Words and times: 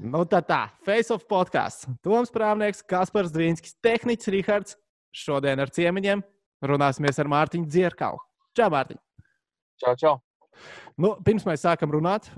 Nu, 0.00 0.22
tā 0.24 0.38
tā, 0.40 0.62
Face 0.86 1.12
of 1.12 1.26
podkāsts. 1.28 1.84
Toms 2.00 2.30
Prāvnieks, 2.32 2.80
Kaspars 2.88 3.32
Dvīnskis, 3.34 3.74
Tehnicis 3.84 4.30
Rihards. 4.32 4.76
Šodien 5.12 5.60
ar 5.60 5.68
ciemiņiem 5.74 6.22
runāsimies 6.64 7.18
ar 7.20 7.28
Mārtiņu 7.28 7.68
Dzierkalu. 7.68 8.20
Čau, 8.56 8.70
Mārtiņ! 8.72 9.00
Čau, 9.82 9.94
čau! 10.00 10.14
Nu, 11.00 11.12
pirms 11.24 11.44
mēs 11.48 11.66
sākam 11.66 11.92
runāt, 11.92 12.30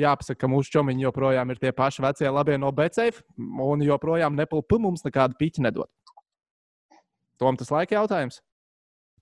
jāpasaka, 0.00 0.42
ka 0.42 0.50
mūsu 0.50 0.74
čomiņi 0.76 1.06
joprojām 1.06 1.52
ir 1.52 1.60
tie 1.60 1.72
paši 1.76 2.04
vecie 2.04 2.28
labie 2.32 2.56
no 2.60 2.68
Becēfa, 2.72 3.24
un 3.64 3.84
joprojām 3.84 4.36
nepulpa 4.36 4.80
mums 4.80 5.04
nekādu 5.06 5.40
piķi 5.40 5.64
nedod. 5.64 5.88
Tom, 7.40 7.56
tas 7.56 7.72
laika 7.72 7.96
jautājums. 7.98 8.42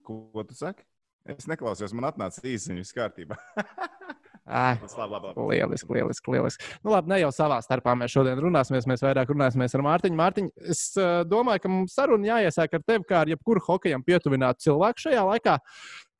Ko 0.06 0.42
tu 0.46 0.54
saki? 0.58 0.82
Es 1.30 1.46
neklausījos, 1.50 1.94
man 1.96 2.10
atnāca 2.10 2.42
īsiņa, 2.42 2.82
viss 2.82 2.94
kārtībā. 2.94 3.38
Ai, 4.44 4.76
labi, 4.76 5.10
labi, 5.10 5.28
labi. 5.30 5.44
Lieliski, 5.48 5.94
lieliski. 5.96 6.32
lieliski. 6.34 6.66
Nu, 6.84 6.92
labi, 6.92 7.08
ne 7.08 7.20
jau 7.22 7.30
savā 7.32 7.62
starpā 7.64 7.94
mēs 7.96 8.12
šodien 8.12 8.40
runāsimies. 8.44 8.84
Mēs 8.90 9.04
vairāk 9.06 9.32
runāsimies 9.32 9.72
ar 9.76 9.84
Mārtiņu. 9.86 10.18
Mārtiņ, 10.20 10.50
es 10.74 10.82
uh, 11.00 11.22
domāju, 11.28 11.62
ka 11.64 11.70
mums 11.72 11.94
saruna 11.96 12.28
jāiesāk 12.34 12.76
ar 12.76 12.84
tevi, 12.84 13.06
kā 13.08 13.22
ar 13.22 13.32
jebkuru 13.32 13.62
hokejam 13.64 14.04
pietuvinātu 14.04 14.66
cilvēku 14.66 15.06
šajā 15.06 15.22
laikā. 15.30 15.56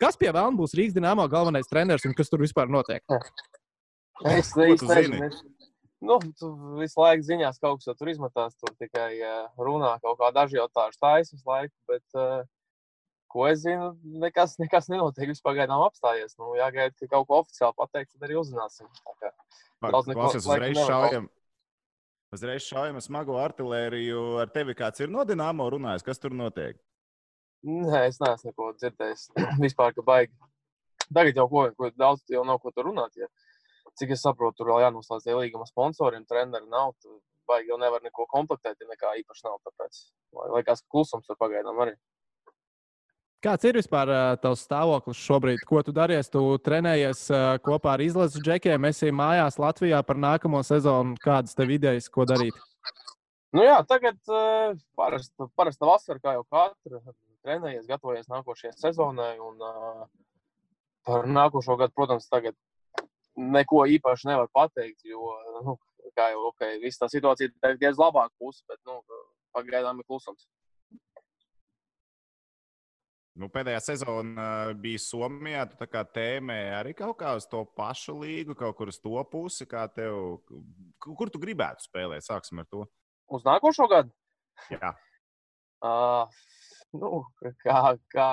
Kas 0.00 0.16
pie 0.20 0.30
vēlna 0.32 0.56
būs 0.56 0.72
Rīgas 0.78 0.96
dīnāmā 0.96 1.28
galvenais 1.32 1.68
treneris 1.68 2.08
un 2.08 2.16
kas 2.16 2.32
tur 2.32 2.40
vispār 2.40 2.72
notiek? 2.72 3.04
Es 4.32 4.54
nezinu. 4.56 5.28
Nu, 6.04 6.18
tu 6.40 6.50
visu 6.80 7.00
laiku 7.00 7.24
ziņās 7.28 7.60
kaut 7.60 7.84
kas 7.84 7.96
tur 7.96 8.08
izmetās. 8.12 8.56
Tur 8.60 8.72
tikai 8.80 9.10
uh, 9.20 9.46
runā 9.60 9.98
kaut 10.00 10.16
kā 10.20 10.32
daži 10.36 10.62
jautājuši 10.62 11.00
taisnības 11.00 11.46
laiku. 11.48 11.74
Bet, 11.92 12.04
uh, 12.16 12.44
ko 13.34 13.48
es 13.50 13.62
zinu, 13.64 13.92
nekas, 14.22 14.56
nekas 14.62 14.90
nenotiek. 14.92 15.28
Viss 15.32 15.44
pagaidām 15.44 15.82
apstājies. 15.88 16.36
Nu, 16.40 16.54
jāgaida, 16.58 16.94
ka 17.00 17.10
kaut 17.16 17.28
ko 17.30 17.40
oficiāli 17.42 17.78
pateiks, 17.80 18.14
tad 18.14 18.28
arī 18.28 18.38
uzzināsim. 18.40 18.90
Daudz 19.84 20.10
neko 20.10 20.30
šaujam. 20.84 21.28
Uzreiz 22.34 22.64
šaujam 22.66 22.98
smago 23.02 23.36
artēriju. 23.38 24.22
Ar 24.42 24.50
tevi 24.50 24.74
kāds 24.78 25.02
ir 25.04 25.12
no 25.12 25.22
Dienāmo 25.26 25.68
runājis? 25.70 26.06
Kas 26.06 26.22
tur 26.22 26.34
notiek? 26.34 26.78
Nē, 27.64 28.00
es 28.08 28.18
neesmu 28.20 28.50
neko 28.50 28.72
dzirdējis. 28.80 29.28
Vispār, 29.64 29.94
ka 29.96 30.02
baigi. 30.06 30.34
Tagad 31.04 31.38
jau 31.38 31.46
ko, 31.50 31.66
ko 31.78 31.90
daudz 31.94 32.24
jau 32.32 32.42
nav 32.48 32.58
ko 32.62 32.72
tur 32.74 32.88
runāt. 32.90 33.14
Ja. 33.20 33.28
Cik 34.00 34.16
es 34.16 34.24
saprotu, 34.24 34.58
tur 34.58 34.72
vēl 34.72 34.82
jānoslēdz 34.88 35.28
tie 35.28 35.36
līguma 35.36 35.68
sponsoriem, 35.68 36.24
treneri 36.26 36.66
nav. 36.72 36.96
Baigi 37.48 37.70
jau 37.70 37.78
nevar 37.78 38.02
neko 38.02 38.26
komplektēt, 38.32 38.80
ja 38.80 38.90
nekā 38.90 39.14
īpaši 39.20 39.46
nav. 39.46 39.60
Tāpēc 39.68 40.02
liekas, 40.56 40.82
ka 40.82 40.94
klusums 40.96 41.28
tur 41.28 41.38
pagaidām 41.38 41.78
arī. 41.86 41.94
Kāds 43.44 43.66
ir 43.68 43.76
vispār 43.76 44.08
tavs 44.40 44.62
stāvoklis 44.64 45.18
šobrīd? 45.20 45.64
Ko 45.68 45.82
tu 45.84 45.92
daries? 45.92 46.30
Tu 46.32 46.40
trenējies 46.64 47.26
kopā 47.66 47.92
ar 47.92 48.00
izlases 48.00 48.40
džekiem, 48.40 48.86
esi 48.88 49.12
mājās 49.12 49.58
Latvijā 49.60 50.00
par 50.08 50.16
nākamo 50.16 50.62
sezonu. 50.64 51.18
Kādas 51.20 51.52
tev 51.58 51.74
idejas, 51.74 52.08
ko 52.08 52.24
darīt? 52.30 52.56
Nu 53.52 53.66
jā, 53.66 53.76
tagad 53.84 54.16
parasta, 54.96 55.50
parasta 55.60 55.90
vasara, 55.90 56.22
kā 56.24 56.38
jau 56.38 56.46
katra. 56.48 57.02
Trenējies, 57.44 57.84
gatavojies 57.84 58.30
nākošajai 58.32 58.72
sezonai. 58.80 59.34
Un, 59.44 59.60
par 61.04 61.28
nākošo 61.28 61.76
gadu, 61.76 61.92
protams, 62.00 62.24
tagad 62.32 62.56
neko 63.36 63.84
īpaši 63.98 64.30
nevar 64.30 64.48
pateikt, 64.56 65.04
jo, 65.04 65.34
nu, 65.66 65.76
kā 66.16 66.30
jau 66.32 66.48
okay, 66.48 66.78
viss 66.80 67.00
tā 67.00 67.10
situācija 67.12 67.50
ir 67.50 67.76
diezgan 67.76 68.06
labāka 68.06 68.32
puse, 68.40 68.64
bet 68.70 68.80
nu, 68.88 69.02
pagaidām 69.52 70.00
ir 70.00 70.08
klusums. 70.08 70.48
Nu, 73.34 73.48
pēdējā 73.50 73.80
sezona 73.82 74.44
bija 74.78 75.00
Somijā. 75.02 75.64
Tu 75.66 75.88
kā 75.90 76.04
tēmē 76.06 76.58
arī 76.76 76.92
kaut 76.94 77.16
kā 77.18 77.32
uz 77.34 77.48
to 77.50 77.64
pašu 77.74 78.14
līgu, 78.20 78.54
kaut 78.58 78.76
kur 78.78 78.92
uz 78.92 79.00
to 79.02 79.16
pusi. 79.30 79.66
Tev, 79.66 80.18
kur 81.02 81.32
tu 81.34 81.40
gribētu 81.42 81.82
spēlēt? 81.88 82.22
Sāksim 82.22 82.62
ar 82.62 82.68
to. 82.70 82.84
Uz 83.34 83.42
nākošo 83.46 83.88
gadu? 83.90 84.14
Jā. 84.70 84.92
Uh, 85.82 86.30
nu, 87.00 87.24
kā, 87.64 87.96
kā, 88.14 88.28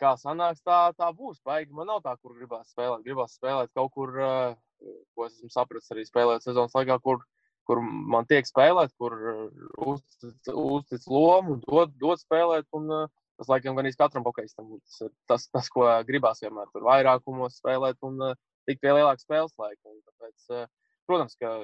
kā 0.00 0.14
sanāks, 0.24 0.64
tā, 0.64 0.80
tā 0.96 1.10
būs. 1.12 1.42
Baigi. 1.44 1.76
Man 1.76 1.92
nav 1.92 2.00
tā, 2.06 2.16
kur 2.22 2.32
gribās 2.38 2.72
spēlēt. 2.72 3.04
Gribās 3.04 3.36
spēlēt 3.36 3.74
kaut 3.76 3.92
kur, 3.92 4.16
uh, 4.16 4.96
ko 5.12 5.28
esmu 5.28 5.52
sapratis 5.52 5.92
arī 5.92 6.06
spēlēt 6.08 6.48
sezonas 6.48 6.72
laikā, 6.80 6.96
kur, 7.04 7.20
kur 7.68 7.84
man 7.84 8.24
tiek 8.24 8.48
spēlēt, 8.48 8.96
kur 8.96 9.20
uztic, 9.84 10.48
uztic 10.48 11.04
lomu, 11.12 11.60
dod, 11.68 11.92
dod 12.00 12.24
spēlēt. 12.24 12.72
Un, 12.80 12.88
uh, 13.02 13.24
Tas, 13.36 13.50
laikam, 13.52 13.76
gan 13.76 13.88
katram 14.00 14.24
hokeistam 14.24 14.68
tas 14.78 15.00
ir 15.04 15.10
tas, 15.28 15.48
tas, 15.52 15.68
ko 15.72 15.84
gribās 16.08 16.40
vienmēr 16.44 16.70
tur 16.72 16.86
vairākumos 16.86 17.58
spēlēt 17.60 17.98
un 18.08 18.22
uh, 18.30 18.38
tik 18.68 18.80
pie 18.80 18.94
lielāka 18.96 19.20
spēles 19.20 19.52
laika. 19.60 19.92
Tāpēc, 20.10 20.46
uh, 20.56 20.94
protams, 21.08 21.36
ka 21.40 21.58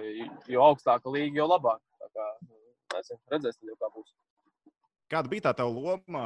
jo 0.53 0.67
augstāka 0.67 1.13
līga, 1.15 1.41
jo 1.41 1.49
labāk. 1.49 1.81
Tā 2.03 2.11
kā, 2.13 2.29
nezinu, 2.97 3.23
redzēsim, 3.33 3.73
kā 3.81 3.91
būs. 3.95 4.13
Kāda 5.13 5.29
bija 5.29 5.45
tā 5.49 5.53
tava 5.59 5.73
loma 5.73 6.23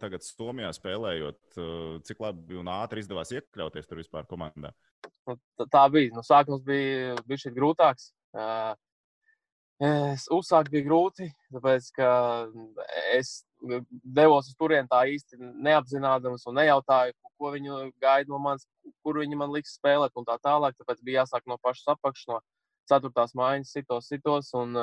tagad 0.00 0.24
Somijā 0.24 0.68
spēlējot? 0.76 1.38
Cik 2.04 2.18
labi 2.20 2.58
un 2.60 2.68
ātri 2.68 3.00
izdevās 3.00 3.32
iekļauties 3.32 3.88
tur 3.88 4.02
vispār 4.02 4.28
komandā? 4.28 4.74
Nu, 5.28 5.38
tā 5.72 5.86
bija. 5.92 6.12
Nu, 6.12 6.24
sākums 6.26 6.60
bija, 6.66 7.16
šeit 7.40 7.56
grūtāks. 7.56 8.10
Uh, 8.36 8.74
uzsākt 10.36 10.68
bija 10.72 10.84
grūti, 10.84 11.30
tāpēc 11.52 11.88
ka 11.96 12.10
es 13.16 13.45
devos 13.60 14.50
uz 14.50 14.56
turieni 14.58 14.88
tā 14.90 15.02
īsti 15.10 15.38
neapzināms 15.40 16.44
un 16.46 16.58
nejautāju, 16.58 17.14
ko 17.38 17.52
viņi 17.54 17.90
gaida 18.02 18.30
no 18.32 18.38
manis, 18.42 18.66
kur 19.04 19.20
viņi 19.20 19.38
man 19.38 19.52
liks 19.54 19.76
spēlēt 19.78 20.16
un 20.16 20.26
tā 20.28 20.36
tālāk. 20.42 20.76
Tāpēc 20.78 21.02
bija 21.04 21.22
jāsāk 21.22 21.46
no 21.48 21.58
pašas 21.62 21.94
apakšas, 21.96 22.28
no 22.30 22.40
ceturtās 22.90 23.34
mājas, 23.36 23.72
sitos, 23.74 24.08
sitos. 24.08 24.52
Un, 24.56 24.76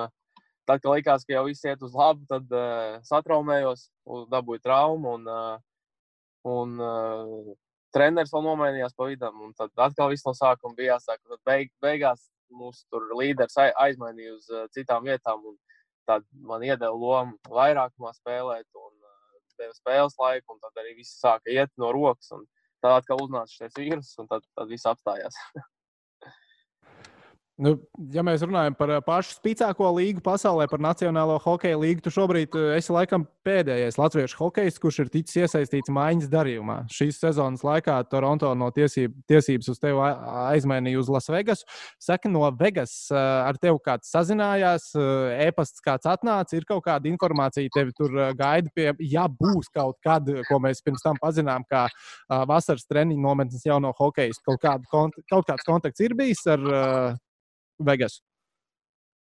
tad, 0.67 0.81
kad 0.81 0.89
likās, 0.91 1.25
ka 1.25 1.37
jau 1.37 1.45
viss 1.47 1.65
iet 1.65 1.83
uz 1.85 1.95
labu, 1.97 2.25
tad 2.29 2.49
uh, 2.53 2.99
satraumējos, 3.07 3.87
dabūju 4.31 4.63
traumu. 4.63 5.17
Un, 5.17 5.27
uh, 5.29 5.57
un, 6.49 6.77
uh, 6.81 7.53
treneris 7.95 8.33
vēl 8.33 8.45
nomainījās 8.47 8.95
pa 8.97 9.09
vidu, 9.09 9.29
un 9.45 9.53
tad 9.57 9.73
atkal 9.87 10.13
viss 10.13 10.25
no 10.27 10.35
sākuma 10.37 10.77
bija 10.77 10.97
jāsāk. 10.97 11.21
Tad 11.29 11.41
beig, 11.47 11.73
beigās 11.83 12.27
mūsu 12.53 13.01
līderis 13.17 13.57
aizmainīja 13.57 14.37
uz 14.37 14.49
citām 14.75 15.05
vietām. 15.07 15.45
Tad 16.09 16.25
man 16.49 16.63
iedeva 16.65 16.91
lomu 16.91 17.37
vairākumā 17.47 18.11
spēlēt, 18.17 18.67
un 18.75 18.91
deva 19.59 19.75
spēles 19.77 20.17
laiku, 20.19 20.55
un 20.55 20.63
tad 20.63 20.81
arī 20.81 20.95
viss 20.97 21.19
sāka 21.21 21.51
iet 21.53 21.71
no 21.79 21.91
rokas. 21.95 22.33
Tad 22.83 22.97
atkal 22.99 23.21
uznāca 23.23 23.53
šis 23.53 23.77
vīrus, 23.79 24.11
un 24.19 24.27
tad, 24.31 24.45
tad 24.57 24.71
viss 24.71 24.89
apstājās. 24.89 25.37
Nu, 27.61 27.75
ja 28.09 28.23
mēs 28.25 28.41
runājam 28.41 28.73
par 28.73 28.89
pašu 29.05 29.35
spēcīgāko 29.35 29.91
līgu 29.93 30.23
pasaulē, 30.25 30.65
par 30.71 30.81
Nacionālo 30.81 31.35
hokeja 31.43 31.77
līgu, 31.77 32.01
tu 32.01 32.09
šobrīd 32.09 32.55
esi 32.73 32.89
laikam 32.89 33.27
pēdējais 33.45 33.99
latviešu 33.99 34.39
hokejs, 34.39 34.79
kurš 34.81 35.03
ir 35.03 35.11
ticis 35.13 35.37
iesaistīts 35.43 35.91
maiņas 35.93 36.31
darījumā. 36.31 36.79
Šīs 36.89 37.19
sezonas 37.21 37.61
laikā 37.61 37.99
Toronto 38.09 38.49
no 38.57 38.71
tiesību, 38.73 39.21
tiesības 39.29 39.69
uz 39.69 39.81
tevi 39.83 40.01
aizmainīja 40.01 41.03
uz 41.03 41.11
Lasvegas. 41.13 41.61
Saka, 42.01 42.31
no 42.33 42.41
Vegas 42.57 42.95
ar 43.13 43.59
tevi 43.61 43.77
kāds 43.85 44.09
sazinājās, 44.15 44.87
e-pasts 45.45 45.83
kāds 45.85 46.09
atnāca, 46.09 46.57
ir 46.57 46.65
kaut 46.65 46.81
kāda 46.87 47.05
informācija, 47.11 47.69
tevi 47.75 47.93
tur 47.93 48.17
gaida 48.39 48.73
pie, 48.73 48.87
ja 49.13 49.27
būs 49.29 49.69
kaut 49.77 49.99
kad, 50.01 50.25
ko 50.49 50.57
mēs 50.63 50.81
pirms 50.81 51.05
tam 51.05 51.21
pazinām, 51.21 51.67
kā 51.69 51.85
vasaras 52.49 52.89
treniņu 52.89 53.21
nometnes 53.27 53.69
jauno 53.69 53.93
hokeju. 54.01 54.41
Kaut, 54.49 54.57
kādu, 54.65 54.89
kaut 55.29 55.45
kāds 55.51 55.69
kontakts 55.69 56.01
ir 56.01 56.17
bijis 56.17 56.41
ar 56.49 56.65
Vegas? 57.79 58.19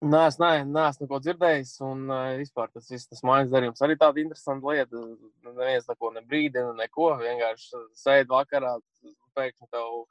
Nē, 0.00 0.20
es 0.30 0.38
neesmu 0.40 0.72
ne, 0.72 0.84
neko 1.02 1.18
dzirdējis. 1.20 1.74
Un 1.84 2.06
uh, 2.08 2.36
vispār 2.40 2.70
tas 2.72 2.86
viss, 2.88 3.08
tas 3.10 3.20
mājas 3.26 3.50
darījums 3.52 3.82
arī 3.84 3.98
tāda 4.00 4.22
interesanta 4.22 4.72
lieta. 4.72 5.02
Neviens 5.44 5.90
neko 5.90 6.12
nebrīdina, 6.14 6.72
neko. 6.78 7.10
Vienkārši 7.20 7.82
sēdi 8.00 8.32
vakarā, 8.32 8.78
pēkšņi 9.36 9.68
tev 9.74 10.06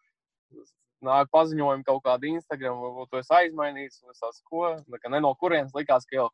nāk 1.05 1.31
paziņojumi 1.33 1.85
kaut 1.87 2.03
kāda 2.05 2.27
Instagram, 2.29 2.79
varbūt 2.83 3.11
tu 3.11 3.19
esi 3.21 3.35
aizmainījis, 3.35 4.01
un 4.03 4.13
es 4.13 4.21
tās 4.21 4.41
ko, 4.45 4.63
ne 5.09 5.21
no 5.23 5.33
kurienes 5.39 5.75
likās, 5.75 6.05
ka 6.05 6.17
jau 6.17 6.29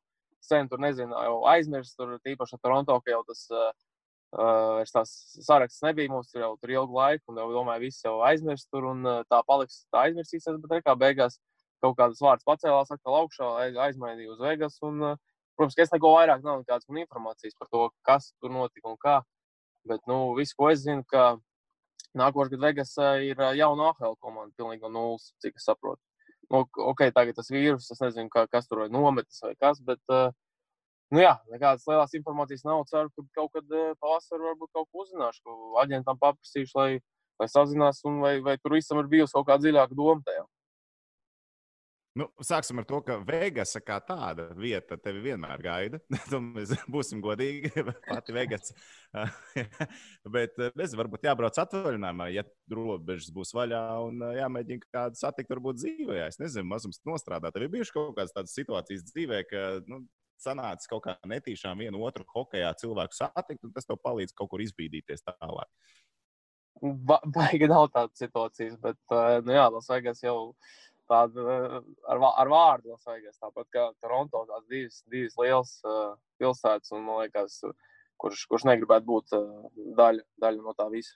sen 0.46 0.70
tur 0.70 0.82
nezinu, 0.82 1.14
jau 1.14 1.42
aizmirst, 1.50 1.96
tur 1.98 2.18
tīpaši 2.26 2.60
Toronto, 2.62 2.98
ka 3.02 3.14
jau 3.14 3.22
tas 3.28 3.44
uh, 3.54 3.70
uh, 4.38 4.82
tās 4.94 5.12
saraksts 5.46 5.84
nebija 5.86 6.12
mums 6.12 6.32
tur 6.32 6.44
jau 6.44 6.52
tur 6.62 6.74
ilgu 6.74 6.98
laiku, 6.98 7.32
un 7.32 7.42
jau 7.42 7.50
domāju, 7.54 7.86
viss 7.88 8.06
jau 8.06 8.18
aizmirst 8.26 8.70
tur, 8.74 8.90
un 8.92 9.06
uh, 9.06 9.22
tā 9.32 9.42
paliks, 9.48 9.84
tā 9.94 10.08
aizmirsīsies, 10.10 10.60
bet 10.66 10.86
kā 10.86 10.98
beigās 11.00 11.40
kaut 11.86 11.98
kādas 12.00 12.22
vārdas 12.26 12.48
pacēlās 12.48 12.92
atkal 12.94 13.20
augšā, 13.22 13.52
aizmainīja 13.86 14.34
uz 14.34 14.42
Vegas. 14.42 14.78
Un, 14.86 15.16
protams, 15.56 15.78
ka 15.78 15.86
es 15.86 15.94
neko 15.94 16.16
vairāk 16.18 16.44
nav 16.46 16.62
nekādas 16.64 16.90
informācijas 17.06 17.58
par 17.60 17.72
to, 17.72 17.90
kas 18.08 18.34
tur 18.42 18.54
notika 18.54 18.92
un 18.92 19.00
kā. 19.02 19.20
Bet 19.86 20.02
nu, 20.10 20.34
viss, 20.38 20.56
ko 20.58 20.72
es 20.74 20.82
zinu, 20.82 21.06
ka 21.06 21.36
nākošais 22.18 22.56
gads 22.56 22.66
Vegas 22.66 22.94
ir 23.28 23.42
jauna 23.60 23.92
AHL 23.92 24.18
komanda, 24.18 24.54
pilnīgi 24.58 24.88
no 24.88 24.92
nulles, 24.96 25.30
cik 25.44 25.60
es 25.60 25.68
saprotu. 25.70 26.02
Nu, 26.52 26.64
ok, 26.92 27.08
tagad 27.14 27.38
tas 27.38 27.50
vīrus, 27.50 27.90
es 27.92 28.02
nezinu, 28.02 28.30
kā, 28.34 28.46
kas 28.50 28.70
tur 28.70 28.84
ir 28.86 28.92
nometis 28.94 29.42
vai 29.42 29.54
kas, 29.58 29.82
bet, 29.86 30.02
nu 31.14 31.22
jā, 31.24 31.34
nekādas 31.54 31.86
lielas 31.90 32.14
informācijas 32.18 32.66
nav. 32.68 32.84
Ceru, 32.90 33.12
ka 33.14 33.26
kaut 33.40 33.54
kad 33.58 33.78
pavasarī 34.02 34.46
varbūt 34.52 34.74
kaut 34.78 34.90
ko 34.92 35.06
uzzināšu, 35.06 35.42
ko 35.46 35.80
aģentam 35.82 36.22
paprasīšu, 36.22 36.78
lai, 36.78 36.90
lai 37.42 37.50
sazinās, 37.52 38.04
un 38.10 38.22
vai, 38.26 38.36
vai 38.46 38.58
tur 38.62 38.78
visam 38.78 39.02
ir 39.02 39.10
bijusi 39.12 39.38
kaut 39.38 39.50
kāda 39.50 39.66
dziļāka 39.66 39.98
doma 39.98 40.22
tajā. 40.26 40.46
Nu, 42.16 42.30
sāksim 42.48 42.80
ar 42.80 42.86
to, 42.88 43.02
ka 43.04 43.18
Vegas 43.28 43.76
kā 43.84 43.98
tāda 44.08 44.46
vieta 44.56 44.96
tevi 45.04 45.20
vienmēr 45.26 45.60
gaida. 45.64 46.00
Mēs 46.56 46.72
būsim 46.94 47.20
godīgi. 47.24 47.74
Pati 48.08 48.36
Vegas. 48.36 48.72
Bet, 50.24 50.56
nezinu, 50.80 51.02
varbūt 51.02 51.28
jābrauc 51.28 51.60
atvaļinājumā, 51.66 52.30
ja 52.32 52.46
robežas 52.72 53.34
būs 53.36 53.52
vaļā 53.58 53.82
un 54.08 54.24
jāmēģina 54.38 54.88
kādu 54.96 55.20
satikt, 55.20 55.52
varbūt 55.52 55.82
dzīvē. 55.82 56.22
Es 56.30 56.40
nezinu, 56.40 56.70
mazums 56.72 57.04
nostrādāt. 57.08 57.52
Tev 57.56 57.68
ir 57.68 57.76
bijušas 57.76 57.98
kaut 57.98 58.16
kādas 58.16 58.36
tādas 58.38 58.56
situācijas 58.62 59.04
dzīvē, 59.12 59.44
ka 59.52 59.66
nu, 59.92 60.06
sanācis 60.40 60.88
kaut 60.92 61.04
kā 61.10 61.18
netīšām 61.28 61.84
vienu 61.84 62.00
otru 62.08 62.24
hokeja 62.32 62.72
cilvēku 62.80 63.20
satikt, 63.20 63.60
un 63.68 63.76
tas 63.76 63.88
tev 63.88 64.00
palīdz 64.04 64.36
kaut 64.40 64.54
kur 64.56 64.64
izbīdīties 64.64 65.28
tālāk. 65.28 65.68
Ba 66.80 67.22
baigi 67.24 67.68
nav 67.72 67.88
tādas 67.92 68.20
situācijas, 68.20 68.76
bet, 68.80 69.00
nu 69.48 69.56
jā, 69.56 69.68
Las 69.72 69.88
Vegas 69.92 70.20
jau 70.24 70.38
ir 70.52 70.76
tāda 71.10 71.44
eh, 71.56 71.76
ar, 72.12 72.24
ar 72.44 72.52
vārdu 72.52 72.94
Lasvegas. 72.94 73.38
Tāpat 73.42 73.68
kā 73.74 73.90
Toronto, 74.04 74.46
tās 74.50 74.64
divas, 74.72 75.02
divas 75.12 75.38
lielas 75.42 75.76
uh, 75.86 76.16
pilsētas, 76.42 76.94
un 76.96 77.06
man 77.06 77.24
liekas, 77.24 77.62
kurš, 78.22 78.48
kurš 78.52 78.68
negribētu 78.72 79.10
būt 79.10 79.38
uh, 79.38 79.70
daļa, 79.98 80.26
daļa 80.42 80.66
no 80.66 80.76
tā 80.78 80.90
visa. 80.94 81.16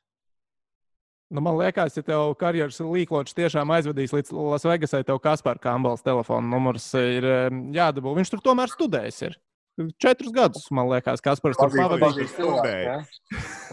Nu, 1.29 1.43
man 1.45 1.59
liekas, 1.59 1.93
ja 1.93 2.01
tev 2.01 2.31
karjeras 2.41 2.79
līklots 2.81 3.35
tiešām 3.37 3.69
aizvedīs 3.75 4.15
līdz 4.15 4.33
Lasvegasai, 4.33 5.03
tev 5.05 5.19
Kaspar 5.21 5.59
Kambals 5.61 6.01
telefona 6.01 6.49
numurs 6.49 6.87
ir 6.97 7.27
jādabū. 7.75 8.15
Viņš 8.17 8.33
tur 8.33 8.41
tomēr 8.47 8.73
studējis. 8.73 9.21
Ir. 9.27 9.37
Četrus 10.01 10.33
gadus, 10.35 10.65
man 10.73 10.89
liekas, 10.89 11.21
kas 11.23 11.39
par 11.43 11.53
to 11.55 11.69
pavadījis. 11.69 12.33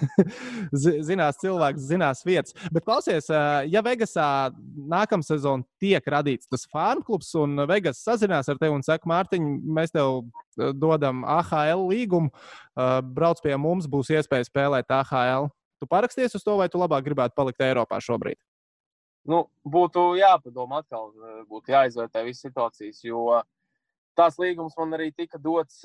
zinās 1.08 1.38
cilvēks, 1.40 1.86
zinās 1.90 2.22
vietas. 2.26 2.54
Bet, 2.72 2.84
klausies, 2.86 3.28
ja 3.70 3.82
Vegasā 3.84 4.28
nākamā 4.76 5.26
sezonā 5.26 5.66
tiek 5.82 6.06
radīts 6.12 6.50
tas 6.50 6.66
farm 6.70 7.04
klubs, 7.06 7.32
un 7.38 7.64
Vegas 7.68 8.02
sazinās 8.04 8.50
ar 8.52 8.60
tevi 8.60 8.76
un 8.76 8.84
saka, 8.86 9.08
Mārtiņ, 9.10 9.46
mēs 9.76 9.94
tev 9.94 10.26
dodam 10.76 11.24
AHL 11.28 11.86
līgumu, 11.90 12.32
brauc 13.16 13.42
pie 13.44 13.56
mums, 13.60 13.88
būs 13.90 14.12
iespēja 14.14 14.48
spēlēt 14.48 14.92
AHL. 14.92 15.50
Tu 15.80 15.88
paraksties 15.90 16.36
uz 16.38 16.44
to, 16.44 16.54
vai 16.56 16.70
tu 16.72 16.80
labāk 16.80 17.04
gribētu 17.04 17.36
palikt 17.36 17.60
Eiropā 17.64 18.00
šobrīd? 18.00 18.38
Nu, 19.26 19.42
būtu 19.66 20.14
jāpadomā 20.20 20.80
atkal, 20.84 21.10
būtu 21.50 21.74
jāizvērtē 21.74 22.22
visas 22.24 22.46
situācijas, 22.46 23.02
jo 23.04 23.26
tās 24.16 24.38
līgums 24.40 24.76
man 24.78 24.94
arī 24.96 25.10
tika 25.12 25.38
dots 25.42 25.82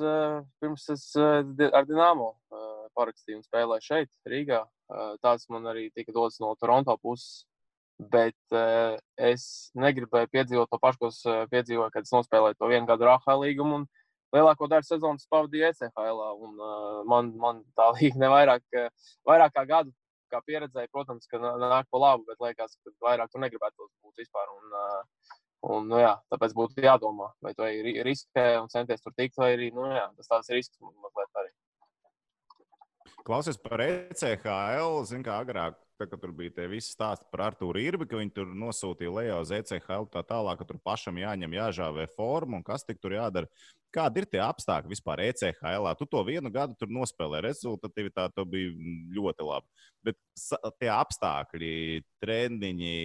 pirms 0.62 0.86
es 0.94 1.08
ar 1.18 1.88
Dienāmo 1.90 2.36
parakstīju 2.98 3.40
un 3.40 3.46
spēlēju 3.46 3.86
šeit, 3.86 4.12
Rīgā. 4.28 4.66
Uh, 4.92 5.16
tās 5.24 5.48
man 5.54 5.70
arī 5.72 5.88
tika 5.96 6.14
dots 6.16 6.42
no 6.44 6.54
Toronto 6.60 6.98
puses. 7.02 7.46
Bet 8.12 8.56
uh, 8.56 8.98
es 9.22 9.72
negribēju 9.78 10.32
piedzīvot 10.34 10.72
to 10.72 10.80
pašu, 10.82 11.02
ko 11.02 11.10
es 11.12 11.20
uh, 11.28 11.44
piedzīvoju, 11.52 11.92
kad 11.94 12.08
es 12.08 12.14
nospēlēju 12.16 12.58
to 12.58 12.70
vienu 12.72 12.90
gadu 12.90 13.06
Rāhā 13.10 13.36
līgumu. 13.44 13.84
Lielāko 14.34 14.70
daļu 14.72 14.88
sezonas 14.88 15.28
pavadīju 15.30 15.68
ECHL. 15.70 16.22
Un, 16.48 16.56
man, 17.12 17.34
man 17.38 17.62
tā 17.78 17.92
līga 18.00 18.24
ne 18.24 18.32
vairāk, 18.32 18.66
kā 19.58 19.66
gadu 19.68 19.94
kā 20.32 20.40
pieredzēju, 20.48 20.88
protams, 20.96 21.28
ka 21.28 21.42
nāk 21.44 21.90
pa 21.92 22.00
labu, 22.00 22.24
bet 22.30 22.40
liekas, 22.40 22.78
ka 22.80 22.94
vairāk 23.04 23.34
tur 23.34 23.42
negribētu 23.44 23.90
būt 24.00 24.22
vispār. 24.24 24.48
Un, 24.56 24.78
uh, 24.80 25.40
Un, 25.62 25.86
nu, 25.92 26.00
jā, 26.02 26.16
tāpēc 26.34 26.56
būtu 26.58 26.82
jādomā, 26.82 27.28
vai 27.46 27.52
tu 27.54 27.68
riskē 28.08 28.46
un 28.64 28.70
centies 28.72 29.04
tur 29.04 29.14
tikt, 29.14 29.36
vai 29.38 29.52
arī 29.54 29.68
nu, 29.76 29.84
jā, 29.94 30.08
tas 30.18 30.32
tāds 30.32 30.50
risks 30.50 30.80
mazliet. 30.82 31.30
Klausies 33.26 33.58
par 33.62 33.82
ECHL. 33.84 35.04
Zinu, 35.06 35.24
kā 35.26 35.36
agrāk, 35.44 35.76
tā, 36.00 36.08
tur 36.10 36.32
bija 36.34 36.56
tie 36.56 36.66
visi 36.72 36.94
stāsti 36.96 37.28
par 37.32 37.46
Arthuru 37.52 37.82
Irbi, 37.82 38.08
ka 38.10 38.18
viņi 38.18 38.34
tur 38.34 38.56
nosūtīja 38.58 39.12
lejā 39.14 39.36
uz 39.44 39.52
ECHL 39.54 40.08
tā 40.10 40.24
tālāk, 40.26 40.58
ka 40.58 40.68
tur 40.70 40.80
pašam 40.82 41.20
jāņem, 41.22 41.54
jāžāvē 41.60 42.08
forma 42.16 42.58
un 42.58 42.66
kas 42.66 42.86
tik 42.88 43.02
tur 43.02 43.14
jādara. 43.18 43.50
Kādi 43.92 44.22
ir 44.22 44.28
tie 44.32 44.40
apstākļi 44.40 44.94
vispār 44.94 45.20
ECHL? 45.28 45.90
Tu 46.00 46.08
to 46.10 46.24
vienu 46.24 46.50
gadu 46.54 46.78
tur 46.80 46.90
nospēlēji, 46.96 47.44
rezultatīvitāte 47.50 48.46
bija 48.48 48.72
ļoti 49.18 49.46
laba. 49.46 49.86
Bet 50.02 50.18
tie 50.80 50.90
apstākļi, 50.96 51.74
treniņi, 52.24 52.96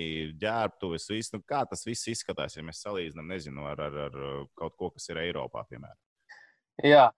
ģērbtuves, 0.41 1.11
viss, 1.11 1.35
nu, 1.35 1.43
kā 1.45 1.65
tas 1.69 1.83
viss 1.85 2.09
izskatās, 2.15 2.57
ja 2.57 2.65
mēs 2.65 2.81
salīdzinām 2.87 3.35
nezinu, 3.35 3.67
ar, 3.69 3.83
ar, 3.91 4.01
ar 4.07 4.49
kaut 4.57 4.79
ko, 4.79 4.95
kas 4.95 5.11
ir 5.11 5.21
Eiropā, 5.27 5.67
piemēram? 5.69 5.99
Jā, 6.87 7.09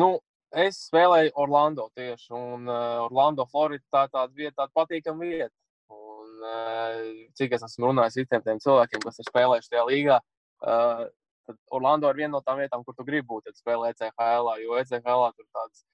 nu, 0.00 0.16
es 0.62 0.78
spēlēju 0.88 1.34
Orlando 1.40 1.88
tieši. 1.98 2.30
Un 2.36 2.68
uh, 2.68 3.04
Orlando, 3.06 3.46
Florida, 3.50 3.84
tā 3.92 4.06
tāda 4.12 4.32
vieta, 4.34 4.62
tāda 4.62 4.72
patīkama 4.78 5.26
vieta. 5.26 5.52
Un, 5.92 6.30
uh, 6.42 7.02
cik 7.38 7.56
es 7.56 7.66
esmu 7.66 7.90
runājis 7.90 8.22
ar 8.24 8.42
tiem 8.46 8.62
cilvēkiem, 8.62 9.04
kas 9.04 9.20
ir 9.20 9.28
spēlējuši 9.28 9.72
tajā 9.72 9.84
līgā, 9.90 10.18
uh, 10.64 11.04
tad 11.48 11.58
Orlando 11.76 12.10
ir 12.10 12.20
viena 12.22 12.32
no 12.36 12.42
tām 12.44 12.60
vietām, 12.62 12.84
kur 12.84 12.96
tu 12.96 13.06
gribi 13.06 13.26
būt, 13.30 13.48
kad 13.48 13.60
spēlē 13.60 13.92
ECHL. 13.92 14.50
Jo 14.64 14.78
ECHL 14.80 15.24
tur 15.36 15.48
tāds, 15.56 15.84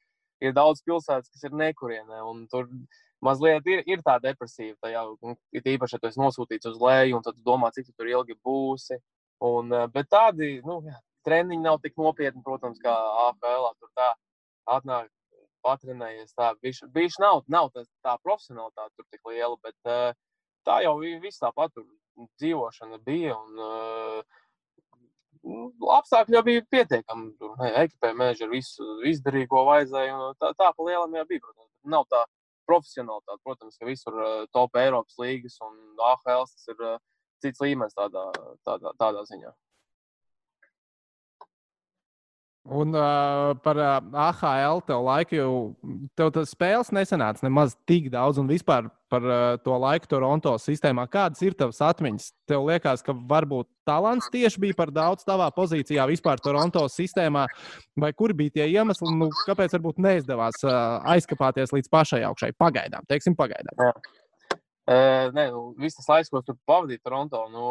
ir 0.44 0.54
daudz 0.56 0.82
pilsētas, 0.86 1.30
kas 1.32 1.46
ir 1.48 1.56
nekurienē. 1.56 2.22
Tur 2.52 2.68
mazliet 3.24 3.66
ir, 3.68 3.84
ir 3.86 4.04
tā 4.06 4.16
depresīva. 4.22 4.76
Tajā, 4.84 5.04
ir 5.56 5.70
īpaši, 5.74 5.96
ja 5.96 6.02
tu 6.02 6.10
esi 6.10 6.22
nosūtīts 6.22 6.70
uz 6.70 6.80
leju, 6.80 7.18
un 7.18 7.26
tad 7.26 7.40
domā, 7.46 7.72
cik 7.74 7.90
tu 7.90 7.96
tur 7.98 8.12
ilgi 8.12 8.38
būsi. 8.46 9.00
Un, 9.44 9.72
bet 9.92 10.10
tādi 10.12 10.58
nu, 10.66 10.80
treniņi 11.26 11.62
nav 11.64 11.80
tik 11.84 11.96
nopietni, 12.00 12.42
protams, 12.44 12.80
kā 12.82 12.94
AFL. 13.26 13.70
Tur 13.80 13.92
tā 13.96 14.10
atnāk, 14.68 15.08
patrenējies. 15.64 16.34
Tā 16.36 16.52
bija 16.62 17.22
nav, 17.22 17.44
nav 17.48 17.70
tā, 17.74 17.84
tā 18.04 18.16
profesionālitāte 18.24 18.94
tur 18.96 19.06
tik 19.10 19.32
liela, 19.32 19.56
bet 19.64 19.90
uh, 19.90 20.12
tā 20.66 20.80
jau 20.84 20.96
viss 21.00 21.42
tāpat 21.42 21.74
tur 21.74 21.86
dzīvošana 22.40 23.00
bija. 23.06 23.36
Un, 23.36 23.58
uh, 23.60 24.38
Apstākļi 25.40 26.36
jau 26.36 26.42
bija 26.44 26.62
pietiekami. 26.68 27.30
Ekipēja 27.80 28.26
ar 28.44 28.50
visu 28.50 28.98
izdarīt, 29.08 29.48
ko 29.48 29.64
vajadzēja. 29.70 30.18
Tā, 30.36 30.50
tā 30.58 30.68
pa 30.76 30.84
lielam 30.84 31.16
jau 31.16 31.24
bija. 31.30 31.40
Protams. 31.46 31.70
Nav 31.94 32.04
tā 32.12 32.20
profesionālitāte. 32.68 33.40
Protams, 33.46 33.78
ka 33.80 33.88
visur 33.88 34.18
uh, 34.20 34.44
top 34.52 34.76
Eiropas 34.76 35.16
līgas 35.22 35.56
un 35.64 35.78
AHL 36.10 36.44
tas 36.44 36.68
ir 36.68 36.84
uh, 36.84 37.00
cits 37.40 37.62
līmenis 37.64 37.96
tādā, 37.96 38.26
tādā, 38.68 38.92
tādā 39.00 39.24
ziņā. 39.30 39.54
Un 42.68 42.92
uh, 42.92 43.56
par 43.64 43.76
uh, 43.80 44.02
AHL 44.12 44.82
tev 44.84 45.00
laiku 45.06 45.36
jau 45.38 45.52
tev 46.12 46.28
tas 46.34 46.50
spēles 46.52 46.90
nesenāca 46.92 47.46
nemaz 47.46 47.72
tik 47.88 48.10
daudz, 48.12 48.36
un 48.36 48.50
vispār 48.50 48.90
par 49.08 49.24
uh, 49.24 49.54
to 49.64 49.78
laiku 49.80 50.10
Toronto 50.10 50.52
sistēmā. 50.60 51.06
Kādas 51.08 51.40
ir 51.40 51.56
tavas 51.56 51.80
atmiņas? 51.80 52.26
Tev 52.50 52.66
liekas, 52.68 53.00
ka 53.06 53.14
varbūt 53.16 53.64
talants 53.88 54.28
tieši 54.34 54.60
bija 54.60 54.76
par 54.76 54.92
daudz 54.92 55.24
tavā 55.24 55.48
pozīcijā 55.56 56.04
vispār 56.10 56.42
Toronto 56.44 56.84
sistēmā, 56.92 57.46
vai 57.96 58.12
kur 58.12 58.36
bija 58.36 58.58
tie 58.58 58.68
iemesli, 58.74 59.08
nu, 59.16 59.30
kāpēc 59.48 59.78
varbūt 59.78 60.02
neizdevās 60.04 60.60
uh, 60.66 61.00
aizkāpties 61.14 61.72
līdz 61.72 61.88
pašai 61.88 62.20
augšai? 62.28 62.52
Pagaidām, 62.60 63.08
teiksim, 63.08 63.38
pagaidām. 63.40 63.72
Jā. 63.80 63.94
Uh, 64.90 65.32
nē, 65.32 65.48
nu, 65.48 65.64
viss 65.80 65.96
tas 65.96 66.12
laiks, 66.12 66.28
ko 66.28 66.44
tu 66.44 66.58
pavadīji 66.68 67.00
Toronto, 67.00 67.40
nu, 67.48 67.64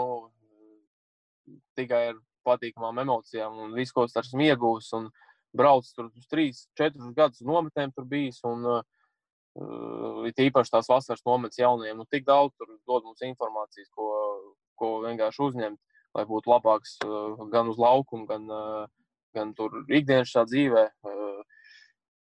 tikai 1.78 2.08
ar 2.10 2.20
patīkamām 2.48 3.02
emocijām 3.04 3.58
un 3.66 3.74
visu, 3.78 3.96
ko 3.96 4.06
es 4.08 4.16
esmu 4.20 4.46
ieguvis. 4.48 4.92
Un 4.98 5.10
braucis 5.56 5.96
tur 5.96 6.10
uz 6.10 6.28
trīs, 6.30 6.66
četrus 6.78 7.14
gadus 7.18 7.42
nometnēm 7.46 7.94
tur 7.96 8.08
bijis. 8.10 8.42
Un, 8.48 8.66
uh, 8.66 10.26
it 10.30 10.40
īpaši 10.40 10.76
tās 10.76 10.90
vasaras 10.90 11.26
nometnes 11.26 11.60
jaunajiem. 11.60 11.98
Nu, 11.98 12.08
tik 12.10 12.28
daudz 12.28 12.56
tur 12.58 12.70
dod 12.88 13.08
mums 13.08 13.26
informācijas, 13.26 13.90
ko, 13.96 14.12
ko 14.80 15.00
vienkārši 15.08 15.44
uzņemt, 15.48 15.82
lai 16.18 16.26
būtu 16.30 16.54
labāks 16.54 16.98
uh, 17.06 17.36
gan 17.52 17.72
uz 17.72 17.82
laukumu, 17.82 18.28
gan, 18.30 18.46
uh, 18.54 18.86
gan 19.36 19.54
tur 19.58 19.82
ikdienas 19.88 20.34
dzīvē. 20.52 20.86
Uh, 21.06 21.44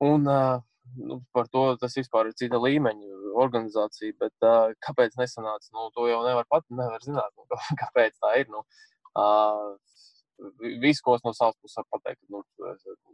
un, 0.04 0.26
uh, 0.26 0.60
nu, 0.98 1.22
par 1.32 1.48
to 1.48 1.64
tas 1.80 1.94
vispār 1.96 2.30
ir 2.30 2.38
cita 2.38 2.60
līmeņa 2.60 3.34
organizācija. 3.42 4.18
Bet, 4.18 4.34
uh, 4.42 4.74
kāpēc 4.84 5.16
nesanāca? 5.20 5.70
Nu, 5.72 5.90
to 5.94 6.10
jau 6.10 6.22
nevar 6.26 6.48
pat 6.50 6.66
nevar 6.70 7.06
zināt, 7.06 7.32
nu, 7.38 7.46
kāpēc 7.82 8.18
tā 8.18 8.34
ir. 8.42 8.50
Nu, 8.52 8.66
uh, 8.66 8.91
visu, 10.82 11.04
ko 11.04 11.18
no 11.24 11.32
savas 11.36 11.56
puses 11.60 11.88
pateikt. 11.92 12.22
Nu, 12.32 12.42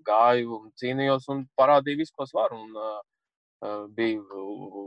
gāju 0.07 0.59
un 0.63 0.73
cīnījos 0.81 1.29
un 1.33 1.47
parādīju 1.59 2.03
visu, 2.03 2.15
ko 2.17 2.27
es 2.29 2.35
varu. 2.37 2.61
Un, 2.65 2.77
uh, 2.79 3.87
bija 3.97 4.21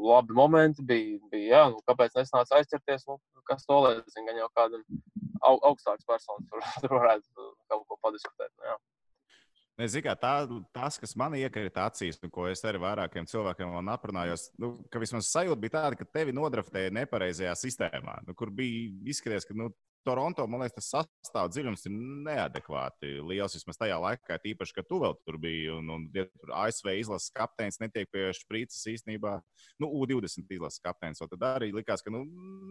labi 0.08 0.34
momenti, 0.34 0.84
bija, 0.88 1.20
bija 1.32 1.50
jā, 1.56 1.64
nu, 1.74 1.82
kāpēc 1.88 2.16
nesnāca 2.16 2.60
aizķerties. 2.60 3.04
Nu, 3.10 3.20
kas 3.48 3.68
to 3.68 3.82
lai 3.84 3.98
zina, 4.14 4.30
gan 4.30 4.40
jau 4.40 4.48
kādam 4.56 4.86
au, 5.42 5.60
augstāks 5.72 6.08
personis 6.08 6.48
tur, 6.48 6.64
tur 6.86 6.98
varētu 7.00 7.52
kaut 7.72 7.86
ko 7.88 8.00
padiskutēt. 8.06 8.54
Nu, 8.56 8.72
jā. 8.72 8.80
Nezinu, 9.82 10.14
tā, 10.20 10.34
tas, 10.76 10.98
kas 11.02 11.16
man 11.18 11.34
iekrita 11.40 11.88
acīs, 11.90 12.20
un 12.22 12.30
ko 12.34 12.46
es 12.52 12.62
arī 12.68 12.82
vairākiem 12.84 13.26
cilvēkiem 13.26 13.90
aprunājos, 13.90 14.50
nu, 14.62 14.76
ka 14.94 15.00
vismaz 15.02 15.32
sajūta 15.32 15.62
bija 15.64 15.78
tāda, 15.80 15.98
ka 15.98 16.06
tevi 16.20 16.36
nodraftēja 16.38 16.92
nepareizajā 16.94 17.56
sistēmā, 17.58 18.20
nu, 18.28 18.36
kur 18.38 18.52
bija 18.54 18.92
izskaties, 19.10 19.48
ka 19.48 19.56
nu, 19.58 19.72
Toronto, 20.06 20.48
man 20.50 20.64
liekas, 20.64 20.78
tas 20.80 20.88
sastāvdaļas 20.96 21.54
dziļums 21.54 21.84
ir 21.86 21.94
neadekvāti 22.26 23.12
liels. 23.30 23.54
Vismaz 23.58 23.78
tajā 23.78 24.00
laikā, 24.02 24.38
tīpaši, 24.42 24.76
ka 24.78 24.84
tu 24.88 24.98
vēl 25.04 25.14
tur 25.22 25.38
biji. 25.42 25.68
Un, 25.76 25.92
un 25.94 26.08
ja 26.16 26.26
tur 26.26 26.54
ASV 26.58 26.90
izlases 26.98 27.34
kapteinis 27.36 27.78
netiek 27.84 28.10
pie 28.14 28.30
šprīces 28.38 28.88
īstenībā, 28.96 29.36
nu, 29.84 29.92
U20 30.02 30.56
izlases 30.58 30.82
kapteinis. 30.82 31.22
Tad 31.22 31.46
arī 31.52 31.70
likās, 31.76 32.02
ka 32.02 32.14
nu, 32.14 32.24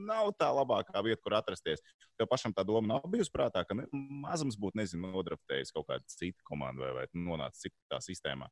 nav 0.08 0.32
tā 0.40 0.50
labākā 0.56 1.04
vieta, 1.06 1.20
kur 1.22 1.38
atrasties. 1.38 1.84
Tev 2.18 2.30
pašam 2.30 2.54
tā 2.56 2.66
doma 2.66 2.96
nav 2.96 3.06
bijusi 3.12 3.32
prātā, 3.34 3.62
ka 3.68 3.78
ne, 3.78 3.86
mazums 4.26 4.58
būtu, 4.58 4.80
nezinu, 4.82 5.12
nodraftējis 5.14 5.74
kaut 5.76 5.86
kāda 5.92 6.02
cita 6.10 6.42
komanda 6.50 6.88
vai, 6.88 7.04
vai 7.04 7.06
nonācis 7.14 7.68
citā 7.68 8.02
sistēmā. 8.02 8.50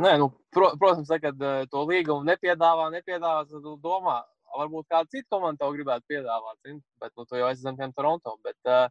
Nē, 0.00 0.16
nu, 0.20 0.30
pro, 0.52 0.70
protams, 0.80 1.12
kad 1.20 1.44
uh, 1.44 1.64
to 1.72 1.84
līgumu 1.88 2.24
nepiedāvā, 2.28 2.88
nepiedāvā, 2.92 3.44
tad 3.48 3.68
domā, 3.84 4.20
varbūt 4.54 4.88
kāda 4.92 5.10
cita 5.12 5.28
komanda 5.34 5.64
tev 5.64 5.74
gribētu 5.76 6.06
piedāvāt, 6.12 6.58
zin? 6.66 6.80
bet 7.02 7.12
nu, 7.16 7.26
tu 7.26 7.40
jau 7.40 7.50
esi 7.50 7.64
zem 7.64 7.78
tiem 7.78 7.92
Toronto. 7.96 8.36
Bet, 8.46 8.58
uh, 8.70 8.86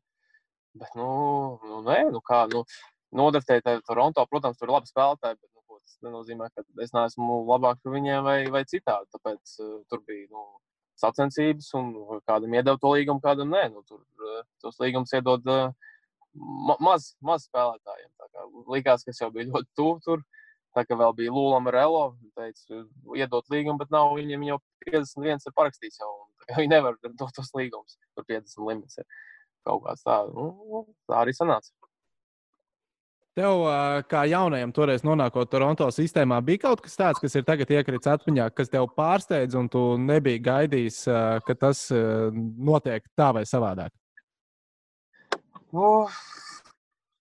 bet 0.81 0.97
nu, 0.99 1.07
nu, 1.63 1.81
nē, 1.87 1.99
nu 2.13 2.21
kā, 2.25 2.45
nu, 2.51 2.65
nodartēt 3.15 3.67
Toronto, 3.87 4.25
protams, 4.31 4.59
tur 4.59 4.69
ir 4.69 4.75
labi 4.75 4.91
spēlētāji, 4.91 5.39
bet 5.39 5.49
nu, 5.51 5.79
tas 5.79 5.97
nenozīmē, 6.05 6.51
ka 6.53 6.65
es 6.83 6.93
neesmu 6.95 7.41
labāks 7.47 7.83
par 7.83 7.95
viņiem 7.95 8.27
vai, 8.27 8.37
vai 8.53 8.63
citādi. 8.69 9.11
Tāpēc 9.15 9.57
uh, 9.63 9.81
tur 9.91 10.03
bija 10.07 10.27
nu, 10.29 10.45
sacensības 10.99 11.73
un 11.75 11.91
kādam 12.27 12.55
iedod 12.55 12.79
to 12.79 12.93
līgumu, 12.95 13.23
kādam 13.23 13.51
nē. 13.51 13.67
Nu, 13.73 13.83
tur 13.87 14.01
uh, 14.01 14.43
tos 14.63 14.79
līgumus 14.83 15.13
iedod 15.15 15.43
uh, 15.51 15.69
ma 16.35 16.75
maz, 16.83 17.13
maz 17.23 17.47
spēlētājiem. 17.49 18.11
Likās, 18.71 19.05
ka 19.05 19.13
es 19.13 19.21
jau 19.21 19.31
biju 19.33 19.51
ļoti 19.51 19.71
tuvu 19.77 19.99
tur. 20.05 20.23
Tā 20.75 20.83
kā 20.83 20.97
vēl 20.99 21.13
bija 21.15 21.31
Lūija 21.31 21.61
Morello, 21.63 22.03
teica, 22.35 22.81
iedot 23.15 23.47
līgumu, 23.53 23.79
bet 23.79 23.93
nav 23.95 24.11
viņam 24.17 24.43
jau 24.49 24.59
51 24.83 25.47
ir 25.47 25.55
parakstīts 25.55 26.01
jau. 26.01 26.11
Viņi 26.59 26.73
nevar 26.73 26.97
dot 27.05 27.31
tos 27.33 27.53
līgumus, 27.55 27.95
tur 28.13 28.27
50 28.27 28.67
limits 28.67 28.99
ir 28.99 29.07
kaut 29.65 29.85
kāds 29.87 30.03
tāds. 30.05 30.35
Nu, 30.35 30.83
tā 31.09 31.23
arī 31.23 31.33
sanāca. 31.33 31.71
Tev, 33.35 33.65
kā 34.07 34.21
jaunajam, 34.31 34.71
toreiz 34.71 35.01
nonākot 35.03 35.49
Toronto 35.51 35.89
sistēmā, 35.91 36.37
bija 36.45 36.61
kaut 36.69 36.85
kas 36.85 36.93
tāds, 36.95 37.19
kas 37.19 37.33
ir 37.35 37.43
tagad 37.47 37.71
iekritis 37.75 38.07
atmiņā, 38.13 38.45
kas 38.55 38.71
tev 38.71 38.87
pārsteidz, 38.95 39.57
un 39.59 39.67
tu 39.71 39.81
nebiji 39.99 40.39
gaidījis, 40.45 41.01
ka 41.43 41.55
tas 41.59 41.81
notiek 41.91 43.03
tā 43.19 43.33
vai 43.35 43.43
savādāk? 43.49 43.91
Uh, 45.75 46.07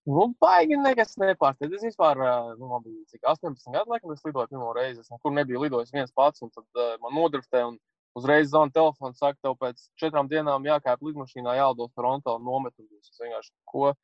Nu, 0.04 0.26
baigi 0.40 0.76
nekas 0.76 1.14
nepārsteidz. 1.16 1.78
Es 1.78 1.84
vispār, 1.86 2.18
nu, 2.58 2.68
man 2.68 2.82
bija 2.84 3.06
cik 3.14 3.22
18 3.30 3.72
gadu, 3.72 3.92
laikam, 3.94 4.12
es 4.12 4.24
lidoju 4.26 4.50
pirmo 4.50 4.72
reizi. 4.76 5.00
Es 5.00 5.12
nekur 5.12 5.32
nebiju 5.32 5.62
lidojis 5.62 5.94
viens 5.94 6.12
pats, 6.12 6.42
un 6.44 6.50
tad 6.52 6.80
uh, 6.80 6.90
man 7.00 7.14
nodriftē 7.16 7.62
un 7.70 7.78
uzreiz 8.18 8.50
zvana 8.50 8.72
telefons, 8.74 9.16
saka, 9.18 9.40
tev 9.42 9.56
pēc 9.62 9.80
četrām 10.00 10.28
dienām 10.28 10.68
jākāp 10.68 11.00
lidmašīnā, 11.08 11.56
jālido 11.56 11.88
Toronto 11.96 12.36
un 12.36 12.44
nometni. 12.44 12.84
Es 13.00 13.16
vienkārši 13.22 13.50
ko, 13.72 13.94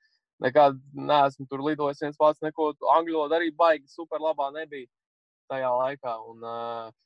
nekad 0.41 0.81
neesmu 0.97 1.47
tur 1.51 1.67
lidojis 1.69 2.01
viens 2.07 2.17
pats, 2.21 2.41
neko 2.47 2.73
angļu 2.97 3.21
valodā 3.21 3.37
arī 3.43 3.53
baigi 3.61 3.93
super 3.93 4.25
labā 4.25 4.49
nebija 4.57 4.89
tajā 5.53 5.75
laikā. 5.83 6.17
Un, 6.33 6.49
uh, 6.49 6.97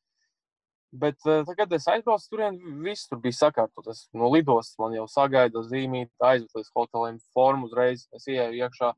Bet, 0.95 1.19
kad 1.59 1.73
es 1.75 1.89
aizbraucu 1.91 2.29
tur, 2.31 2.43
viss 2.85 3.09
tur 3.11 3.19
bija 3.23 3.35
sakārtots. 3.35 4.05
No 4.15 4.29
lidostas 4.31 4.79
man 4.79 4.95
jau 4.95 5.09
sagaida 5.11 5.65
zīmīti, 5.67 6.13
aizved 6.23 6.55
līdz 6.55 6.71
hoteliem, 6.77 7.19
formu 7.35 7.67
uzreiz. 7.67 8.05
Es 8.15 8.29
ienāku 8.31 8.61
iekšā, 8.61 8.93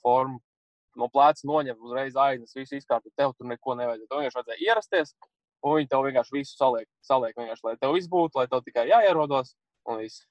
formu 0.00 0.40
no 0.96 1.08
pleca 1.12 1.44
noņem, 1.48 1.80
uzreiz 1.84 2.16
aiznes, 2.16 2.54
visu 2.56 2.78
izkārtot. 2.78 3.12
Tev 3.18 3.34
tur 3.36 3.50
neko 3.50 3.76
nevajadzēja. 3.76 4.08
Tev 4.08 4.22
vienkārši 4.22 4.40
vajadzēja 4.40 4.64
ierasties, 4.70 5.12
un 5.64 5.76
viņi 5.78 5.90
tev 5.92 6.06
vienkārši 6.08 6.36
visu 6.38 6.56
saliek, 6.56 6.88
saliek 7.04 7.36
vienkārši, 7.36 7.66
lai 7.68 7.76
tev 7.82 7.98
izbūtu, 8.00 8.40
lai 8.40 8.46
tev 8.48 8.64
tikai 8.64 8.86
jāierodas 8.88 9.52
un 9.90 10.00
viss. 10.00 10.24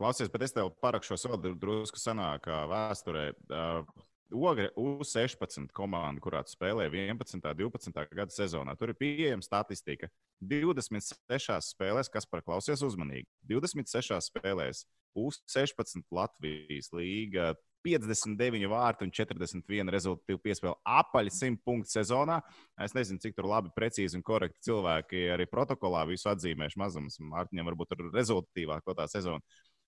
Klausies, 0.00 0.30
bet 0.32 0.46
es 0.46 0.56
tev 0.56 0.72
parakšos 0.80 1.28
vēl 1.28 1.54
drusku 1.60 2.00
senākā 2.00 2.64
vēsturē. 2.70 3.26
Uh, 3.52 3.82
Ogre 4.30 4.68
U16 4.78 5.72
komanda, 5.74 6.22
kurā 6.22 6.42
spēlēja 6.46 6.90
11. 6.92 7.40
un 7.40 7.42
12. 7.58 8.02
gada 8.14 8.34
sezonā. 8.34 8.76
Tur 8.78 8.92
ir 8.92 8.98
pieejama 8.98 9.42
statistika. 9.42 10.10
26 10.40 11.74
spēlēs, 11.74 12.10
kas 12.12 12.28
par 12.30 12.44
klausies 12.46 12.84
uzmanīgi. 12.86 13.26
26 13.50 14.30
spēlēs 14.30 14.84
U16 15.18 16.06
Latvijas 16.14 16.92
līga. 16.94 17.54
59 17.80 18.68
vārtu 18.68 19.06
un 19.06 19.12
41 19.16 19.90
rezultātu 19.90 20.36
piespēli 20.44 20.76
apaļ 20.84 21.30
100 21.32 21.62
punktu 21.64 21.94
sezonā. 21.94 22.38
Es 22.84 22.92
nezinu, 22.94 23.22
cik 23.22 23.38
tur 23.38 23.48
labi, 23.48 23.72
precīzi 23.72 24.18
un 24.18 24.24
korekti 24.26 24.68
cilvēki 24.68 25.24
arī 25.34 25.48
protokolā 25.48 26.04
visu 26.10 26.28
atzīmējuši 26.34 26.80
mazums. 26.80 27.16
Mārtiņam 27.24 27.72
varbūt 27.72 27.96
ir 27.96 28.06
rezultātīvāk 28.12 28.94
tā 28.98 29.08
sezona. 29.10 29.40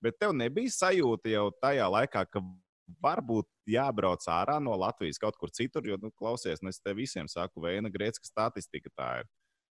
Bet 0.02 0.16
tev 0.18 0.32
nebija 0.34 0.72
sajūta 0.72 1.30
jau 1.30 1.50
tajā 1.62 1.90
laikā, 1.92 2.24
ka 2.32 2.42
varbūt 3.02 3.48
jābrauc 3.70 4.24
ārā 4.30 4.58
no 4.62 4.74
Latvijas 4.78 5.20
kaut 5.22 5.36
kur 5.40 5.52
citur, 5.54 5.86
jo, 5.86 5.98
nu, 6.02 6.10
klausies, 6.18 6.62
nu, 6.62 6.72
es 6.72 6.80
te 6.82 6.94
visiem 6.96 7.28
saku, 7.30 7.62
Vēna 7.64 7.92
Grēcka 7.92 8.26
statistika 8.26 8.92
tā 8.96 9.10
ir. 9.22 9.30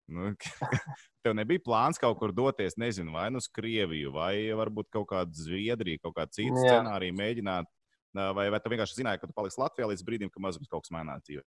Nu, 0.07 0.31
tev 1.27 1.35
nebija 1.35 1.63
plāns 1.65 1.99
kaut 1.99 2.19
kur 2.21 2.35
doties, 2.35 2.79
nezinu, 2.79 3.17
vai 3.17 3.27
nu 3.35 3.43
uz 3.43 3.49
Krieviju, 3.51 4.13
vai 4.15 4.35
varbūt 4.55 4.91
kaut 4.95 5.09
kādu 5.11 5.35
Zviedriju, 5.35 6.03
kaut 6.05 6.15
kādu 6.21 6.39
citu 6.39 6.63
Jā. 6.63 6.77
scenāriju 6.77 7.17
mēģināt. 7.19 7.71
Vai, 8.17 8.47
vai 8.49 8.59
tu 8.65 8.71
vienkārši 8.73 9.03
zināji, 9.03 9.21
ka 9.21 9.29
tu 9.29 9.35
paliksi 9.37 9.61
Latvijā 9.61 9.91
līdz 9.91 10.05
brīdim, 10.07 10.31
kad 10.33 10.41
mazums 10.41 10.71
kaut 10.73 10.87
kas 10.87 10.95
mainās 10.95 11.25
dzīvē? 11.27 11.43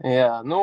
Jā, 0.00 0.40
nu, 0.48 0.58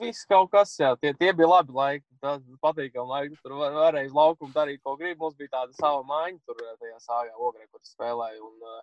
viss 0.00 0.26
kaut 0.28 0.50
kas, 0.52 0.72
jā, 0.80 0.90
tie, 1.00 1.12
tie 1.16 1.30
bija 1.36 1.46
labi 1.46 1.72
laiki. 1.72 2.04
Tas 2.20 2.42
patīkami 2.64 3.12
laiki. 3.12 3.38
Tur 3.44 3.54
var, 3.60 3.76
varēja 3.76 4.10
uz 4.10 4.16
laukumu 4.16 4.52
darīt, 4.56 4.82
ko 4.82 4.96
grib. 4.98 5.20
Mums 5.20 5.36
bija 5.38 5.52
tāda 5.52 5.76
sava 5.78 6.02
maiņa 6.08 6.40
tur 6.44 6.58
tajā 6.82 6.98
sāgā, 7.04 7.32
ogrē, 7.38 7.68
kur 7.70 7.84
spēlēja. 7.86 8.40
Un, 8.42 8.58
uh, 8.66 8.82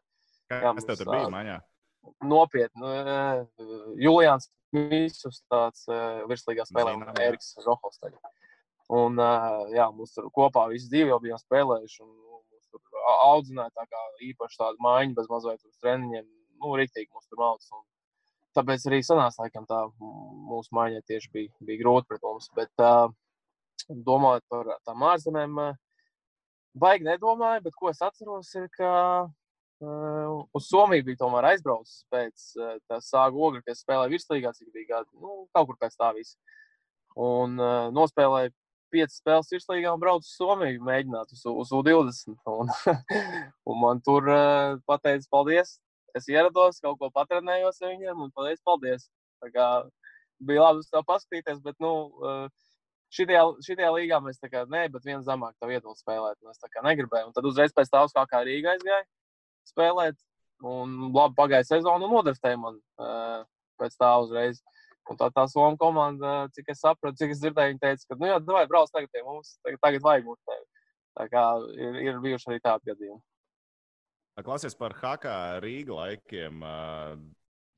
Kas 0.52 0.88
tev 0.88 1.06
bija 1.08 1.30
mājā? 1.32 1.60
Nopietni. 2.26 2.82
Nu, 2.82 2.90
Julians 4.02 4.50
Mīsus, 4.76 5.42
tāds 5.52 5.86
virslīgā 6.32 6.66
spēlē, 6.68 6.96
un 6.98 7.22
Eriks 7.22 7.54
tagad. 7.58 8.20
Un, 8.92 9.20
jā, 9.72 9.88
mums 9.96 10.16
tur 10.16 10.28
kopā 10.36 10.66
visi 10.72 10.90
divi 10.92 11.12
jau 11.12 11.20
bijām 11.24 11.40
spēlējuši. 11.40 12.04
Un, 12.04 12.12
tur 12.72 13.08
audzināja 13.28 13.72
tā 13.76 13.86
kā 13.92 14.02
īpaši 14.32 14.60
tādu 14.60 14.84
maiņu 14.84 15.16
bez 15.18 15.32
mazliet 15.32 15.64
uz 15.68 15.80
treniņiem. 15.84 16.28
Nu, 16.62 16.76
riktīgi 16.80 17.12
mums 17.12 17.28
tur. 17.32 17.44
Un, 17.76 17.84
tāpēc 18.58 18.86
arī 18.88 19.02
sanāca, 19.06 19.44
laikam, 19.44 19.68
tā 19.68 19.82
mūsu 20.52 20.76
maiņa 20.76 21.04
tieši 21.08 21.32
bija, 21.36 21.52
bija 21.68 21.84
grūti 21.84 22.12
pret 22.12 22.24
mums. 22.28 22.50
Bet, 22.56 22.72
uh, 22.84 23.12
domājot 23.90 24.46
par 24.52 24.72
tām 24.86 25.04
ārzemēm, 25.10 25.60
baigi 26.78 27.08
nedomāju, 27.08 27.66
bet 27.68 27.78
ko 27.78 27.92
es 27.92 28.02
atceros, 28.06 28.52
ir, 28.56 28.68
ka 28.78 28.92
Uh, 29.82 30.44
uz 30.54 30.68
Somiju 30.70 31.08
bija 31.08 31.18
tomēr 31.24 31.48
aizbraucis 31.56 32.04
pēc 32.14 32.44
uh, 32.60 32.76
tā 32.86 33.00
sāga 33.02 33.34
ogra, 33.34 33.64
kas 33.66 33.80
spēlēja 33.82 34.12
virslīgā, 34.12 34.52
cik 34.54 34.68
bija 34.76 34.90
gadi, 34.92 35.10
nu, 35.18 35.46
kaut 35.58 35.72
kur 35.72 35.78
pēc 35.82 35.96
tā 35.98 36.12
visa. 36.14 36.36
Un 37.18 37.56
uh, 37.58 37.88
nospēlēja 37.96 38.54
piecas 38.94 39.18
spēles 39.18 39.50
virslīgā 39.56 39.94
un 39.96 40.04
braucu 40.04 40.28
uz 40.28 40.36
Somiju, 40.38 40.84
mēģināt 40.86 41.34
uz, 41.34 41.42
uz 41.50 41.72
U20. 41.74 42.36
Un, 42.54 42.70
un 43.74 43.80
man 43.82 44.04
tur 44.06 44.30
uh, 44.30 44.78
pateica, 44.86 45.26
paldies. 45.34 45.80
Es 46.14 46.28
ierados, 46.30 46.78
kaut 46.84 47.00
ko 47.00 47.10
patrenējos 47.16 47.82
ar 47.82 47.96
viņiem 47.96 48.22
un 48.28 48.34
pateicu, 48.36 48.62
paldies. 48.68 49.08
Tā 49.42 49.50
kā 49.56 49.68
bija 50.46 50.68
labi 50.68 50.84
uz 50.84 50.92
to 50.92 51.02
paskatīties, 51.08 51.64
bet, 51.66 51.80
nu, 51.82 51.96
uh, 52.22 52.46
Šitajā, 53.12 53.42
šitajā 53.66 53.90
līgā 53.92 54.22
mēs 54.24 54.38
tā 54.40 54.48
kā 54.48 54.62
nē, 54.72 54.86
bet 54.94 55.04
viens 55.04 55.26
zemāk 55.28 55.58
tev 55.60 55.74
iedod 55.74 55.98
spēlēt. 56.00 56.38
Es 56.48 56.62
tā 56.62 56.70
kā 56.72 56.80
negribēju. 56.86 57.28
Un 57.28 57.34
tad 57.36 57.44
uzreiz 57.50 57.74
pēc 57.76 57.90
tam, 57.92 58.08
kā 58.30 58.40
Rīgā 58.48 58.78
aizgāja, 58.78 59.04
spēlēt. 59.70 60.20
Un 60.62 61.10
labi 61.10 61.38
pagāja 61.38 61.66
sezona 61.66 62.06
un 62.06 62.14
nodriftēja 62.14 62.60
man 62.62 62.78
uh, 63.02 63.42
pēc 63.82 63.98
tā 63.98 64.12
uzreiz. 64.22 64.62
Un 65.10 65.18
tā 65.18 65.32
tā 65.34 65.48
Somija 65.50 65.80
komanda, 65.82 66.34
cik 66.56 66.70
es 66.72 66.84
sapratu, 66.84 67.18
cik 67.18 67.34
es 67.34 67.42
dzirdēju, 67.42 67.74
viņa 67.74 67.82
teica, 67.82 68.06
ka, 68.08 68.18
nu, 68.22 68.28
jā, 68.30 68.38
vai 68.54 68.68
brauc 68.70 68.92
tagad 68.94 69.10
pie 69.12 69.24
mums, 69.26 69.56
tagad, 69.66 69.82
tagad 69.82 70.06
vajag 70.06 70.28
būt 70.28 70.40
tevi. 70.52 70.66
Tā 71.18 71.26
kā 71.32 71.46
ir, 71.76 71.98
ir 72.06 72.20
bijuši 72.24 72.52
arī 72.52 72.62
tādi 72.64 72.92
gadījumi. 72.92 73.22
Klausies 74.42 74.78
par 74.78 74.96
Hakā 74.98 75.38
Rīga 75.62 75.98
laikiem. 75.98 76.62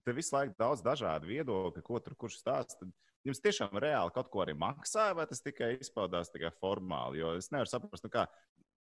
Te 0.03 0.13
visu 0.15 0.35
laiku 0.35 0.53
daudz 0.59 0.83
dažādu 0.85 1.31
viedokļu, 1.31 1.83
ko 1.83 1.99
tur 2.03 2.15
kurš 2.19 2.37
stāsta. 2.43 2.87
Jums 3.23 3.39
tiešām 3.39 3.75
reāli 3.79 4.11
kaut 4.13 4.29
ko 4.31 4.43
arī 4.43 4.53
maksāja, 4.59 5.15
vai 5.15 5.25
tas 5.27 5.41
tikai 5.43 5.77
izpaudās 5.79 6.31
tikai 6.31 6.51
formāli? 6.59 7.21
Jo 7.23 7.33
es 7.39 7.49
nevaru 7.55 7.71
saprast, 7.71 8.03
nu 8.03 8.11
kā 8.11 8.27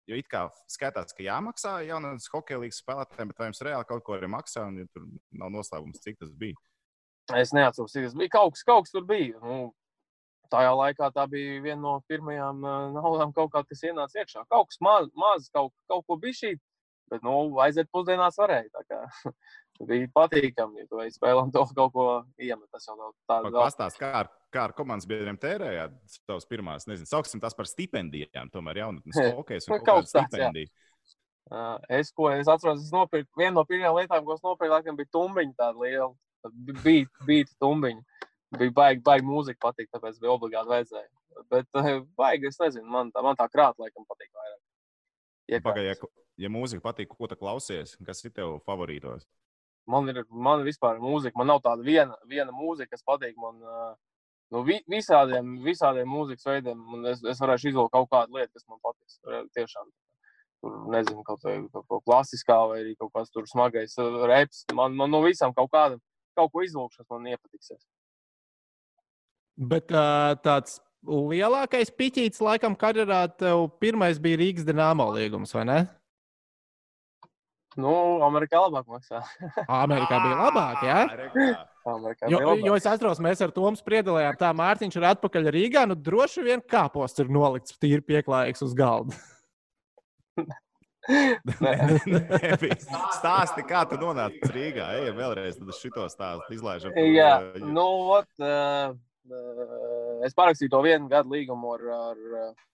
Jo 0.09 0.17
it 0.17 0.29
kā 0.33 0.47
skatās, 0.73 1.13
ka 1.13 1.25
jāmaksā 1.25 1.75
jaunatnes 1.85 2.31
hokeja 2.33 2.63
līnijas 2.63 2.81
spēlētājiem, 2.81 3.29
bet 3.29 3.43
vai 3.43 3.49
jums 3.51 3.65
reāli 3.67 3.89
kaut 3.91 4.05
ko 4.07 4.15
arī 4.17 4.31
maksā, 4.33 4.65
un 4.71 4.79
ja 4.81 4.89
tur 4.89 5.05
nav 5.37 5.53
noslēpums, 5.53 6.01
cik 6.05 6.17
tas 6.23 6.31
bija? 6.39 6.57
Es 7.37 7.53
neatceros, 7.53 7.93
cik 7.93 8.07
tas 8.07 8.17
bija. 8.17 8.33
Kaut 8.39 8.57
kas, 8.57 8.65
kaut 8.65 8.87
kas 8.87 8.95
tur 8.95 9.05
bija. 9.09 9.37
Nu, 9.43 9.59
tajā 10.53 10.73
laikā 10.81 11.11
tā 11.13 11.27
bija 11.29 11.61
viena 11.67 11.81
no 11.83 11.95
pirmajām 12.09 12.65
uh, 12.65 12.79
naudām, 12.97 13.35
kaut 13.37 13.53
kā, 13.53 13.63
kas 13.69 13.85
ienāca 13.85 14.23
iekšā. 14.23 14.47
Kaut 14.49 14.71
kas 14.71 14.81
maz, 14.85 15.13
maz 15.13 15.51
kaut, 15.53 15.75
kaut 15.93 16.07
ko 16.09 16.17
bija 16.23 16.41
šī, 16.41 16.55
bet 17.13 17.25
nu, 17.27 17.37
aiziet 17.65 17.93
pusdienās 17.93 18.41
varēja. 18.41 19.05
bija 19.93 20.09
patīkami, 20.17 20.87
ja 20.87 20.89
tu 20.89 21.05
spēlē 21.19 21.45
un 21.45 21.53
to 21.53 21.69
kaut 21.77 21.93
ko 21.93 22.09
iemet. 22.41 22.69
Tas 22.73 22.89
jau 22.89 22.97
tādu 23.29 23.53
vēl. 23.53 23.61
Pastāst, 23.61 24.01
kā 24.01 24.15
ar 24.25 24.33
kā 24.55 24.67
ar 24.69 24.75
komandas 24.77 25.09
biedriem 25.09 25.39
tērējāt 25.41 25.97
savas 26.15 26.47
pirmās, 26.49 26.87
nezinu, 26.89 27.09
sauksim 27.11 27.43
tās 27.43 27.57
par 27.57 27.69
stipendijām, 27.69 28.51
tomēr 28.53 28.83
jaunatnes 28.85 29.19
hokejs 29.39 29.69
un 29.69 29.75
Kaut 29.75 29.87
kaut 29.87 30.09
tāds, 30.09 30.15
jā. 30.15 30.23
kāda 30.25 30.29
stipendija. 30.29 30.73
Uh, 31.49 31.79
es, 31.97 32.11
ko 32.13 32.29
es 32.29 32.49
atceros, 32.51 32.83
es 32.85 32.93
nopirku 32.93 33.41
vienu 33.41 33.57
no 33.57 33.65
pirmajām 33.69 33.97
lietām, 33.97 34.25
ko 34.25 34.35
es 34.37 34.43
nopirku, 34.45 34.73
laikam, 34.75 34.97
bija 34.99 35.09
tumbiņa 35.17 35.55
tāda 35.57 35.81
liela. 35.81 36.11
Bija, 36.85 37.09
bija 37.29 37.49
tumbiņa. 37.61 38.27
Bija 38.59 38.73
baigi, 38.77 39.01
baigi 39.05 39.29
mūzika 39.29 39.61
patīk, 39.65 39.89
tāpēc 39.93 40.21
bija 40.21 40.35
obligāti 40.35 40.73
vajadzēja. 40.73 41.09
Bet 41.53 41.81
uh, 41.81 41.89
baigi, 42.21 42.51
es 42.53 42.61
nezinu, 42.61 42.85
man 42.93 43.13
tā, 43.15 43.25
man 43.25 43.37
tā 43.39 43.49
krāta 43.53 43.85
laikam 43.85 44.05
patīk 44.09 44.29
vairāk. 44.29 44.61
Iekārtas. 45.49 45.67
Pagaid, 45.71 45.89
ja, 45.89 46.27
ja 46.45 46.53
mūzika 46.53 46.85
patīk, 46.85 47.13
ko 47.17 47.29
tu 47.29 47.37
klausies, 47.41 47.97
kas 48.05 48.21
ir 48.25 48.35
tev 48.37 48.59
favorītos? 48.69 49.25
Man 49.89 50.09
ir, 50.13 50.21
man 50.29 50.67
vispār 50.67 51.01
mūzika, 51.01 51.37
man 51.41 51.49
nav 51.49 51.63
tāda 51.65 51.85
viena, 51.85 52.17
viena 52.29 52.53
mūzika, 52.53 52.93
kas 52.93 53.05
patīk 53.09 53.41
man. 53.41 53.57
Uh, 53.65 53.97
no 54.55 54.65
vi, 54.67 54.79
visādiem, 54.91 55.57
visādiem 55.65 56.09
mūzikas 56.11 56.49
veidiem, 56.49 56.81
un 56.95 57.09
es, 57.13 57.23
es 57.23 57.41
varēšu 57.43 57.73
izvilkt 57.73 57.95
kaut 57.95 58.09
kādu 58.13 58.39
lietu, 58.39 58.53
kas 58.57 58.69
man 58.69 58.81
patiks. 58.85 59.21
Tiešām. 59.57 59.89
Tur, 60.59 60.75
nezinu, 60.91 61.23
kaut, 61.27 61.45
vai, 61.47 61.61
kaut 61.71 61.87
ko 61.87 62.01
klasiskā, 62.03 62.57
vai 62.71 62.81
arī 62.83 62.97
kaut 62.99 63.13
kas 63.15 63.31
tāds 63.31 63.53
smagais, 63.55 63.95
uh, 64.03 64.25
reps. 64.27 64.65
Man, 64.75 64.97
man 64.99 65.13
no 65.15 65.23
visām 65.23 65.55
kaut 65.55 65.71
kāda, 65.75 66.01
kaut 66.39 66.51
ko 66.55 66.65
izvilkšu, 66.67 67.05
kas 67.05 67.13
man 67.15 67.29
iepatiksies. 67.31 67.85
Bet 69.59 69.95
uh, 69.95 70.35
tāds 70.43 70.81
lielākais 71.07 71.93
piķītis, 71.95 72.43
laikam, 72.43 72.75
karjerā 72.79 73.25
tev 73.39 73.69
pirmais 73.83 74.19
bija 74.23 74.41
Rīgas 74.43 74.67
dīnāmo 74.67 75.09
līgums, 75.15 75.55
vai 75.55 75.65
ne? 75.69 75.79
Nu, 77.79 77.93
Amerikā 78.27 78.59
labāk 78.65 78.89
maksā. 78.91 79.23
Amerikā 79.85 80.19
bija 80.25 80.39
labāk, 80.43 80.83
jā. 80.87 81.01
Ja? 81.07 81.59
Amerikā 81.87 82.29
Jo, 82.33 82.55
jo 82.61 82.77
es 82.77 82.87
atceros, 82.89 83.21
mēs 83.23 83.43
ar 83.45 83.53
Tomu 83.55 83.79
spriedzelējām, 83.79 84.39
tā 84.41 84.53
Mārtiņš 84.57 84.97
ir 84.99 85.07
atpakaļ 85.13 85.51
Rīgā. 85.55 85.83
Nu, 85.89 85.95
droši 85.95 86.45
vien 86.47 86.61
kāposts 86.63 87.23
ir 87.23 87.29
nolikts 87.33 87.79
tīri 87.79 88.03
pieklājīgs 88.05 88.65
uz 88.67 88.73
galda. 88.79 89.15
Stāsti, 93.19 93.65
kā 93.69 93.85
tu 93.89 93.97
nonāci 94.01 94.51
Rīgā. 94.53 94.87
Ejam 95.01 95.17
vēlreiz, 95.19 95.57
tad 95.61 95.77
šito 95.79 96.05
stāstu 96.13 96.57
izlaižam. 96.59 96.93
Jā, 97.15 97.33
nu, 97.63 97.87
ot, 98.19 98.29
uh, 98.43 98.93
uh, 99.33 100.27
es 100.27 100.37
parakstīju 100.37 100.73
to 100.75 100.83
vienu 100.85 101.09
gadu 101.11 101.33
līgumu 101.37 101.77
ar, 101.79 101.83
ar, 102.11 102.19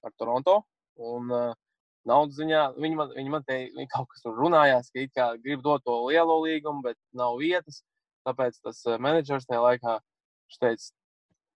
ar 0.08 0.12
Toronto. 0.18 0.62
Un, 0.98 1.30
uh, 1.30 1.54
naudas 2.08 2.36
ziņā 2.38 2.62
viņi 2.78 2.98
man, 2.98 3.12
viņi 3.16 3.32
man 3.32 3.44
te 3.46 3.58
viņi 3.74 3.88
kaut 3.92 4.10
kas 4.12 4.24
tur 4.24 4.36
runājās, 4.38 4.90
ka 4.92 5.02
it 5.04 5.12
kā 5.16 5.30
grib 5.40 5.62
dot 5.64 5.84
to 5.86 5.96
lielo 6.08 6.40
līgumu, 6.44 6.84
bet 6.84 6.98
nav 7.16 7.38
vietas. 7.40 7.82
Tāpēc 8.24 8.60
tas 8.64 8.80
uh, 8.88 8.98
menedžers 9.02 9.46
tajā 9.48 9.60
laikā 9.64 9.98
teica, 10.60 10.90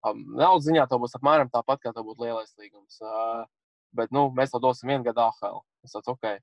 um, 0.09 0.23
naudas 0.37 0.67
ziņā 0.67 0.87
tev 0.91 1.03
būs 1.05 1.17
apmēram 1.19 1.51
tāpat, 1.53 1.83
kā 1.83 1.95
tev 1.95 2.07
būtu 2.09 2.27
lielais 2.27 2.55
līgums. 2.61 3.01
Uh, 3.03 3.45
bet 3.97 4.13
nu, 4.15 4.29
mēs 4.37 4.53
to 4.53 4.61
dosim 4.63 4.93
vienu 4.93 5.07
gadu 5.07 5.25
AHL. 5.25 5.63
Es 5.87 5.95
teicu, 5.97 6.17
ok. 6.17 6.39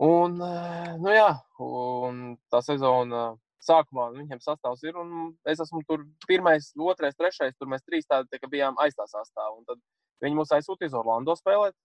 Un, 0.00 0.38
uh, 0.40 0.96
nu 1.00 1.12
jā, 1.12 1.30
un 1.60 2.20
tā 2.52 2.62
sezona 2.64 3.30
sākumā 3.64 4.10
nu, 4.12 4.22
viņiem 4.24 4.40
sastāvs 4.42 4.84
ir. 4.86 4.96
Es 5.48 5.60
esmu 5.60 5.82
tur 5.88 6.06
pirmais, 6.28 6.70
otrais, 6.80 7.16
trešais. 7.18 7.56
Tur 7.58 7.70
mēs 7.72 7.84
trīs 7.84 8.08
tādi 8.08 8.30
tā, 8.32 8.48
bijām 8.50 8.78
aiz 8.80 8.96
tā 8.96 9.06
sastāvā. 9.10 9.60
Tad 9.68 9.80
viņi 10.24 10.38
mūs 10.38 10.54
aizsūtīja 10.56 10.92
uz 10.92 10.98
Orlando 11.02 11.36
spēlēt. 11.36 11.76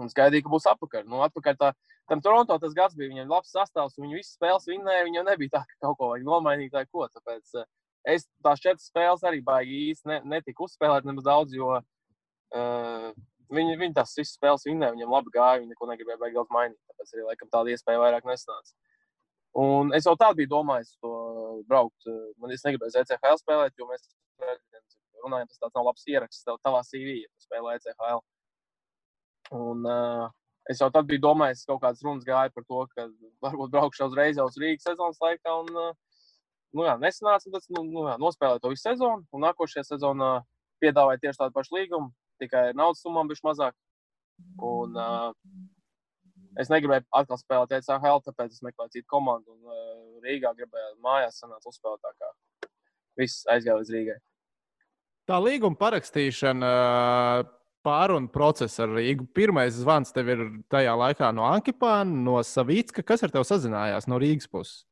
Un 0.00 0.08
skaidrs, 0.08 0.44
ka 0.44 0.52
būs 0.52 0.66
atpakaļ. 0.70 1.04
Nu, 1.10 1.20
atpakaļ 1.26 1.56
tā, 1.60 1.70
tam 2.08 2.22
Toronto 2.24 2.56
tas 2.60 2.74
gads 2.76 2.96
bija 2.96 3.10
viņiem 3.10 3.32
labs 3.32 3.52
sastāvs. 3.52 3.98
un 3.98 4.06
Viņi 4.06 4.20
visas 4.20 4.36
spēles 4.38 4.68
vinnēja. 4.70 5.04
Viņam 5.08 5.28
nebija 5.28 5.58
tā, 5.58 5.62
ka 5.68 5.86
kaut 5.86 5.98
ko 5.98 6.12
vajag 6.12 6.24
nomainīt 6.28 6.72
vai 6.72 6.86
ko. 6.88 7.04
Tāpēc 7.12 7.58
eh, 7.60 7.68
es 8.14 8.24
tās 8.44 8.62
četras 8.64 8.88
spēles 8.88 9.26
arī 9.28 9.42
baigi 9.44 9.82
īsti 9.90 10.08
ne, 10.08 10.22
netiku 10.36 10.64
uzspēlēt 10.68 11.04
nemaz 11.08 11.28
daudz, 11.28 11.52
jo 11.56 11.74
uh, 11.76 13.10
viņi, 13.52 13.76
viņi 13.84 13.98
tās 14.00 14.16
visas 14.16 14.38
spēles 14.38 14.64
vinnēja. 14.70 14.96
Viņam 14.96 15.12
labi 15.12 15.34
gāja. 15.36 15.60
Viņi 15.60 15.74
neko 15.74 15.90
negribēja 15.92 16.22
baigi 16.24 16.40
daudz 16.40 16.56
mainīt. 16.56 16.80
Tāpēc 16.88 17.12
arī 17.12 17.28
laikam 17.28 17.52
tāda 17.52 17.76
iespēja 17.76 18.02
vairāk 18.06 18.32
nesnāca. 18.32 18.74
Un 19.60 19.92
es 19.92 20.08
jau 20.08 20.16
tādu 20.16 20.40
biju 20.40 20.54
domājis, 20.54 20.96
to 21.04 21.12
braukt. 21.68 22.08
Man 22.40 22.54
es 22.54 22.64
negribēju 22.64 22.96
ZCHL 22.96 23.40
spēlēt, 23.42 23.76
jo 23.76 23.84
mēs 23.90 24.08
runājam, 25.22 25.48
tas 25.50 25.60
tāds 25.60 25.76
nav 25.76 25.90
labs 25.90 26.06
ieraksts 26.08 26.46
tavā 26.64 26.80
CV, 26.88 27.18
ja 27.20 27.28
tu 27.28 27.44
spēlē 27.44 27.76
ECHL. 27.76 28.22
Un 29.52 29.84
uh, 29.88 30.30
es 30.70 30.80
jau 30.80 30.88
tad 30.92 31.08
biju 31.08 31.22
domājis, 31.26 31.66
kaut 31.68 31.82
kādas 31.82 32.02
runas 32.04 32.24
gāja 32.26 32.52
par 32.54 32.64
to, 32.64 32.86
ka 32.94 33.06
varbūt 33.44 33.74
braukšu 33.74 34.08
uzreiz 34.08 34.40
jau 34.40 34.48
uz 34.48 34.56
Rīgas 34.60 34.86
sezonas 34.88 35.20
laikā. 35.22 35.58
Un, 35.64 35.70
uh, 35.76 36.22
nu 36.72 36.86
jā, 36.88 36.96
nesanāca, 37.02 37.52
tad 37.52 37.68
nu, 37.76 37.84
nu, 37.90 38.06
jā, 38.08 38.16
nospēlēju 38.22 38.64
to 38.64 38.72
visu 38.72 38.86
sezonu. 38.88 39.26
Un 39.32 39.46
nākošajā 39.46 39.84
sezonā 39.90 40.32
piedāvāja 40.82 41.20
tieši 41.26 41.44
tādu 41.44 41.56
pašu 41.58 41.76
līgumu, 41.76 42.10
tikai 42.42 42.70
naudas 42.78 43.04
summām 43.04 43.30
bija 43.30 43.44
mazāk. 43.50 43.78
Un, 44.58 44.98
uh, 44.98 45.30
Es 46.60 46.68
negribēju 46.68 47.06
atkal 47.16 47.38
spēlēt 47.40 47.70
ECHL, 47.78 48.18
tāpēc 48.26 48.52
es 48.52 48.60
meklēju 48.60 48.98
citu 48.98 49.06
komandu. 49.08 49.54
Un, 49.54 49.70
uh, 49.72 50.20
Rīgā 50.20 50.52
gribēju 50.58 50.98
mājās 51.00 51.38
sanākt 51.40 51.64
uzspēlēt. 51.70 52.02
Tā 52.04 52.12
kā 52.12 52.68
viss 53.16 53.46
aizgāja 53.48 53.78
līdz 53.80 53.92
Rīgai. 53.94 54.18
Tā 55.30 55.38
līguma 55.40 55.78
parakstīšana, 55.78 56.68
pārunu 57.84 58.30
process 58.32 58.80
ar 58.82 58.90
Rīgu. 58.94 59.26
Pirmais 59.34 59.74
zvans 59.76 60.14
tev 60.14 60.30
ir 60.32 60.42
tajā 60.72 60.94
laikā 60.98 61.30
no 61.34 61.44
Ankipāna, 61.48 62.22
no 62.26 62.38
Savicka. 62.46 63.04
Kas 63.06 63.24
ar 63.26 63.34
tevi 63.34 63.48
sazinājās 63.48 64.08
no 64.10 64.18
Rīgas 64.22 64.50
puses? 64.50 64.82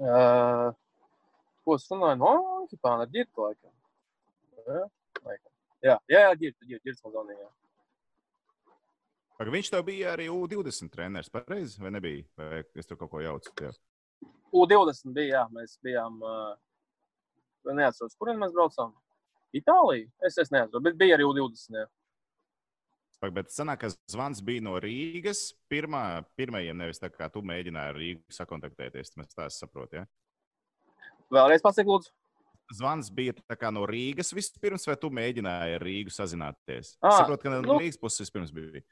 Uh, 0.00 0.72
ko 1.64 1.78
es 1.78 1.86
runāju? 1.90 2.20
No 2.22 2.32
Ankipāna 2.60 3.06
ar 3.06 3.12
ģirtu 3.12 3.46
laikam. 3.46 3.72
Jā, 4.64 4.80
laikam. 5.24 5.52
Jā, 5.84 5.98
jā, 6.08 6.24
jā 6.26 6.34
ģirtu, 6.42 6.70
ģirtu, 6.70 6.84
ģirtu 6.88 7.08
Mazonijā. 7.08 7.48
Pag, 9.34 9.50
viņš 9.50 9.70
tev 9.74 9.82
bija 9.88 10.12
arī 10.14 10.28
U20 10.30 10.92
treneris, 10.92 11.32
pareizi? 11.32 11.80
Vai 11.82 11.90
nebija? 11.96 12.22
Vai 12.38 12.62
es 12.78 12.86
tur 12.86 13.00
kaut 13.00 13.10
ko 13.12 13.22
jaucu? 13.24 13.50
Jā. 13.60 13.72
U20 14.54 15.10
bija, 15.16 15.40
jā, 15.40 15.46
mēs 15.56 15.74
bijām. 15.82 16.20
Uh, 16.22 16.52
neatceros, 17.72 18.14
kurien 18.20 18.38
mēs 18.40 18.52
braucām. 18.54 18.92
Itālija? 19.54 20.08
Es, 20.26 20.38
es 20.42 20.50
neatceros, 20.50 20.82
bet 20.84 20.98
bija 20.98 21.18
arī 21.18 21.26
U20. 21.28 21.78
Jā. 21.78 21.86
Pag, 23.22 23.32
bet 23.38 23.52
sanāk, 23.54 23.80
ka 23.80 23.88
zvans 24.12 24.42
bija 24.44 24.60
no 24.66 24.74
Rīgas. 24.82 25.54
Pirmā, 25.72 26.24
pirmajiem 26.36 26.76
nevis 26.76 27.00
tā 27.00 27.08
kā 27.08 27.30
tu 27.32 27.40
mēģināji 27.46 27.92
ar 27.92 27.96
Rīgu 27.96 28.36
sakontaktēties. 28.36 29.14
Mēs 29.16 29.32
tā 29.32 29.46
saprotam. 29.54 30.04
Ja? 30.04 30.92
Vēlreiz 31.32 31.64
pasaka, 31.64 31.88
lūdzu. 31.88 32.12
Zvans 32.74 33.08
bija 33.12 33.34
no 33.72 33.86
Rīgas 33.88 34.32
vispirms, 34.36 34.84
vai 34.88 34.96
tu 35.00 35.08
mēģināji 35.12 35.78
ar 35.78 35.84
Rīgu 35.84 36.12
sazināties? 36.12 36.94
Es 36.96 37.16
saprotu, 37.16 37.42
ka 37.44 37.54
no 37.54 37.62
nu- 37.62 37.78
Rīgas 37.80 38.00
puses 38.00 38.26
vispirms 38.26 38.52
bija. 38.52 38.82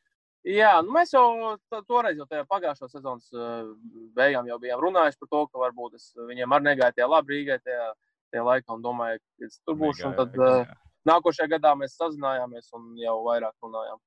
Jā, 0.42 0.72
nu 0.82 0.90
mēs 0.96 1.12
jau 1.14 1.56
to- 1.70 1.82
toreiz, 1.86 2.16
jau 2.18 2.26
tajā 2.26 2.44
pagājušā 2.50 2.88
sezonas 2.90 3.28
uh, 3.32 3.68
beigām, 4.16 4.48
jau 4.48 4.58
bijām 4.58 4.80
runājuši 4.82 5.20
par 5.20 5.28
to, 5.30 5.42
ka 5.46 5.58
varbūt 5.58 5.94
es 5.94 6.08
viņiem 6.18 6.50
arī 6.56 6.72
negāju 6.72 6.96
tajā 6.96 7.08
labi 7.08 7.36
Rīgai 7.36 7.60
tajā, 7.62 7.92
tajā 8.32 8.44
laikā 8.48 8.76
un 8.76 8.84
domāju, 8.84 9.20
ka 9.20 9.48
es 9.48 9.58
tur 9.66 9.76
būšu. 9.80 10.06
Un 10.08 10.16
tad 10.18 10.38
uh, 10.40 10.62
Jā. 10.64 10.78
nākošajā 11.12 11.48
gadā 11.56 11.74
mēs 11.78 11.98
sazinājāmies 12.00 12.72
un 12.78 12.82
jau 13.00 13.18
vairāk 13.28 13.54
runājām. 13.64 14.00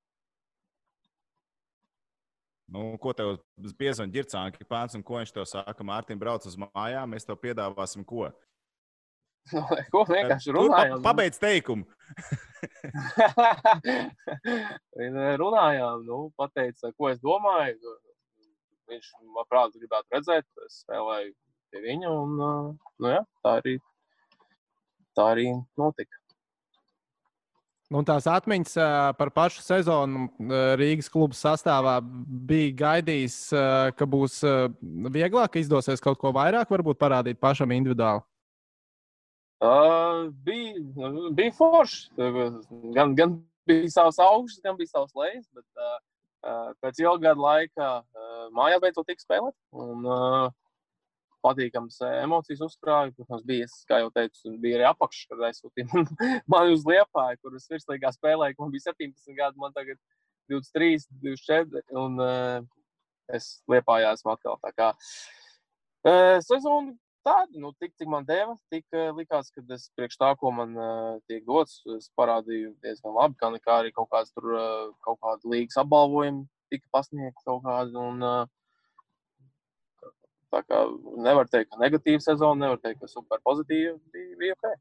Nu, 2.75 2.87
ko 2.97 3.11
tev 3.13 3.35
piezvanīja 3.77 4.15
Girtsānki 4.17 4.65
pāns 4.65 4.95
un 4.97 5.03
ko 5.05 5.19
viņš 5.21 5.31
tev 5.35 5.45
saka? 5.47 5.85
Mārtiņ, 5.85 6.17
brauc 6.19 6.47
uz 6.49 6.55
mājām, 6.57 7.11
mēs 7.13 7.27
tev 7.29 7.37
piedāvāsim 7.43 8.01
ko? 8.09 8.31
Ko 9.93 10.01
vienkārši 10.09 10.49
runājām? 10.55 10.97
pa- 11.03 11.11
Pabeidz 11.11 11.37
teikumu. 11.37 11.85
Runājām, 15.41 16.05
nu, 16.07 16.17
pateica, 16.39 16.89
ko 16.97 17.09
es 17.11 17.19
domāju. 17.21 17.93
Viņš, 18.89 19.11
manuprāt, 19.33 19.73
gribētu 19.77 20.07
redzēt, 20.13 20.45
es 20.65 20.81
spēlēju 20.83 21.31
pie 21.73 21.79
viņa. 21.85 22.09
Un, 22.13 22.33
uh, 22.41 22.73
nu, 23.01 23.07
jā, 23.13 23.21
tā, 23.45 23.53
arī, 23.61 23.73
tā 25.17 25.31
arī 25.33 25.49
notika. 25.79 26.19
Un 27.93 28.01
tās 28.01 28.25
atmiņas 28.25 28.71
par 29.13 29.29
pašu 29.29 29.61
sezonu 29.61 30.25
Rīgas 30.79 31.09
kluba 31.13 31.37
sastāvā 31.37 31.99
bija 32.01 32.71
gaidījis, 32.79 33.35
ka 33.93 34.07
būs 34.09 34.39
vieglāk, 35.13 35.51
ka 35.53 35.61
izdosies 35.61 36.01
kaut 36.01 36.17
ko 36.21 36.33
vairāk, 36.33 36.71
varbūt 36.73 36.97
parādīt 36.97 37.37
pašam 37.37 37.75
individuāli. 37.77 38.25
Uh, 39.65 40.33
bija, 40.43 41.11
bija 41.31 41.53
forši. 41.55 42.09
Gan, 42.97 43.13
gan 43.15 43.37
bija 43.69 43.87
savs 43.93 44.19
augsts, 44.19 44.59
gan 44.65 44.75
bija 44.77 44.91
savs 44.91 45.13
lejas. 45.15 45.45
Bet, 45.55 45.65
uh, 45.79 46.73
pēc 46.83 46.99
ilga 47.01 47.29
gada 47.29 47.41
laika 47.41 47.87
uh, 48.01 48.45
mājā 48.55 48.81
beidzot 48.83 49.07
tika 49.09 49.23
spēlēt. 49.23 49.55
Un, 49.73 50.03
uh, 50.05 50.49
patīkams 51.45 52.01
uh, 52.03 52.17
emocijas 52.23 52.63
uzkrāja. 52.65 53.13
Protams, 53.15 53.45
bija, 53.47 53.69
es, 53.69 53.77
kā 53.89 54.01
jau 54.01 54.11
teicu, 54.15 54.55
bija 54.63 54.79
arī 54.79 54.87
apakšs, 54.89 55.29
kad 55.31 55.45
aizsūtīja 55.49 55.89
man- 55.93 56.11
mani 56.55 56.75
uz 56.75 56.85
Liepāju, 56.89 57.41
kur 57.41 57.57
es 57.59 57.69
virslīgā 57.71 58.11
spēlēju. 58.17 58.59
Man 58.61 58.73
bija 58.73 58.91
17 58.91 59.37
gadi, 59.39 59.61
man 59.61 59.75
tagad 59.77 60.01
23, 60.51 61.07
24. 61.23 61.85
Un 62.01 62.21
uh, 62.21 62.59
es 63.33 63.55
Liepājā 63.71 64.13
esmu 64.17 64.35
atkal. 64.35 64.59
Tā 64.63 64.73
kā 64.75 64.91
uh, 64.95 66.37
sezona 66.45 66.93
tādi, 67.25 67.57
nu, 67.61 67.71
tik, 67.81 67.95
cik 67.97 68.09
man 68.11 68.25
deva, 68.27 68.53
tik 68.73 68.85
uh, 68.93 69.09
likās, 69.17 69.49
ka 69.53 69.63
es 69.73 69.87
priekš 69.97 70.19
tā, 70.21 70.33
ko 70.37 70.51
man 70.53 70.75
uh, 70.77 71.15
tiek 71.29 71.45
dots, 71.47 71.79
es 71.97 72.11
parādīju 72.19 72.75
diezgan 72.85 73.15
labi, 73.17 73.39
kā, 73.41 73.49
kā 73.63 73.79
arī 73.81 73.93
kaut 73.95 74.11
kāds 74.13 74.33
tur, 74.35 74.51
uh, 74.53 74.91
kaut 75.05 75.17
kāda 75.23 75.55
līgas 75.55 75.79
apbalvojuma 75.81 76.45
tika 76.73 76.87
pasniegta 76.93 77.41
kaut 77.45 77.63
kāda. 77.65 78.05
Un, 78.11 78.21
uh, 78.21 78.45
tā 80.55 80.63
kā 80.65 80.81
nevar 81.27 81.49
teikt, 81.51 81.73
ka 81.73 81.81
negatīva 81.81 82.23
sezona, 82.23 82.65
nevar 82.65 82.81
teikt, 82.81 83.01
ka 83.03 83.11
super 83.11 83.41
pozitīva, 83.45 83.97
bija, 84.15 84.35
bija 84.39 84.57
ok. 84.57 84.75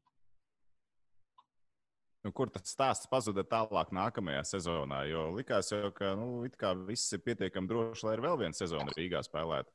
Nu, 2.25 2.31
kur 2.33 2.49
tas 2.49 2.71
stāsts 2.73 3.05
pazuda 3.05 3.43
tālāk 3.45 3.91
nākamajā 3.93 4.41
sezonā? 4.49 5.03
Jo 5.05 5.27
likās, 5.35 5.69
jau, 5.69 5.91
ka 5.93 6.15
nu, 6.17 6.41
viss 6.87 7.13
ir 7.13 7.21
pietiekami 7.21 7.69
droši, 7.69 8.07
lai 8.07 8.15
ir 8.17 8.23
vēl 8.23 8.39
viena 8.39 8.57
sezona 8.57 8.95
Rīgā 8.97 9.21
spēlēta. 9.27 9.69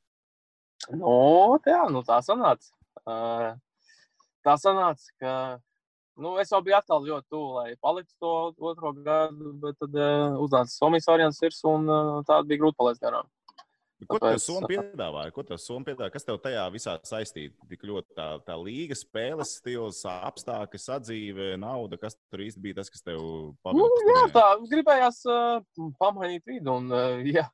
Nu, 0.90 1.12
tā, 1.62 1.84
nu, 1.94 2.02
tā 2.02 2.18
sanāca. 2.26 2.72
Uh, 3.04 3.52
tā 4.42 4.56
sanāca, 4.58 5.12
ka 5.22 5.34
nu, 6.18 6.34
es 6.42 6.50
jau 6.50 6.58
biju 6.64 6.80
atkal 6.80 7.06
ļoti 7.06 7.30
tuvu, 7.30 7.52
lai 7.60 7.76
paliktu 7.84 8.16
to 8.18 8.32
otro 8.72 8.96
gadu, 8.98 9.54
bet 9.62 9.78
tad 9.78 9.94
uh, 9.94 10.40
uznāca 10.42 10.74
Somijas 10.74 11.06
variants 11.06 11.62
un 11.70 11.86
uh, 11.86 12.16
tā 12.26 12.40
bija 12.48 12.64
grūti 12.64 12.80
palaist 12.80 13.04
garām. 13.04 13.30
Ko 14.08 14.16
tas 14.22 14.44
Somija 14.46 14.80
piedāvāja? 14.80 15.32
Ko 15.34 15.42
tas 15.44 15.64
Somija 15.66 15.90
piedāvāja? 15.90 16.12
Kas 16.14 16.24
tev 16.24 16.38
tajā 16.40 16.62
visā 16.72 16.94
saistīja? 17.04 17.52
Tik 17.68 17.84
ļoti 17.90 18.16
tā, 18.16 18.28
tā 18.46 18.56
līga, 18.56 18.96
spēles 18.96 19.52
stils, 19.58 20.00
apstākļi, 20.08 20.80
sadzīve, 20.80 21.50
nauda. 21.60 21.98
Kas 22.00 22.16
tur 22.32 22.44
īsti 22.46 22.62
bija 22.64 22.80
tas, 22.80 22.90
kas 22.92 23.04
tev 23.04 23.20
pamanīja? 23.66 24.00
Nu, 24.00 24.08
jā, 24.14 24.24
tā 24.36 24.46
gribējās 24.72 25.20
uh, 25.28 25.84
pamainīt 26.00 26.48
vidu. 26.48 26.78
Un, 26.80 26.88
uh, 26.94 27.20
jā, 27.36 27.44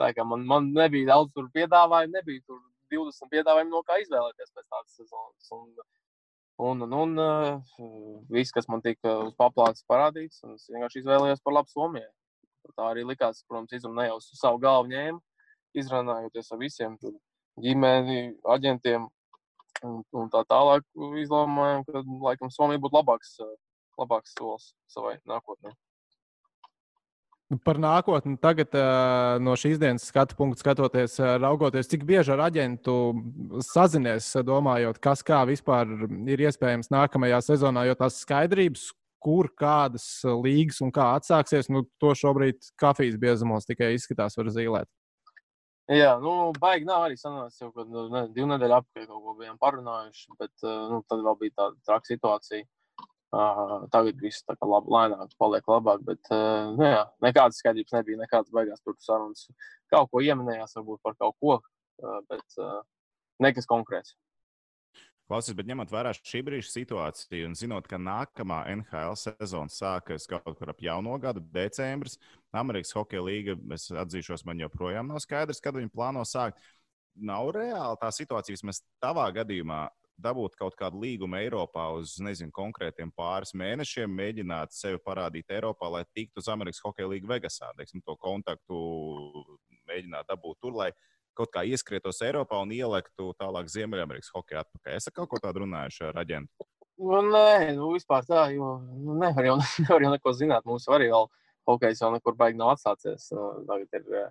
tā 0.00 0.10
kā 0.16 0.26
man, 0.26 0.46
man 0.50 0.70
nebija 0.74 1.12
daudz 1.14 1.50
piedāvājumu, 1.54 2.16
nebija 2.18 2.42
tur 2.48 2.62
20 2.92 3.32
piedāvājumu, 3.32 3.70
no 3.76 3.86
kā 3.86 4.02
izvēlēties 4.02 4.50
pēc 4.50 4.66
tādas 4.66 4.98
sezonas. 4.98 5.52
Un, 5.54 5.68
un, 6.58 6.86
un, 6.88 6.96
un 7.04 7.18
uh, 7.22 8.22
viss, 8.34 8.54
kas 8.54 8.66
man 8.72 8.82
tika 8.82 9.20
uz 9.28 9.36
paplātes 9.38 9.86
parādīts, 9.86 10.42
un 10.42 10.58
es 10.58 10.66
vienkārši 10.72 11.04
izvēlējos 11.04 11.46
par 11.46 11.60
labu 11.60 11.70
Somijai. 11.70 12.10
Tā 12.78 12.92
arī 12.92 13.02
likās, 13.04 13.42
protams, 13.46 13.74
izrunā 13.74 14.06
jau 14.06 14.20
uz 14.20 14.28
savu 14.38 14.60
galvu 14.62 14.90
ņēmu 14.90 15.18
izrunājoties 15.78 16.52
ar 16.52 16.60
visiem 16.60 16.96
ģimeni, 17.62 18.34
aģentiem 18.54 19.06
un, 19.86 20.02
un 20.16 20.32
tā 20.32 20.42
tālāk, 20.48 20.84
izlēmām, 21.22 21.86
ka 21.88 22.04
laikam 22.28 22.52
Somija 22.52 22.82
būtu 22.82 22.98
labāks, 23.00 23.38
labāks 24.00 24.36
solis 24.38 24.72
savai 24.90 25.16
nākotnē. 25.28 25.74
Nu, 27.52 27.58
par 27.60 27.76
nākotni 27.76 28.38
tagad, 28.40 28.72
no 29.44 29.52
šīs 29.60 29.76
dienas 29.80 30.06
skatu 30.08 30.38
punkta 30.38 30.62
skatoties, 30.62 31.18
raugoties, 31.42 31.90
cik 31.90 32.06
bieži 32.08 32.32
ar 32.32 32.46
aģentu 32.46 32.94
sazinies, 33.66 34.30
domājot, 34.48 34.96
kas 35.02 35.20
kā 35.26 35.42
vispār 35.50 35.90
ir 36.32 36.46
iespējams 36.48 36.88
nākamajā 36.94 37.42
sezonā, 37.44 37.84
jo 37.90 37.98
tās 38.00 38.22
skaidrības, 38.24 38.86
kur 39.22 39.50
kādas 39.58 40.06
līgas 40.24 40.80
un 40.82 40.94
kā 40.94 41.12
atsāksies, 41.18 41.68
nu, 41.70 41.84
to 42.00 42.14
šobrīd 42.16 42.72
kafijas 42.80 43.20
biezumos 43.20 43.68
tikai 43.68 43.92
izskatās, 43.98 44.38
var 44.40 44.48
zīmēt. 44.54 44.88
Jā, 45.90 46.12
nu, 46.22 46.52
baigi 46.62 46.86
nav 46.86 47.08
arī 47.08 47.16
sanācis 47.18 47.64
jau, 47.64 47.72
kad 47.74 47.88
nu, 47.90 48.06
ne, 48.12 48.26
divu 48.30 48.46
nedēļu 48.52 48.76
apkārt 48.76 49.08
kaut 49.08 49.24
ko 49.24 49.34
bijām 49.40 49.58
parunājuši, 49.58 50.36
bet 50.38 50.62
nu, 50.62 51.00
tad 51.10 51.24
vēl 51.26 51.38
bija 51.40 51.56
tāda 51.58 51.76
traka 51.88 52.10
situācija. 52.12 52.68
Uh, 53.32 53.86
tagad 53.88 54.18
viss 54.20 54.44
tā 54.44 54.52
kā 54.60 54.66
labi, 54.68 54.90
lēnāk 54.92 55.30
paliek 55.40 55.68
labāk, 55.72 56.02
bet 56.04 56.28
uh, 56.36 56.68
nu, 56.76 56.84
jā, 56.84 57.06
nekādas 57.24 57.62
skaidrības 57.62 57.94
nebija, 57.96 58.20
nekādas 58.20 58.52
beigās 58.52 58.82
tur 58.84 58.98
sarunas. 59.00 59.46
Kaut 59.88 60.10
ko 60.12 60.20
ieminējās 60.20 60.76
varbūt 60.76 61.00
par 61.00 61.16
kaut 61.16 61.38
ko, 61.40 61.54
uh, 61.56 62.18
bet 62.28 62.58
uh, 62.60 62.82
nekas 63.40 63.70
konkrēts. 63.70 64.12
Klausies, 65.32 65.54
bet 65.56 65.64
ņemot 65.64 65.88
vērā 65.88 66.10
šī 66.12 66.42
brīža 66.44 66.68
situāciju 66.68 67.46
un 67.48 67.54
zinot, 67.56 67.86
ka 67.88 67.96
nākamā 67.96 68.58
NHL 68.74 69.14
sezona 69.16 69.72
sākas 69.72 70.26
kaut 70.28 70.58
kur 70.58 70.68
ap 70.68 70.82
jauno 70.84 71.14
gadu, 71.16 71.40
decembris, 71.54 72.18
Amerikas 72.52 72.92
Hokeja 72.92 73.22
līga, 73.24 73.54
es 73.72 73.86
atzīšos, 73.96 74.44
man 74.44 74.60
joprojām 74.60 75.08
nav 75.08 75.22
skaidrs, 75.24 75.62
kad 75.64 75.78
viņi 75.78 75.88
plāno 75.94 76.20
sākt. 76.28 76.60
Nav 77.16 77.48
reāli 77.56 77.96
tā 78.02 78.10
situācija, 78.12 78.58
vismaz 78.58 78.82
tavā 79.00 79.24
gadījumā, 79.38 79.86
dabūt 80.20 80.58
kaut 80.60 80.76
kādu 80.76 81.00
līgumu 81.00 81.40
Eiropā 81.40 81.86
uz 81.96 82.18
nezinu, 82.20 82.52
konkrētiem 82.52 83.14
pāris 83.16 83.54
mēnešiem, 83.56 84.12
mēģināt 84.12 84.76
sevi 84.76 85.00
parādīt 85.00 85.48
Eiropā, 85.48 85.88
lai 85.96 86.04
tiktu 86.12 86.44
uz 86.44 86.52
Amerikas 86.52 86.84
Hokeja 86.84 87.08
līniju 87.08 87.32
Vegasā, 87.32 87.72
teiksim, 87.80 88.04
to 88.04 88.20
kontaktu 88.20 88.84
mēģināt 89.88 90.28
dabūt 90.28 90.60
tur, 90.60 90.76
lai 90.76 90.92
kaut 91.38 91.52
kā 91.54 91.64
ieskrietos 91.68 92.20
Eiropā 92.26 92.60
un 92.62 92.72
ielektu 92.74 93.32
tālāk 93.40 93.70
Ziemeļamerikas 93.72 94.32
hokeja 94.34 94.64
atpakaļ. 94.64 94.96
Es 94.98 95.10
kaut 95.14 95.30
ko 95.30 95.40
tādu 95.42 95.64
runājuši 95.64 96.08
ar 96.10 96.20
aģentu. 96.22 96.68
Nu, 97.02 97.20
nē, 97.32 97.72
nu, 97.78 97.92
vispār 97.96 98.26
tā, 98.28 98.46
jo 98.54 98.76
nu, 98.84 99.16
nevar, 99.18 99.48
jau, 99.48 99.56
nevar 99.84 100.04
jau 100.06 100.12
neko 100.12 100.34
zināt. 100.38 100.66
Mums 100.68 100.86
arī 100.92 101.08
vēl 101.12 101.28
hokejs 101.68 102.02
jau 102.02 102.10
nekur 102.14 102.36
baigi 102.38 102.58
nav 102.58 102.74
atsācies. 102.74 103.28
Tagad 103.68 103.98
ir, 103.98 104.26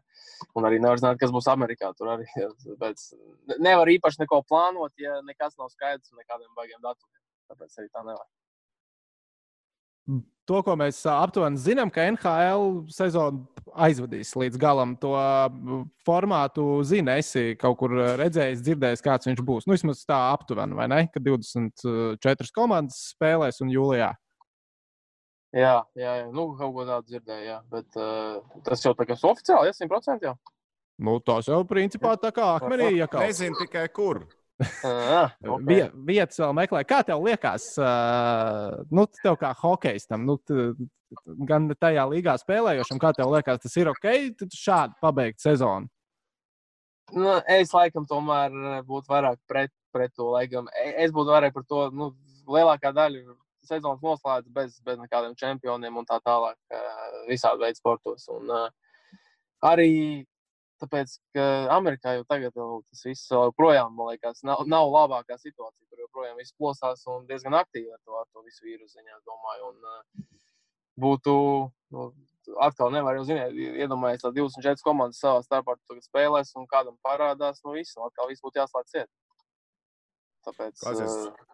un 0.56 0.68
arī 0.68 0.82
nevar 0.84 1.02
zināt, 1.02 1.20
kas 1.22 1.34
būs 1.36 1.50
Amerikā. 1.52 1.94
Tur 1.98 2.14
arī 2.14 2.28
bet 2.84 3.08
nevar 3.60 3.92
īpaši 3.96 4.24
neko 4.24 4.44
plānot, 4.48 4.94
ja 5.02 5.20
nekas 5.28 5.58
nav 5.60 5.72
skaidrs 5.74 6.14
un 6.14 6.22
nekādiem 6.24 6.54
baigiem 6.58 6.80
datumiem. 6.84 7.20
Tāpēc 7.52 7.82
arī 7.82 7.92
tā 7.92 8.06
nevar 8.06 8.28
to, 10.50 10.62
ko 10.66 10.76
mēs 10.80 11.00
aptuveni 11.08 11.60
zinām, 11.62 11.92
ka 11.94 12.06
NHL 12.12 12.84
sezonu 12.92 13.46
aizvadīs 13.72 14.34
līdz 14.36 14.60
galam. 14.60 14.96
To 15.02 15.14
formātu 16.08 16.66
zina, 16.88 17.18
esi 17.22 17.56
kaut 17.60 17.80
kur 17.82 17.96
redzējis, 18.20 18.64
dzirdējis, 18.66 19.06
kāds 19.06 19.30
viņš 19.30 19.44
būs. 19.48 19.68
Nu, 19.68 19.78
vismaz 19.78 20.04
tā 20.08 20.18
aptuveni, 20.34 20.78
vai 20.78 20.90
ne? 20.92 21.06
Kad 21.14 21.26
24 21.28 22.56
komandas 22.56 23.00
spēlēs 23.14 23.62
un 23.64 23.72
jūlijā. 23.74 24.12
Jā, 25.52 25.78
jā, 26.00 26.12
jā. 26.22 26.28
Nu, 26.32 26.52
kaut 26.56 26.72
ko 26.78 26.88
tādu 26.88 27.12
dzirdēju, 27.12 27.44
jā. 27.44 27.58
bet 27.72 28.00
uh, 28.00 28.62
tas 28.64 28.84
jau 28.86 28.94
tā 28.96 29.08
kā 29.08 29.18
oficiāli, 29.20 29.68
ja 29.68 29.76
100% 29.76 30.28
jau. 30.30 30.36
Nu, 31.02 31.18
tas 31.26 31.50
jau 31.50 31.60
principā 31.68 32.14
tā 32.22 32.32
kā 32.36 32.54
akmenī 32.60 32.92
iekāpst. 33.02 33.26
Nezinu 33.26 33.60
tikai 33.60 33.88
kur. 33.92 34.22
Ah, 35.12 35.32
okay. 35.43 35.88
Vietas 36.08 36.39
vēl 36.41 36.54
meklē. 36.58 36.82
Kā 36.88 37.02
tev 37.06 37.24
liekas, 37.26 37.74
nu, 38.93 39.06
tev 39.21 39.38
kā 39.41 39.52
hokejistam, 39.62 40.26
nu, 40.28 40.38
gan 41.47 41.69
tajā 41.80 42.06
līgā 42.12 42.38
spēlējošam, 42.41 43.02
kā 43.02 43.13
tev 43.17 43.32
liekas, 43.34 43.62
tas 43.63 43.78
ir 43.80 43.91
ok, 43.91 44.08
šādi 44.56 44.97
pabeigt 45.04 45.41
sezonu? 45.43 45.89
Nu, 47.12 47.36
es 47.52 47.74
laikam 47.76 48.06
tomēr 48.08 48.54
būtu 48.88 49.12
vairāk 49.12 49.39
pret, 49.50 49.74
pret 49.91 50.13
to. 50.15 50.30
Laikam. 50.32 50.69
Es 50.95 51.12
būtu 51.12 51.34
vairāk 51.34 51.56
par 51.58 51.65
to, 51.67 51.88
nu, 51.95 52.12
lielākā 52.47 52.93
daļa 52.95 53.36
sezonas 53.67 54.02
noslēdz 54.04 54.50
bez, 54.54 54.78
bez 54.86 55.00
nekādiem 55.00 55.36
čempioniem 55.38 56.00
un 56.00 56.08
tā 56.08 56.17
tālāk, 56.26 56.58
visādi 57.28 57.65
veidu 57.65 57.82
sportos. 57.82 58.26
Un, 58.32 58.50
arī 59.62 59.91
Tāpēc, 60.82 61.13
ka 61.36 61.44
Amerikā 61.76 62.15
jau 62.15 62.24
tagad 62.30 62.56
jau 62.58 62.80
tas 62.89 63.04
viss 63.06 63.30
joprojām, 63.30 63.94
man 63.94 64.12
liekas, 64.12 64.41
nav, 64.48 64.63
nav 64.70 64.89
labākā 64.89 65.38
situācija. 65.38 65.86
Tur 65.91 66.02
joprojām 66.02 66.39
viss 66.41 66.56
plosās 66.58 67.04
un 67.12 67.28
diezgan 67.30 67.54
aktīvi 67.60 67.91
ar 67.94 68.00
to, 68.02 68.15
ar 68.17 68.26
to 68.34 68.41
visu 68.48 68.65
vīrusu 68.65 68.98
ziņā, 68.98 69.20
domāju. 69.28 69.70
Un, 69.70 69.91
uh, 69.91 70.24
būtu, 71.02 71.34
nu, 71.94 72.08
atkal 72.65 72.89
nevar 72.96 73.20
jau 73.20 73.28
zināt, 73.30 73.54
iedomājies, 73.54 74.24
ka 74.24 74.34
24 74.34 74.86
komandas 74.86 75.22
savā 75.22 75.44
starpā 75.46 75.78
spēlēs 76.08 76.56
un 76.58 76.65
kādam 76.72 76.98
parādās, 77.06 77.62
nu 77.65 77.76
viss, 77.78 77.94
un 78.00 78.08
atkal 78.08 78.32
viss 78.32 78.41
būtu 78.41 78.63
jāslēdz 78.63 78.96
ciet. 78.96 79.12
Tāpēc. 80.48 80.82
Klausies. 80.82 81.17
Uh, 81.30 81.48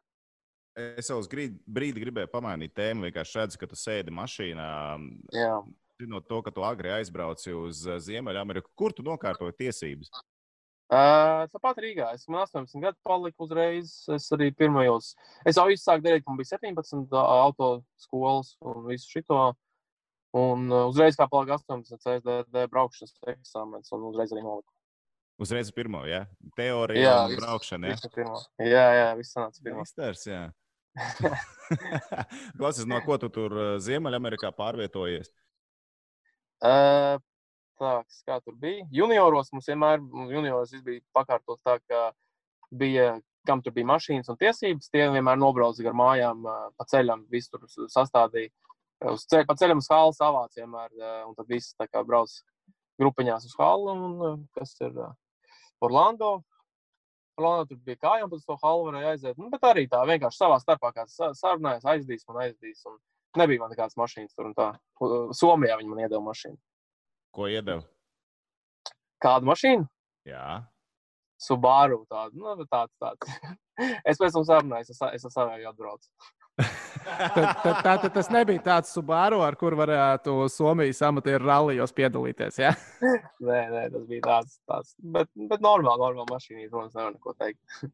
Es 0.77 1.07
jau 1.09 1.15
uz 1.17 1.25
brīdi 1.25 1.97
gribēju 2.03 2.29
pamainīt 2.29 2.75
tēmu. 2.77 3.07
Vienkārši 3.07 3.39
redzu, 3.39 3.57
ka 3.57 3.65
tu 3.65 3.73
sēdi 3.81 4.13
mašīnā. 4.13 4.67
Jā 5.33 5.55
zinot 6.01 6.27
to, 6.27 6.41
ka 6.41 6.51
tu 6.51 6.63
agri 6.63 6.91
aizbrauci 6.93 7.53
uz 7.57 7.85
eh, 7.87 7.99
Ziemeļameriku, 8.01 8.71
kur 8.77 8.93
tu 8.93 9.05
nokārtoji 9.05 9.55
tiesības? 9.63 10.11
Uh, 10.87 11.43
Tāpat 11.51 11.81
Rīgā. 11.83 12.13
Es 12.15 12.29
man 12.31 12.45
18 12.45 12.79
gadu 12.79 12.95
paliku 13.03 13.43
uzreiz. 13.43 13.91
Es 14.13 14.29
arī 14.31 14.53
pirmajos. 14.55 15.11
Es 15.43 15.57
jau 15.59 15.65
izsāku 15.73 16.05
darīt, 16.05 16.23
man 16.27 16.37
bija 16.39 16.53
17 16.55 17.17
auto 17.19 17.71
skolas 17.99 18.53
un 18.63 18.85
visu 18.87 19.09
šito. 19.17 19.41
Un 20.37 20.69
uzreiz, 20.71 21.17
kā 21.19 21.27
palika 21.31 21.57
18 21.57 21.99
CSDD 22.03 22.67
braukšanas 22.71 23.15
eksāmenis, 23.33 23.91
un 23.95 24.05
uzreiz 24.11 24.31
arī 24.35 24.45
noliku. 24.45 24.71
Uzreiz 25.43 25.71
pirmo, 25.75 26.05
jā? 26.07 26.23
Ja? 26.23 26.51
Teorija 26.57 27.03
jā, 27.03 27.17
un 27.25 27.35
braukšana, 27.41 27.91
jā? 27.91 28.11
Ja? 28.15 28.37
Jā, 28.63 28.85
jā, 28.99 29.09
viss 29.19 29.35
sanāca 29.35 29.63
pirmo. 29.65 29.83
Misters, 29.83 30.23
jā. 30.29 30.45
Klausies, 32.57 32.87
no 32.89 33.01
ko 33.05 33.19
tu 33.21 33.29
tur 33.33 33.57
Ziemeļamerikā 33.83 34.53
pārvietojies? 34.55 35.31
Uh, 35.31 35.46
tā, 36.61 37.93
kā 38.27 38.39
tur 38.43 38.55
bija. 38.59 38.85
Junioros 38.93 39.51
mums 39.53 39.69
vienmēr 39.69 40.01
junioros 40.31 40.73
bija 40.85 41.03
pakārtots 41.15 41.63
tā, 41.65 41.77
ka 41.89 42.11
bija, 42.71 43.17
kam 43.47 43.61
tur 43.63 43.75
bija 43.75 43.89
mašīnas 43.93 44.29
un 44.33 44.39
tiesības, 44.39 44.89
tie 44.91 45.07
vienmēr 45.13 45.39
nobrauca 45.39 45.85
gar 45.85 45.95
mājām 45.97 46.43
pa 46.77 46.87
ceļam, 46.89 47.25
visu 47.31 47.55
tur 47.55 47.89
sastādīja. 47.93 48.51
Uz 49.13 49.27
ceļa, 49.29 49.45
pa 49.45 49.53
ceļam 49.59 49.81
uz 49.83 49.89
halu 49.93 50.13
savāc 50.17 50.57
vienmēr, 50.57 50.89
un 51.27 51.35
tad 51.37 51.49
viss 51.51 51.75
tā 51.77 51.85
kā 51.85 52.01
brauc 52.03 52.33
grupiņās 52.97 53.45
uz 53.45 53.57
halu, 53.59 53.93
un 53.93 54.45
kas 54.57 54.73
ir 54.81 54.95
Orlando. 55.81 56.41
plānot, 57.37 57.69
tur 57.69 57.77
bija 57.85 57.99
kājām, 58.01 58.31
pēc 58.31 58.45
to 58.47 58.55
halu 58.63 58.87
varēja 58.87 59.11
aiziet. 59.13 59.37
Nu, 59.37 59.51
bet 59.53 59.61
arī 59.69 59.85
tā 59.89 59.99
vienkārši 60.09 60.41
savā 60.41 60.57
starpā 60.57 60.89
kāds 60.95 61.19
sarunājās, 61.37 61.85
aizdīs 61.85 62.25
un 62.31 62.39
aizdīs. 62.41 62.81
Un 62.89 62.97
nebija 63.39 63.63
man 63.63 63.73
nekādas 63.73 63.97
mašīnas 63.99 64.33
tur 64.35 64.49
un 64.49 64.55
tā. 64.57 64.71
Somijā 65.37 65.77
viņi 65.79 65.91
man 65.91 66.01
iedeva 66.05 66.23
mašīnu. 66.25 66.57
Ko 67.35 67.47
iedeva? 67.51 67.83
Kādu 69.23 69.49
mašīnu? 69.49 69.87
Jā. 70.27 70.63
Subaru 71.41 72.01
tādu, 72.09 72.41
nu, 72.41 72.65
tāds, 72.65 72.93
tāds. 72.97 73.37
es 74.09 74.17
pēc 74.17 74.33
tam 74.33 74.45
sarunājos, 74.47 74.89
es, 74.93 75.01
es 75.19 75.27
ar 75.29 75.33
savēju 75.35 75.69
atbraucu. 75.69 76.09
tad, 76.57 77.35
tad, 77.61 77.75
tā, 77.85 77.93
tad 78.01 78.09
tas 78.15 78.31
nebija 78.33 78.63
tāds 78.65 78.89
Subaru, 78.95 79.43
ar 79.45 79.55
kur 79.59 79.75
varētu 79.77 80.47
Somijas 80.49 81.03
amatieru 81.05 81.45
rallijos 81.45 81.93
piedalīties. 81.97 82.57
Ja? 82.63 82.73
nē, 83.47 83.61
nē, 83.75 83.83
tas 83.93 84.09
bija 84.09 84.25
tāds, 84.25 84.57
tāds 84.65 84.95
bet, 84.97 85.29
bet 85.37 85.61
normāli, 85.61 86.01
normāli 86.01 86.33
mašīna. 86.33 86.65
Protams, 86.73 86.97
nevar 86.97 87.13
neko 87.13 87.37
teikt. 87.37 87.61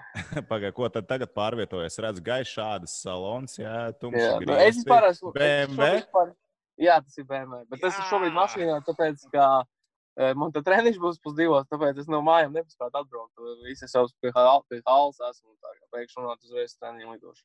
Pagaidā, 0.50 0.72
ko 0.76 0.88
tad 0.92 1.08
tagad 1.08 1.32
pārvietojas? 1.36 1.98
Redz, 2.04 2.20
gaišs 2.24 2.54
šādas 2.56 2.96
salons, 3.02 3.56
jā, 3.60 3.76
tumšs. 4.00 4.22
Jā, 4.22 4.32
nu, 4.44 4.56
es 4.56 4.80
vispār 4.80 5.08
esmu 5.10 5.32
BMW. 5.36 6.02
Par... 6.12 6.34
Jā, 6.80 6.98
tas 7.04 7.18
ir 7.20 7.26
BMW. 7.28 7.62
Bet 7.70 7.80
jā. 7.80 7.88
es 7.88 7.96
esmu 7.96 8.08
šobrīd 8.10 8.36
mašīnā, 8.36 8.76
tāpēc, 8.88 9.26
ka 9.32 9.48
uh, 9.62 10.30
man 10.38 10.54
te 10.54 10.62
treniņš 10.64 11.00
būs 11.02 11.20
pusdivos, 11.24 11.68
tāpēc 11.72 12.00
es 12.04 12.12
no 12.12 12.22
mājām 12.24 12.54
nepaspētu 12.56 13.02
atbraukt. 13.02 13.44
Visi 13.66 13.88
es 13.88 13.96
jau 13.96 14.06
pie 14.22 14.32
halas 14.36 15.20
esmu, 15.30 15.52
tā 15.60 15.74
kā 15.76 15.90
pēkšņi 15.96 16.24
runāt 16.24 16.48
uzreiz 16.48 16.76
treniņu 16.78 17.16
lidošu. 17.16 17.44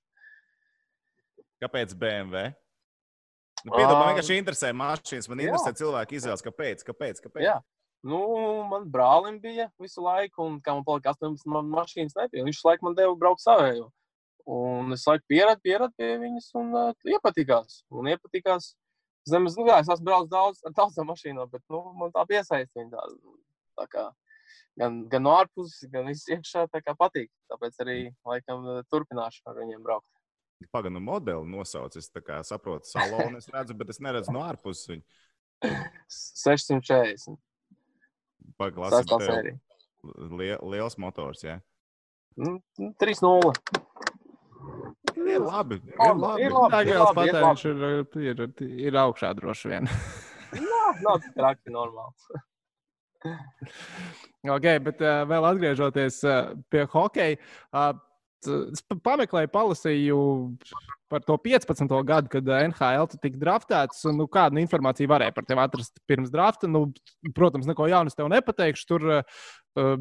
Kāpēc 1.63 1.95
BMW? 1.97 2.51
Nu, 3.65 3.73
Piedod, 3.73 3.97
man 3.97 4.11
vienkārši 4.11 4.37
interesē 4.37 4.69
mašīnas. 4.77 5.27
Man 5.31 5.41
jā. 5.41 5.49
interesē 5.49 5.73
cilvēku 5.79 6.17
izvēles, 6.19 6.43
kāpēc. 6.45 6.83
kāpēc, 6.87 7.21
kāpēc? 7.25 7.47
Jā. 7.47 7.57
Nu, 8.05 8.19
man 8.69 8.85
brālim 8.93 9.39
bija 9.41 9.67
visu 9.81 10.03
laiku, 10.05 10.45
un 10.45 10.59
kā 10.61 10.75
man 10.77 10.85
palika 10.85 11.15
18, 11.15 11.47
man 11.49 11.69
mašīnas 11.71 12.17
nebija. 12.17 12.45
Viņš 12.45 12.59
laiku 12.67 12.85
man 12.87 12.97
deva 12.97 13.15
braukt 13.17 13.41
savēju. 13.41 13.87
Un 14.47 14.93
es 14.95 15.03
laiku 15.09 15.25
pieradu, 15.27 15.59
pieradu 15.65 15.95
pie 15.97 16.13
viņas, 16.21 16.51
un 16.59 16.69
uh, 16.77 17.07
iepatikās. 17.09 17.81
Un 17.91 18.07
iepatikās. 18.13 18.75
Zemes, 19.27 19.57
nu, 19.59 19.65
jā, 19.67 19.81
es 19.81 19.89
esmu 19.91 20.07
braucis 20.07 20.31
daudz 20.31 20.61
ar 20.63 20.75
daudzām 20.77 21.09
mašīnām, 21.11 21.49
bet 21.51 21.63
nu, 21.73 21.81
man 21.99 22.13
tā 22.15 22.23
piesaista 22.29 22.79
viņa 22.79 22.93
tā, 22.93 23.33
tā 23.81 23.87
kā. 23.91 24.05
Gan, 24.79 25.01
gan 25.11 25.25
no 25.25 25.33
ārpuses, 25.35 25.89
gan 25.91 26.07
iekšā 26.13 26.67
tā 26.71 26.79
kā 26.85 26.93
patīk. 26.95 27.31
Tāpēc 27.51 27.81
arī 27.83 27.97
laikam 28.29 28.63
turpināšu 28.93 29.41
ar 29.49 29.57
viņiem 29.57 29.81
braukt. 29.83 30.07
Pagaidām, 30.73 31.03
modeli 31.05 31.49
nosauc. 31.49 31.97
Es 31.99 32.07
saprotu, 32.47 32.87
salonu 32.89 33.41
es 33.41 33.49
redzu, 33.53 33.75
bet 33.77 33.91
es 33.93 33.99
neredzu 34.01 34.31
no 34.33 34.45
ārpuses 34.45 34.87
viņu. 34.93 35.03
640. 36.45 37.35
Pagaidām, 38.57 39.59
liel, 40.39 40.57
liels 40.71 40.97
motors. 41.01 41.43
Ja? 41.43 41.59
Mm, 42.37 42.61
3-0. 43.01 43.53
Ir 45.27 45.41
labi. 45.41 45.79
Ir 45.81 46.15
labi. 46.15 46.43
Ir 46.45 46.53
labi. 46.55 46.71
Degvielas 46.75 47.15
patēriņš 47.17 47.63
ir, 47.69 47.85
ir, 48.21 48.43
ir, 48.45 48.67
ir 48.87 48.99
augšā 49.01 49.33
droši 49.37 49.73
vien. 49.73 49.89
Jā, 50.71 50.83
nav 51.03 51.25
traki 51.35 51.73
normāls. 51.73 52.29
ok, 54.55 54.67
bet 54.85 55.01
uh, 55.03 55.23
vēl 55.27 55.47
atgriežoties 55.49 56.21
uh, 56.27 56.53
pie 56.71 56.85
hokeja. 56.93 57.39
Uh, 57.73 57.97
Es 58.47 58.83
pameklēju, 59.03 59.49
palasīju 59.53 60.17
par 61.11 61.23
to 61.27 61.37
15. 61.43 61.93
gadu, 62.07 62.31
kad 62.31 62.47
NHL 62.47 63.07
tika 63.15 63.39
draftēts. 63.41 64.03
Nu, 64.15 64.27
kādu 64.31 64.61
informāciju 64.61 65.11
varēja 65.11 65.35
par 65.35 65.47
tevi 65.47 65.63
atrast 65.63 66.01
pirms 66.09 66.31
drafta? 66.33 66.69
Nu, 66.71 66.87
protams, 67.37 67.69
neko 67.69 67.87
jaunu 67.91 68.11
es 68.11 68.17
tev 68.17 68.31
nepateikšu. 68.33 68.89
Tur 68.89 69.07
uh, 69.19 69.45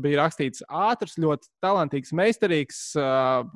bija 0.02 0.24
rakstīts 0.24 0.64
ātrs, 0.66 1.18
ļoti 1.22 1.50
talantīgs, 1.64 2.14
meistarīgs. 2.16 2.82
Uh, 2.98 3.46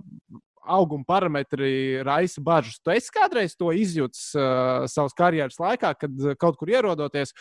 Auguma 0.70 1.06
parametri 1.08 2.02
raisa 2.04 2.42
bažas. 2.44 2.76
Tu 2.84 2.92
esi 2.92 3.10
kādreiz 3.14 3.54
to 3.58 3.70
izjūtis 3.72 4.26
uh, 4.36 4.84
savas 4.92 5.16
karjeras 5.16 5.56
laikā, 5.58 5.94
kad 6.02 6.26
kaut 6.38 6.58
kur 6.60 6.70
ierodoties, 6.70 7.32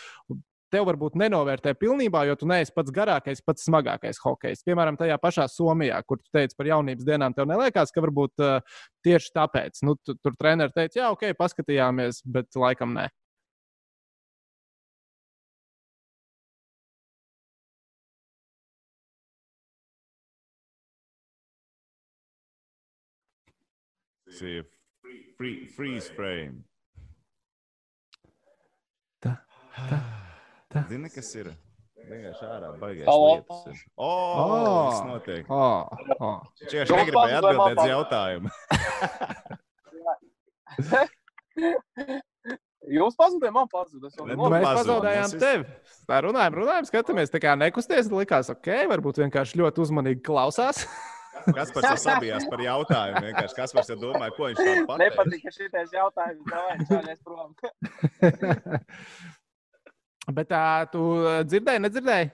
tev 0.74 0.88
varbūt 0.90 1.18
nenovērtē 1.20 1.74
pilnībā, 1.80 2.24
jo 2.30 2.38
tu 2.40 2.50
neesi 2.50 2.74
pats 2.76 2.94
garākais, 2.94 3.44
pats 3.46 3.66
smagākais 3.68 4.22
hokejs. 4.24 4.64
Piemēram, 4.68 4.98
tajā 5.00 5.18
pašā 5.22 5.48
Somijā, 5.52 6.02
kur 6.08 6.22
tu 6.22 6.30
teici 6.36 6.58
par 6.58 6.70
jaunības 6.70 7.08
dienām, 7.08 7.36
tev 7.36 7.50
neliekas, 7.50 7.94
ka 7.96 8.04
varbūt 8.06 8.46
uh, 8.46 8.84
tieši 9.06 9.34
tāpēc 9.36 9.84
nu, 9.88 9.98
tu, 10.06 10.18
tur 10.22 10.38
treneris 10.40 10.76
teica, 10.76 11.02
jā, 11.02 11.10
ok, 11.16 11.32
paskatījāmies, 11.40 12.24
bet 12.30 12.54
laikam 12.60 12.96
nē. 12.98 13.10
See, 24.40 24.62
free, 25.38 25.68
freeze 25.76 26.14
frame. 26.16 26.64
Tā, 29.20 29.36
tā. 29.76 30.29
Tā. 30.70 30.84
Zini, 30.90 31.10
kas 31.10 31.34
ir? 31.34 31.48
Vienkārši 32.10 32.46
ārā 32.46 32.80
baigās 32.80 33.08
lietas. 33.10 33.80
O, 33.98 34.06
oh, 34.06 34.90
tas 34.92 35.02
notiek. 35.08 35.46
Oh, 35.50 35.88
oh. 36.20 36.42
Čieši 36.62 36.94
negribēja 36.94 37.38
atbildēt 37.42 37.78
uz 37.82 37.90
jautājumu. 37.90 38.50
Jūs 42.90 43.14
pazudījāt, 43.20 43.54
man 43.54 43.68
pazudījāt. 43.70 44.16
Nu, 44.30 44.50
mēs 44.54 44.66
pazaudējām 44.66 45.34
tevi. 45.42 45.66
Tā 46.10 46.18
runājam, 46.26 46.54
runājam, 46.62 46.86
skatāmies. 46.90 47.34
Tā 47.34 47.40
kā 47.44 47.52
nekusties, 47.60 48.06
likās, 48.14 48.48
ok, 48.54 48.70
varbūt 48.94 49.16
vienkārši 49.26 49.60
ļoti 49.62 49.78
uzmanīgi 49.86 50.22
klausās. 50.26 50.78
Kas 51.56 51.70
par 51.74 51.82
to 51.86 51.96
sabijās 52.02 52.44
par 52.52 52.60
jautājumu? 52.64 53.22
Vienkārši 53.30 53.56
kas 53.58 53.72
par 53.76 53.84
to 53.88 53.96
domāja, 54.02 54.32
ko 54.36 54.44
viņš 54.50 54.60
tādu 54.60 54.86
pateica? 54.90 55.04
Nepatīk, 55.04 55.42
ka 55.46 55.52
šitais 55.56 55.90
jautājums 55.96 56.46
nav 56.50 56.66
čāļies 56.90 57.20
prom. 57.26 57.50
Bet 60.36 60.50
tā, 60.52 60.64
tu 60.92 61.02
dzirdēji, 61.50 61.82
nedzirdēji? 61.86 62.30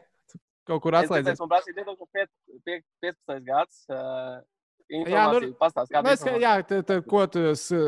Kaut 0.66 0.82
kur 0.82 0.98
atslēdzies. 0.98 1.38
Es 1.38 1.42
man 1.44 1.52
prasīja 1.52 1.84
2015. 1.86 3.36
gads. 3.46 3.84
Uh, 3.86 4.40
Jā, 4.86 5.24
nu, 5.34 5.48
pastāst, 5.58 5.90
nu, 5.90 6.10
es, 6.12 6.22
jā 6.44 6.52
t, 6.62 6.78
t, 6.86 7.00
ko, 7.10 7.24
tu, 7.32 7.42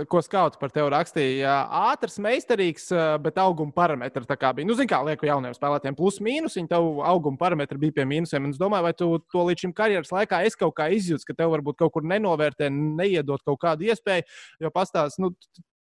ko 0.09 0.21
skauts 0.25 0.57
par 0.57 0.71
tevi 0.73 0.89
rakstīja? 0.89 1.51
Ātrs, 1.91 2.15
meistarīgs, 2.25 2.87
bet 3.21 3.37
auguma 3.41 3.69
parametri 3.75 4.25
tā 4.25 4.33
kā 4.39 4.49
bija. 4.57 4.65
Nu, 4.65 4.73
zini, 4.77 4.89
kā 4.89 5.03
lieku 5.05 5.29
jauniem 5.29 5.53
spēlētājiem, 5.53 5.97
plus 5.99 6.17
mīnus, 6.25 6.57
viņi 6.57 6.71
tev 6.71 7.03
auguma 7.05 7.37
parametri 7.37 7.77
bija 7.83 7.99
pie 7.99 8.07
mīnusiem. 8.09 8.49
Es 8.49 8.57
domāju, 8.57 8.87
vai 8.87 8.95
tu 8.97 9.11
to 9.29 9.45
līdz 9.45 9.67
šim 9.67 9.75
karjeras 9.77 10.13
laikā 10.15 10.41
es 10.49 10.57
kaut 10.57 10.73
kā 10.79 10.89
izjūtu, 10.97 11.29
ka 11.29 11.37
tev 11.43 11.53
varbūt 11.53 11.77
kaut 11.83 11.93
kur 11.99 12.09
nenovērtē, 12.09 12.71
neiedot 12.73 13.45
kaut 13.45 13.61
kādu 13.61 13.91
iespēju. 13.91 14.25
Jo 14.65 14.73
pastāst, 14.73 15.21
nu, 15.21 15.35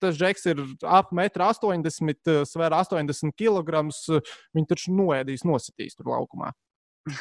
tas 0.05 0.21
žeks 0.21 0.51
ir 0.53 0.63
ap 0.85 1.17
1,80 1.17 2.05
m, 2.05 2.15
svēr 2.45 2.77
80 2.77 3.33
kg. 3.41 3.87
Viņi 4.53 4.69
taču 4.69 4.93
noēdīs, 4.93 5.49
nositīs 5.49 5.97
tur 5.97 6.13
laukumā. 6.13 6.53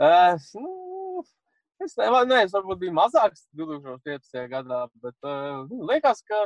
uh, 0.00 0.34
nu, 0.56 0.89
Es 1.80 1.96
nezinu, 1.96 2.36
es 2.36 2.52
varbūt 2.52 2.80
biju 2.82 2.94
mazāks 2.96 3.46
2015. 3.56 4.40
gadā, 4.52 4.82
bet 5.00 5.28
uh, 5.28 5.62
liekas, 5.88 6.20
ka 6.28 6.42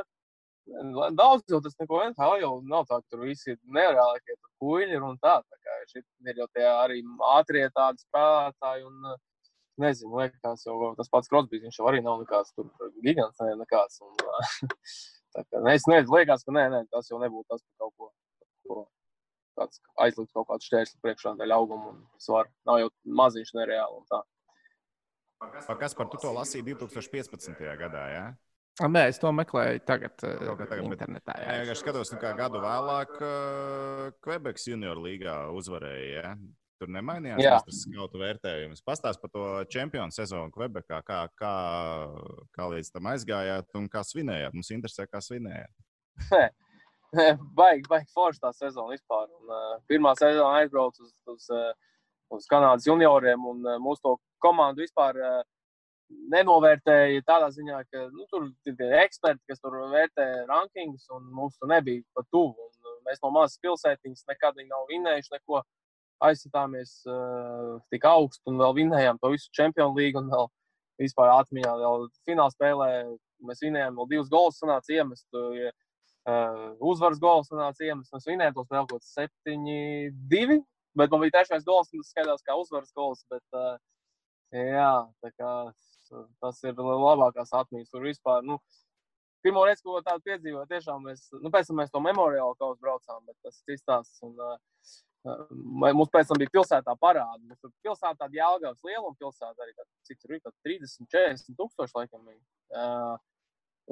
daudz 1.17 1.43
jau 1.51 1.59
tas 1.61 1.75
neko 1.81 1.99
NHL 2.07 2.39
jau 2.41 2.53
nav 2.65 2.87
tā, 2.89 3.01
tur 3.11 3.25
visi 3.27 3.51
ir 3.53 3.59
nereālākie 3.77 4.37
kuģi 4.63 5.01
un 5.01 5.19
tā. 5.21 5.35
Tā 5.43 5.59
kā 5.59 5.77
šit 5.91 6.05
ir 6.31 6.41
jau 6.41 6.47
tie 6.55 6.65
arī 6.69 7.01
ātrie 7.35 7.65
tādi 7.75 8.01
spēlētāji 8.05 8.87
un 8.87 9.11
uh, 9.11 9.19
nezinu, 9.83 10.15
liekas, 10.21 10.63
jau 10.65 10.93
tas 10.97 11.11
pats 11.11 11.31
Krosbīs, 11.31 11.65
viņš 11.67 11.81
jau 11.81 11.89
arī 11.91 12.01
nav 12.05 12.23
nekāds 12.23 12.55
tur 12.55 12.71
gigants, 13.03 13.41
ne, 13.43 13.57
nekāds. 13.59 13.99
Un, 14.07 14.15
uh, 14.23 14.75
tā 15.35 15.43
kā 15.49 15.63
ne, 15.67 15.75
es 15.75 15.87
nezinu, 15.91 16.15
liekas, 16.15 16.47
ka 16.47 16.55
nē, 16.55 16.69
nē, 16.73 16.85
tas 16.95 17.11
jau 17.11 17.19
nebūtu 17.21 17.49
tas 17.51 17.61
par 17.61 17.85
kaut 17.89 17.97
ko. 17.99 18.13
ko 18.65 18.85
kāds 19.55 19.79
aizlikt 20.03 20.33
kaut 20.35 20.49
kādu 20.49 20.67
šķērsli 20.67 20.97
priekšā 21.03 21.31
daļu 21.39 21.55
augumu 21.55 21.91
un 21.93 21.99
svaru. 22.19 22.51
Nav 22.67 22.81
jau 22.81 22.89
maziņš 23.21 23.53
nereāli 23.55 24.01
un 24.01 24.07
tā. 24.11 24.19
Kas 25.79 25.95
par 25.97 26.09
to 26.11 26.33
lasīja 26.35 26.65
2015. 26.73 27.63
gadā? 27.79 28.03
Ja? 28.13 28.25
Nē, 28.91 29.05
es 29.07 29.21
to 29.21 29.31
meklēju 29.31 29.85
tagad, 29.87 30.17
tagad, 30.19 30.65
tagad 30.67 30.89
internetā. 30.89 31.37
Jā, 31.39 31.61
jā 31.61 31.71
es 31.71 31.79
skatos, 31.79 32.11
nu, 32.11 32.19
kā 32.19 32.33
gadu 32.35 32.59
vēlāk 32.63 33.15
Quebekas 34.25 34.67
junior 34.67 34.99
līgā 34.99 35.37
uzvarēja. 35.55 36.19
Ja? 36.19 36.35
Tur 36.75 36.91
nemainījās 36.91 37.63
tas 37.63 37.77
skautu 37.85 38.19
vērtējums. 38.19 38.83
Pastāst 38.83 39.21
par 39.21 39.31
to 39.31 39.45
čempionu 39.71 40.11
sezonu 40.11 40.51
Quebekā, 40.51 40.99
kā, 41.07 41.21
kā, 41.39 41.53
kā 42.51 42.67
līdz 42.73 42.91
tam 42.91 43.07
aizgājāt 43.13 43.79
un 43.79 43.87
kā 43.91 44.03
svinējāt. 44.03 44.55
Mums 44.57 44.73
interesē, 44.75 45.07
kā 45.07 45.23
svinējāt. 45.23 45.71
baigi, 47.59 47.87
baigi 47.87 48.11
forši 48.11 48.43
tā 48.43 48.51
sezona 48.57 48.91
vispār. 48.91 49.31
Un, 49.39 49.47
uh, 49.47 49.77
pirmā 49.87 50.11
sezona 50.19 50.59
aizbraucu 50.59 51.05
uz, 51.07 51.15
uz, 51.31 51.47
uz 52.33 52.47
Kanādas 52.51 52.87
junioriem 52.87 53.45
un 53.51 53.65
uh, 53.65 53.77
mūsu 53.81 54.01
to 54.05 54.15
komandu 54.43 54.83
vispār 54.85 55.19
uh, 55.21 55.43
nenovērtēja 56.31 57.23
tādā 57.25 57.49
ziņā, 57.53 57.79
ka 57.89 58.05
nu, 58.13 58.25
tur 58.29 58.49
ir 58.69 58.97
eksperti, 59.01 59.41
kas 59.49 59.61
tur 59.61 59.77
vērtē 59.93 60.27
rankingus, 60.49 61.07
un 61.13 61.25
mums 61.33 61.57
tur 61.57 61.71
nebija 61.71 62.03
pat 62.17 62.27
tuvu. 62.33 62.69
Un 62.69 62.99
mēs 63.07 63.21
no 63.23 63.31
mazas 63.33 63.61
pilsētiņas 63.63 64.27
nekad 64.29 64.61
nav 64.65 64.85
vinējuši 64.91 65.35
neko. 65.37 65.63
aizsitāmies 66.25 66.91
uh, 67.11 67.75
tik 67.91 68.05
augstu 68.07 68.49
un 68.49 68.57
vēl 68.61 68.75
vinējām 68.77 69.17
to 69.19 69.33
visu 69.33 69.49
Champions 69.51 69.97
League 69.97 70.15
un 70.15 70.29
vēl 70.31 70.47
vispār 71.01 71.31
atmiņā. 71.33 71.73
Vēl 71.81 72.05
finālā 72.25 72.53
spēlē 72.53 72.87
mēs 73.43 73.59
vinējām, 73.65 73.97
vēl 73.97 74.07
divus 74.13 74.29
gols 74.31 74.61
sanāca 74.61 74.95
iemest. 74.95 75.27
Uh, 75.35 75.67
uzvaras 76.79 77.19
gols 77.19 77.51
sanāca 77.51 77.83
iemest. 77.83 78.13
Mēs 78.13 78.29
vinējām 78.31 78.55
to 78.55 78.63
spēli 78.65 78.87
kaut 78.87 79.03
kāds 79.03 79.11
7-2. 79.19 80.61
Bet 80.95 81.11
man 81.11 81.23
bija 81.25 81.37
trešais 81.37 81.65
gols, 81.67 81.91
un 81.91 82.03
tas 82.03 82.11
skaidrs 82.13 82.45
kā 82.45 82.55
uzvaras 82.59 82.93
gols. 82.95 83.25
Bet, 83.31 83.43
uh, 83.55 83.75
jā, 84.55 84.91
kā, 85.39 85.53
tas 86.43 86.61
ir 86.63 86.77
labākās 86.79 87.51
atmiņas. 87.61 87.91
Tur 87.91 88.05
vispār, 88.07 88.45
nu, 88.47 88.59
pirmo 89.43 89.65
reizi, 89.67 89.83
ko 89.85 89.99
tādu 90.05 90.23
piedzīvoju, 90.29 90.69
tiešām 90.71 91.03
mēs, 91.09 91.27
nu, 91.41 91.51
pēc 91.53 91.71
tam 91.71 91.81
mēs 91.81 91.91
to 91.91 92.01
memoriālu 92.03 92.55
kaut 92.59 92.77
kā 92.79 92.87
braucām, 92.87 93.25
bet 93.27 93.37
tas 93.43 93.59
ir 93.65 93.75
izstāsts. 93.75 94.23
Un, 94.25 94.39
uh, 94.39 94.55
Mums 95.25 96.11
pēc 96.13 96.29
tam 96.29 96.37
bija 96.37 96.51
pilsētā 96.53 96.93
parāda. 97.01 97.39
Mums 97.41 97.57
tur 97.57 97.71
pilsētā 97.81 98.13
tāda 98.19 98.37
Jālgavas 98.37 98.83
lieluma 98.85 99.17
pilsēta 99.17 99.63
arī, 99.63 99.71
tāda, 99.73 99.87
cik 100.05 100.19
tur 100.21 100.35
ir, 100.35 100.41
30, 100.67 101.07
40 101.09 101.57
tūkstoši 101.57 101.97
laikam. 101.97 102.27
Uh, 102.69 103.15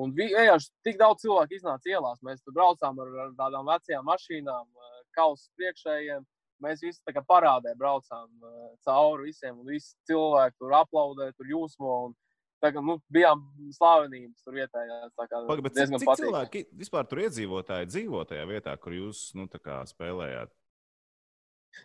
un 0.04 0.14
vienkārši 0.18 0.70
tik 0.86 1.00
daudz 1.02 1.26
cilvēku 1.26 1.58
iznāca 1.58 1.90
ielās. 1.90 2.22
Mēs 2.26 2.44
tur 2.46 2.54
braucām 2.54 3.02
ar, 3.02 3.10
ar 3.26 3.34
tādām 3.40 3.66
vecajām 3.72 4.06
mašīnām, 4.12 4.70
kausa 5.18 5.50
priekšējiem. 5.58 6.26
Mēs 6.64 6.84
visi 6.84 7.02
tā 7.06 7.14
kā 7.16 7.24
parādē 7.26 7.74
braucām 7.80 8.28
uh, 8.44 8.74
cauri 8.86 9.32
visiem, 9.32 9.58
un 9.60 9.72
visi 9.72 9.96
cilvēki 10.10 10.60
tur 10.62 10.76
aplaudē, 10.84 11.32
tur 11.38 11.50
jūsmo. 11.50 11.96
Un, 12.10 12.20
Tagad 12.64 12.86
nu, 12.88 12.94
bijām 13.12 13.42
slavenības 13.76 14.46
tur 14.46 14.56
vietējā. 14.56 14.98
Paga, 15.20 15.42
bet, 15.66 15.74
cik 15.76 16.06
patīk. 16.08 16.22
cilvēki 16.22 16.62
vispār 16.80 17.10
tur 17.12 17.20
iedzīvotāji 17.26 17.90
dzīvo 17.90 18.22
tajā 18.30 18.46
vietā, 18.48 18.78
kur 18.80 18.96
jūs 18.96 19.26
nu, 19.36 19.50
spēlējāt? 19.52 20.54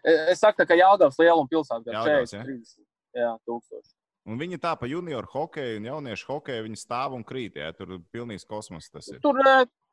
Es 0.04 0.38
saku, 0.38 0.62
ka 0.68 0.76
Jālgavas 0.78 1.18
lieluma 1.18 1.50
pilsēta 1.50 1.90
ir 1.90 1.98
40, 1.98 2.36
ja? 2.36 2.44
30 2.46 2.86
jā, 3.18 3.32
tūkstoši. 3.48 3.94
Un 4.28 4.36
viņi 4.40 4.60
tā 4.60 4.74
pa 4.76 4.88
junioru 4.88 5.30
hokeju 5.32 5.80
un 5.80 5.86
jauniešu 5.88 6.28
hokeju 6.28 6.66
viņi 6.66 6.78
stāv 6.78 7.14
un 7.16 7.24
krīt. 7.26 7.56
Jā, 7.56 7.70
tur 7.76 7.96
ir 7.96 8.02
pilnīgs 8.12 8.44
kosmos. 8.48 8.90
Tur, 8.92 9.40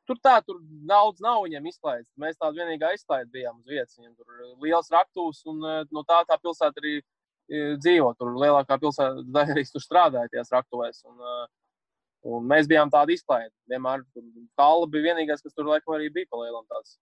tur 0.08 0.18
tā, 0.22 0.36
tur 0.46 0.60
daudz 0.88 1.20
nav 1.24 1.42
viņiem 1.44 1.68
izklaides. 1.70 2.08
Mēs 2.20 2.38
tādu 2.40 2.60
vienīgā 2.62 2.92
izklaide 2.96 3.30
bijām 3.32 3.60
uz 3.60 3.68
vietas. 3.70 3.98
Viņam 3.98 4.14
tur 4.16 4.40
ir 4.40 4.64
liels 4.64 4.90
raktūs 4.92 5.42
un 5.50 5.62
no 5.64 6.04
tā 6.08 6.22
tā 6.28 6.38
pilsēta 6.42 6.82
arī 6.82 6.96
dzīvo. 7.82 8.12
Tur 8.18 8.34
lielākā 8.40 8.78
pilsēta 8.82 9.24
daļa 9.36 9.56
arī 9.56 9.66
tur 9.70 9.84
strādāja 9.84 10.32
tajās 10.32 10.52
raktuvēs. 10.54 11.02
Un, 11.10 11.28
un 12.32 12.48
mēs 12.50 12.70
bijām 12.70 12.92
tādi 12.92 13.18
izklaide. 13.18 13.54
Vienmēr 13.70 14.04
Kalna 14.58 14.90
bija 14.92 15.12
vienīgais, 15.12 15.44
kas 15.44 15.54
tur 15.54 15.70
laikam 15.70 15.96
arī 15.98 16.10
bija 16.14 16.30
palielam 16.32 16.66
tāds 16.70 16.98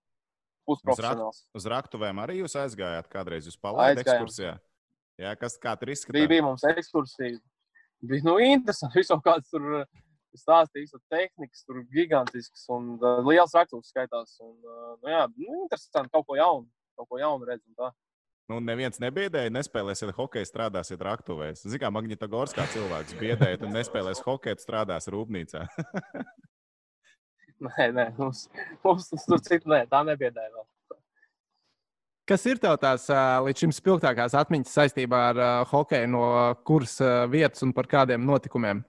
pusprofesionāls. 0.69 1.43
Uz, 1.43 1.49
rak, 1.49 1.59
uz 1.61 1.71
raktuvēm 1.75 2.23
arī 2.25 2.39
jūs 2.43 2.57
aizgājāt 2.61 3.11
kādreiz 3.13 3.49
uz 3.51 3.59
palaidu 3.61 4.05
ekskursijā? 4.05 4.55
Jā, 5.21 5.35
kas 5.39 5.59
kā 5.63 5.77
tur 5.79 5.93
izskatās? 5.95 6.17
Bija, 6.17 6.31
bija 6.33 6.45
mums 6.47 6.65
ekskursija. 6.67 7.39
Bija 8.05 8.27
nu, 8.27 8.39
interesanti. 8.43 8.97
Visu 9.01 9.19
kāds 9.25 9.53
tur 9.53 9.85
stāstījis, 10.41 10.95
ka 10.95 11.17
tehnikas 11.17 11.67
tur 11.67 11.83
gigantisks 11.93 12.65
un 12.75 12.95
uh, 12.99 13.21
liels 13.27 13.55
raksturs 13.57 13.93
skaitās. 13.93 14.37
Un, 14.43 14.57
uh, 14.63 14.95
nu, 15.03 15.11
jā, 15.13 15.27
nu, 15.37 15.61
interesanti 15.67 16.13
kaut 16.15 16.27
ko 16.29 16.39
jaunu, 16.39 16.69
kaut 16.99 17.11
ko 17.11 17.21
jaunu 17.23 17.49
redzēt. 17.49 17.95
Nu, 18.53 18.59
neviens 18.61 19.01
nebiedēja, 19.01 19.53
nespēlēsiet 19.55 20.13
hokeju, 20.19 20.49
strādāsiet 20.49 21.01
raktuvēs. 21.07 21.63
Ziniet, 21.65 21.81
kā 21.81 21.89
Magnitogorskā 21.95 22.67
cilvēks 22.75 23.17
biedēja, 23.17 23.63
tad 23.63 23.73
nespēlēs 23.73 24.21
hokeju, 24.27 24.61
strādās 24.61 25.09
rūpnīcā. 25.13 25.65
nē, 27.71 27.89
nē, 27.97 28.11
mums, 28.19 28.47
mums 28.85 29.09
tur 29.25 29.41
citu 29.41 29.73
nē, 29.73 29.87
tā 29.89 30.05
nebiedēja 30.05 30.53
vēl. 30.53 30.67
Kas 32.29 32.45
ir 32.49 32.57
tev 32.57 32.79
tās 32.81 33.05
līdz 33.45 33.65
šim 33.65 33.73
spilgtākās 33.77 34.33
atmiņas 34.41 34.77
saistībā 34.79 35.19
ar 35.31 35.41
uh, 35.41 35.49
hokeju, 35.69 36.09
no 36.09 36.27
kuras 36.65 36.95
uh, 37.05 37.27
vietas 37.29 37.61
un 37.67 37.75
par 37.77 37.89
kādiem 37.89 38.25
notikumiem? 38.25 38.81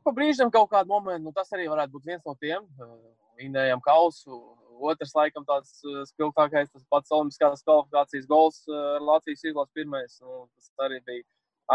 Ik 0.00 0.06
pa 0.08 0.14
brīžam 0.16 0.48
kaut 0.48 0.70
kādu 0.72 0.88
momentu, 0.88 1.26
nu, 1.26 1.30
tas 1.36 1.50
arī 1.52 1.66
varētu 1.68 1.92
būt 1.92 2.06
viens 2.08 2.22
no 2.24 2.32
tiem. 2.40 2.64
Indējam 3.44 3.82
kausu. 3.84 4.38
Otrs, 4.80 5.12
laikam, 5.12 5.44
tāds 5.44 5.74
spilgtākais, 6.08 6.70
tas 6.72 6.86
pats 6.88 7.12
Olimpiskās 7.12 7.60
kvalifikācijas 7.66 8.24
gols 8.30 8.62
ar 8.72 9.04
Latvijas 9.04 9.44
izlases 9.44 9.76
pirmais. 9.76 10.14
Nu, 10.24 10.46
tas 10.56 10.86
arī 10.86 11.02
bija. 11.04 11.26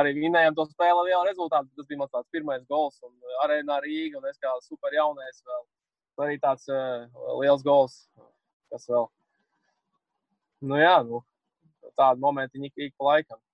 Arī 0.02 0.16
vinējām 0.18 0.58
to 0.58 0.66
spēli 0.72 1.04
ar 1.04 1.06
lielu 1.06 1.28
rezultātu. 1.30 1.70
Tas 1.78 1.86
bija 1.92 2.02
mans 2.02 2.16
tāds 2.18 2.34
pirmais 2.34 2.66
gols. 2.66 2.98
Un 3.06 3.38
arēnā 3.46 3.78
Rīga 3.86 4.18
un 4.18 4.26
es 4.32 4.42
kā 4.42 4.56
super 4.66 4.98
jaunais 4.98 5.46
vēl. 5.46 5.62
Arī 6.26 6.42
tāds 6.42 6.66
uh, 6.74 7.06
liels 7.44 7.62
gols 7.62 8.00
kas 8.74 8.90
vēl. 8.90 9.06
Nu, 10.66 10.82
jā, 10.82 10.98
nu, 11.06 11.22
tādi 11.94 12.26
momenti 12.26 12.66
ik, 12.66 12.74
ik 12.90 12.98
pa 12.98 13.14
laikam. 13.14 13.45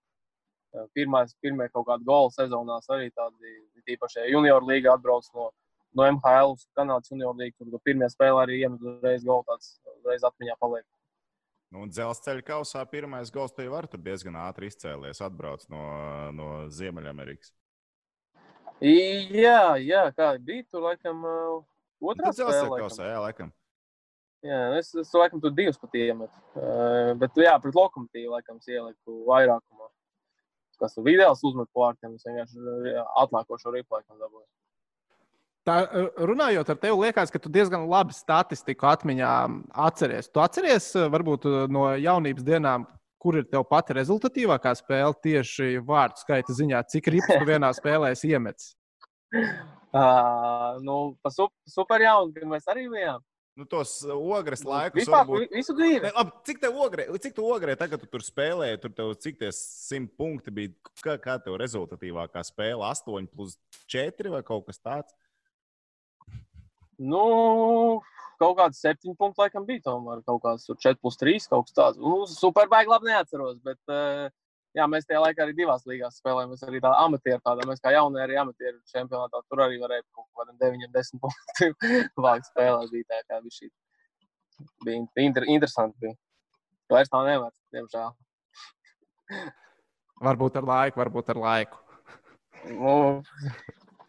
Pirmais, 0.96 1.34
pirmie 1.44 1.68
kaut 1.72 1.88
kādi 1.90 2.08
goli 2.08 2.32
sezonās 2.36 2.88
arī 2.94 3.10
tādi, 3.12 3.58
tīpaši 3.90 4.30
junior 4.32 4.64
līga 4.64 4.96
atbrauc 4.96 5.28
no, 5.36 5.50
no 5.98 6.08
MHL 6.08 6.56
uz 6.56 6.66
Kanādas 6.78 7.12
junior 7.12 7.36
līga. 7.36 7.58
Tur 7.60 7.84
pirmie 7.84 8.08
spēlē 8.12 8.46
arī 8.46 8.62
iemet 8.62 8.84
uzreiz 8.84 9.26
golu, 9.28 9.44
tāds 9.50 9.74
uzreiz 9.98 10.24
atmiņā 10.30 10.58
paliek. 10.62 10.88
Nu, 11.72 11.86
dzelzceļa 11.88 12.44
kausā 12.44 12.84
pirmais 12.92 13.32
gols 13.32 13.54
tev 13.56 13.72
var 13.72 13.88
diezgan 13.92 14.36
ātri 14.44 14.68
izcēlies, 14.68 15.22
atbrauc 15.24 15.64
no, 15.72 15.84
no 16.36 16.48
Ziemeļamerikas. 16.68 17.54
Jā, 18.82 19.78
jā, 19.80 20.08
kā 20.18 20.34
bija 20.42 20.66
tur, 20.68 20.88
laikam, 20.90 21.24
otrā 22.02 22.34
spēlē. 22.34 22.52
Dzelzceļa 22.58 22.80
kausā, 22.82 23.08
jā, 23.08 23.22
laikam. 23.24 23.54
Jā, 24.42 24.60
es, 24.80 24.90
es 24.98 25.12
laikam 25.14 25.40
tur 25.42 25.54
divus 25.54 25.78
pat 25.78 25.96
iemetu. 25.96 26.34
Uh, 26.58 27.12
bet, 27.22 27.36
jā, 27.38 27.54
pret 27.62 27.76
lokomotīvu 27.78 28.34
laikam 28.34 28.58
ieliku 28.66 29.20
vairākumā. 29.28 29.90
Kas 30.82 30.96
tur 30.98 31.06
vidēls 31.06 31.44
uzmet 31.46 31.70
pārtiem, 31.78 32.15
es 32.17 32.26
vienkārši 32.26 32.96
atlākošo 33.22 33.74
ripu 33.76 33.98
laikam 33.98 34.17
dabūju. 34.17 34.48
Tā, 35.70 35.76
runājot 36.17 36.72
ar 36.74 36.78
tevi, 36.82 36.96
liekas, 37.04 37.30
ka 37.30 37.38
tu 37.41 37.52
diezgan 37.54 37.86
labi 37.89 38.15
statistiku 38.17 38.88
atmiņā 38.89 39.34
atceries. 39.86 40.32
Tu 40.34 40.41
atceries 40.41 40.88
varbūt 41.13 41.46
no 41.70 41.91
jaunības 42.02 42.48
dienām, 42.48 42.88
kur 43.22 43.38
ir 43.38 43.46
tev 43.46 43.67
pati 43.70 43.94
rezultatīvākā 43.94 44.74
spēle 44.80 45.13
tieši 45.22 45.76
vārdu 45.86 46.24
skaita 46.24 46.56
ziņā, 46.58 46.82
cik 46.89 47.12
rips 47.13 47.30
tu 47.30 47.46
vienā 47.52 47.70
spēlē 47.78 48.15
iemetis? 48.17 48.74
Uh, 49.91 50.80
nu, 50.82 50.96
pa 51.22 51.30
super, 51.30 51.54
super 51.70 52.02
jaunu, 52.02 52.34
kad 52.34 52.50
mēs 52.50 52.65
arī 52.72 52.88
bijām 52.89 53.22
nu, 53.60 53.66
tos 53.66 54.02
uh, 54.08 54.16
ogres 54.16 54.64
nu, 54.64 54.72
laikus. 54.72 55.02
Vispār, 55.02 55.26
varbūt... 55.26 55.56
Visu 55.56 55.76
dzīvi. 55.76 56.04
Ne, 56.06 56.12
labi, 56.16 56.36
cik 56.48 56.62
tev 56.64 56.78
ogrē, 56.86 57.08
cik 57.24 57.36
tu 57.38 57.48
ogrē 57.48 57.76
tagad 57.80 58.04
tu 58.04 58.10
tur 58.12 58.24
spēlēji, 58.26 58.80
tur 58.84 58.94
tev 58.98 59.12
cik 59.24 59.42
tie 59.42 59.52
simt 59.56 60.14
punkti 60.20 60.54
bija, 60.56 60.74
kā, 61.04 61.18
kā 61.22 61.38
tev 61.44 61.58
rezultatīvākā 61.62 62.44
spēle, 62.48 62.86
8 62.88 63.28
plus 63.34 63.58
4 63.92 64.34
vai 64.36 64.42
kaut 64.48 64.70
kas 64.70 64.82
tāds? 64.82 65.18
Nu, 67.02 67.26
kaut 68.42 68.58
kāds 68.60 68.82
7 68.84 69.16
punkti 69.20 69.42
laikam 69.44 69.66
bija, 69.68 69.86
tomēr 69.90 70.22
kaut 70.28 70.44
kāds 70.46 70.70
4 70.72 71.00
plus 71.02 71.20
3 71.22 71.50
kaut 71.52 71.68
kas 71.68 71.78
tāds. 71.78 72.02
Nu, 72.02 72.24
superbaigi 72.30 72.94
labi 72.94 73.12
neatceros, 73.12 73.60
bet 73.66 73.82
uh, 73.92 74.30
jā, 74.78 74.88
mēs 74.92 75.08
tajā 75.08 75.22
laikā 75.24 75.46
arī 75.46 75.56
divās 75.58 75.86
līgās 75.90 76.18
spēlējām. 76.22 76.54
Mēs 76.54 76.66
arī 76.68 76.82
tādā 76.84 77.04
amatieru, 77.06 77.42
tādā 77.46 77.68
mēs 77.70 77.84
kā 77.84 77.94
jaunie 77.96 78.22
arī 78.24 78.38
amatieru 78.42 78.80
čempionātā. 78.92 79.44
Tur 79.50 79.64
arī 79.66 79.80
varēja 79.82 80.06
kaut 80.16 80.28
kādiem 80.40 80.60
9, 80.62 80.92
10 80.96 81.24
punktiem 81.24 81.76
vākt 82.26 82.50
spēlēt. 82.52 82.92
Bija 82.94 83.10
tā 83.12 83.22
kā 83.28 83.42
bija 83.44 83.58
šī. 83.58 83.72
Bija 84.86 85.26
inter, 85.26 85.48
interesanti. 85.50 85.98
Bija. 86.06 86.18
Vairs 86.92 87.12
tā 87.12 87.22
nevar, 87.28 87.54
diemžēl. 87.76 88.10
varbūt 90.28 90.60
ar 90.62 90.68
laiku, 90.74 91.04
varbūt 91.04 91.36
ar 91.36 91.46
laiku. 91.48 91.80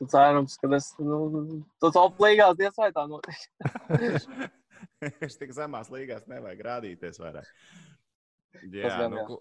Nu, 0.02 0.08
cerams, 0.10 0.56
ka 0.58 0.66
es 0.74 0.88
nu, 0.98 1.62
top 1.80 2.18
līgās 2.20 2.56
diez 2.58 2.74
vai 2.74 2.88
tā 2.92 3.04
notiks. 3.06 3.44
Es 5.22 5.38
tik 5.38 5.54
zemās 5.54 5.92
līgās 5.94 6.26
nevajag 6.26 6.64
rādīties 6.66 7.20
vairāk. 7.22 7.46
Jā, 8.66 9.06
nu, 9.08 9.22
Jā, 9.22 9.38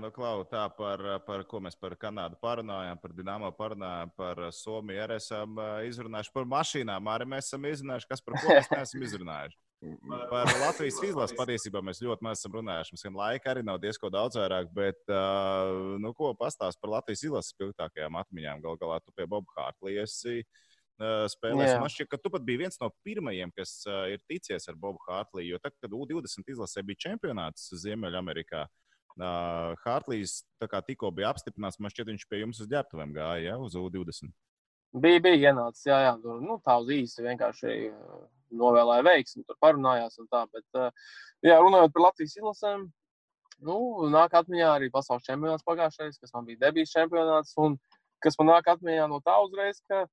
nu, 0.00 0.08
Klau, 0.14 0.44
tā 0.48 0.62
par, 0.72 1.02
par 1.26 1.42
ko 1.48 1.58
mēs 1.60 1.76
par 1.76 1.92
Kanādu 2.00 2.38
parunājām, 2.40 3.00
par 3.00 3.12
Dienāmo 3.12 3.50
parunājām, 3.52 4.12
par 4.16 4.38
Somiju 4.56 5.02
arī 5.04 5.18
esam 5.20 5.58
izrunājuši. 5.84 6.32
Par 6.32 6.48
mašīnām 6.48 7.10
arī 7.12 7.26
mēs 7.28 7.50
esam 7.50 7.66
izrunājuši, 7.68 8.08
kas 8.08 8.24
par 8.24 8.38
ko 8.40 8.54
mēs 8.54 8.70
neesam 8.72 9.04
izrunājuši. 9.08 9.60
Par 10.30 10.44
Latvijas 10.60 10.98
izlases 11.00 11.36
patiesībā 11.38 11.80
mēs 11.80 12.02
ļoti 12.04 12.24
maz 12.26 12.40
esam 12.40 12.52
runājuši. 12.58 12.92
Mums 12.92 13.04
gan 13.06 13.14
laika 13.16 13.48
arī 13.52 13.62
nav 13.64 13.78
diezko 13.80 14.10
daudz 14.12 14.36
vairāk, 14.36 14.68
bet, 14.76 14.98
nu, 16.04 16.10
ko 16.16 16.34
pastāst 16.36 16.76
par 16.82 16.92
Latvijas 16.98 17.24
izlases 17.24 17.54
spilgtākajām 17.54 18.18
atmiņām. 18.20 18.60
Gal 18.66 18.76
galā 18.82 18.98
tu 19.00 19.14
pie 19.16 19.24
Boba 19.24 19.48
Hārtlī 19.56 19.96
esi 20.02 20.42
spēlēs. 21.32 21.78
Man 21.80 21.92
šķiet, 21.92 22.10
ka 22.12 22.20
tu 22.20 22.32
pat 22.32 22.44
biji 22.44 22.60
viens 22.66 22.76
no 22.82 22.90
pirmajiem, 23.06 23.52
kas 23.56 23.78
ir 24.12 24.20
ticies 24.28 24.68
ar 24.68 24.76
Bobu 24.76 25.00
Hārtlī, 25.06 25.46
jo 25.48 25.60
tad, 25.64 25.72
kad 25.80 25.96
U20 25.96 26.52
izlasē 26.52 26.84
bija 26.84 27.06
čempionāts 27.08 27.70
Ziemeļamerikā, 27.80 28.66
Uh, 29.18 29.74
Hartlīs 29.82 30.40
tikko 30.86 31.10
bija 31.12 31.32
apstiprināts, 31.32 31.80
man 31.82 31.92
šķiet, 31.92 32.12
viņš 32.12 32.28
pie 32.30 32.44
jums 32.44 32.60
uz 32.62 32.68
ģērbtuvēm 32.70 33.10
gāja, 33.16 33.50
ja, 33.50 33.56
uz 33.60 33.74
U20. 33.76 34.30
Bija, 35.02 35.20
bija 35.22 35.50
ienācis, 35.50 35.84
jā, 35.86 35.98
jā, 36.06 36.14
tur, 36.22 36.38
nu, 36.42 36.56
tā 36.64 36.76
uz 36.82 36.88
īsi 36.94 37.22
vienkārši 37.22 37.74
novēlēja 38.58 39.04
veiksmi, 39.06 39.44
tur 39.46 39.58
parunājās 39.62 40.18
un 40.22 40.30
tā. 40.30 40.44
Bet, 40.54 40.66
uh, 40.78 41.12
jā, 41.46 41.58
runājot 41.62 41.94
par 41.94 42.06
Latvijas 42.08 42.38
izlasēm, 42.38 42.86
nu, 43.66 43.78
nāk 44.14 44.34
atmiņā 44.40 44.70
arī 44.76 44.90
pasaules 44.94 45.26
čempionāts 45.26 45.66
pagājušais, 45.66 46.18
kas 46.22 46.34
man 46.34 46.48
bija 46.48 46.64
debijas 46.66 46.94
čempionāts, 46.94 47.54
un 47.60 47.76
kas 48.24 48.38
man 48.40 48.52
nāk 48.54 48.70
atmiņā 48.72 49.06
no 49.10 49.20
tā 49.26 49.36
uzreiz, 49.44 49.82
ka 49.90 50.04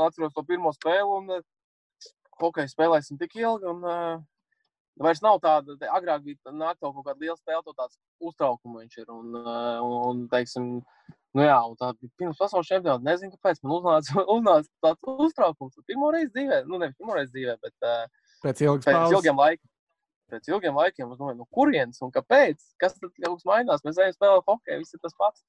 atceros 0.00 0.34
to 0.36 0.44
pirmo 0.48 0.72
spēli, 0.76 1.18
un 1.18 1.42
hokeju 2.40 2.72
spēlēsim 2.72 3.18
tik 3.20 3.36
ilgi, 3.40 3.68
un 3.68 3.84
uh, 3.84 4.22
vairs 5.06 5.22
nav 5.24 5.38
tāda, 5.44 5.76
te, 5.80 5.88
agrāk 5.88 6.26
bija 6.26 6.52
nāk 6.52 6.80
kaut 6.80 6.98
kāda 7.04 7.18
liela 7.20 7.38
spēle, 7.38 7.62
to 7.64 7.76
tāds 7.76 7.98
uztraukums 8.20 8.82
viņš 8.82 9.00
ir, 9.00 9.08
un, 9.14 9.38
uh, 9.40 9.78
un, 9.84 9.96
un 10.10 10.22
teiksim, 10.32 10.80
Nu 11.36 11.44
jā, 11.44 11.58
un 11.62 11.76
tā 11.78 11.92
bija 11.94 12.10
pirms 12.18 12.38
pasaules 12.40 12.66
čempionāta. 12.66 13.06
Nezinu, 13.06 13.36
kāpēc 13.36 13.60
man 13.62 13.74
uznāca, 13.76 14.22
uznāca 14.34 14.70
tāds 14.82 15.26
uztraukums. 15.26 15.76
Pirmo 15.86 16.10
reizi 16.14 16.32
dzīvē, 16.34 16.64
nu 16.66 16.80
nevis 16.82 16.96
pirmo 16.98 17.14
reizi 17.14 17.36
dzīvē, 17.36 17.54
bet 17.62 17.86
uh, 17.86 18.32
Pēc 18.42 18.62
ilgas 18.66 18.88
pēc 18.88 18.96
pauzes. 18.96 19.14
ilgiem 19.14 19.38
laikiem. 19.38 19.70
Pēc 20.30 20.50
ilgiem 20.50 20.78
laikiem 20.78 21.12
es 21.12 21.20
domāju, 21.20 21.38
no 21.38 21.46
kurienes 21.54 22.02
un 22.02 22.10
kāpēc? 22.14 22.64
Kas 22.82 22.96
tad 22.96 23.12
kaut 23.14 23.38
kas 23.38 23.46
mainās? 23.46 23.84
Mēs 23.86 23.98
ejam 24.02 24.16
spēlēt 24.16 24.50
hokeju, 24.50 24.82
viss 24.82 24.96
ir 24.96 25.02
tas 25.04 25.14
pats. 25.18 25.44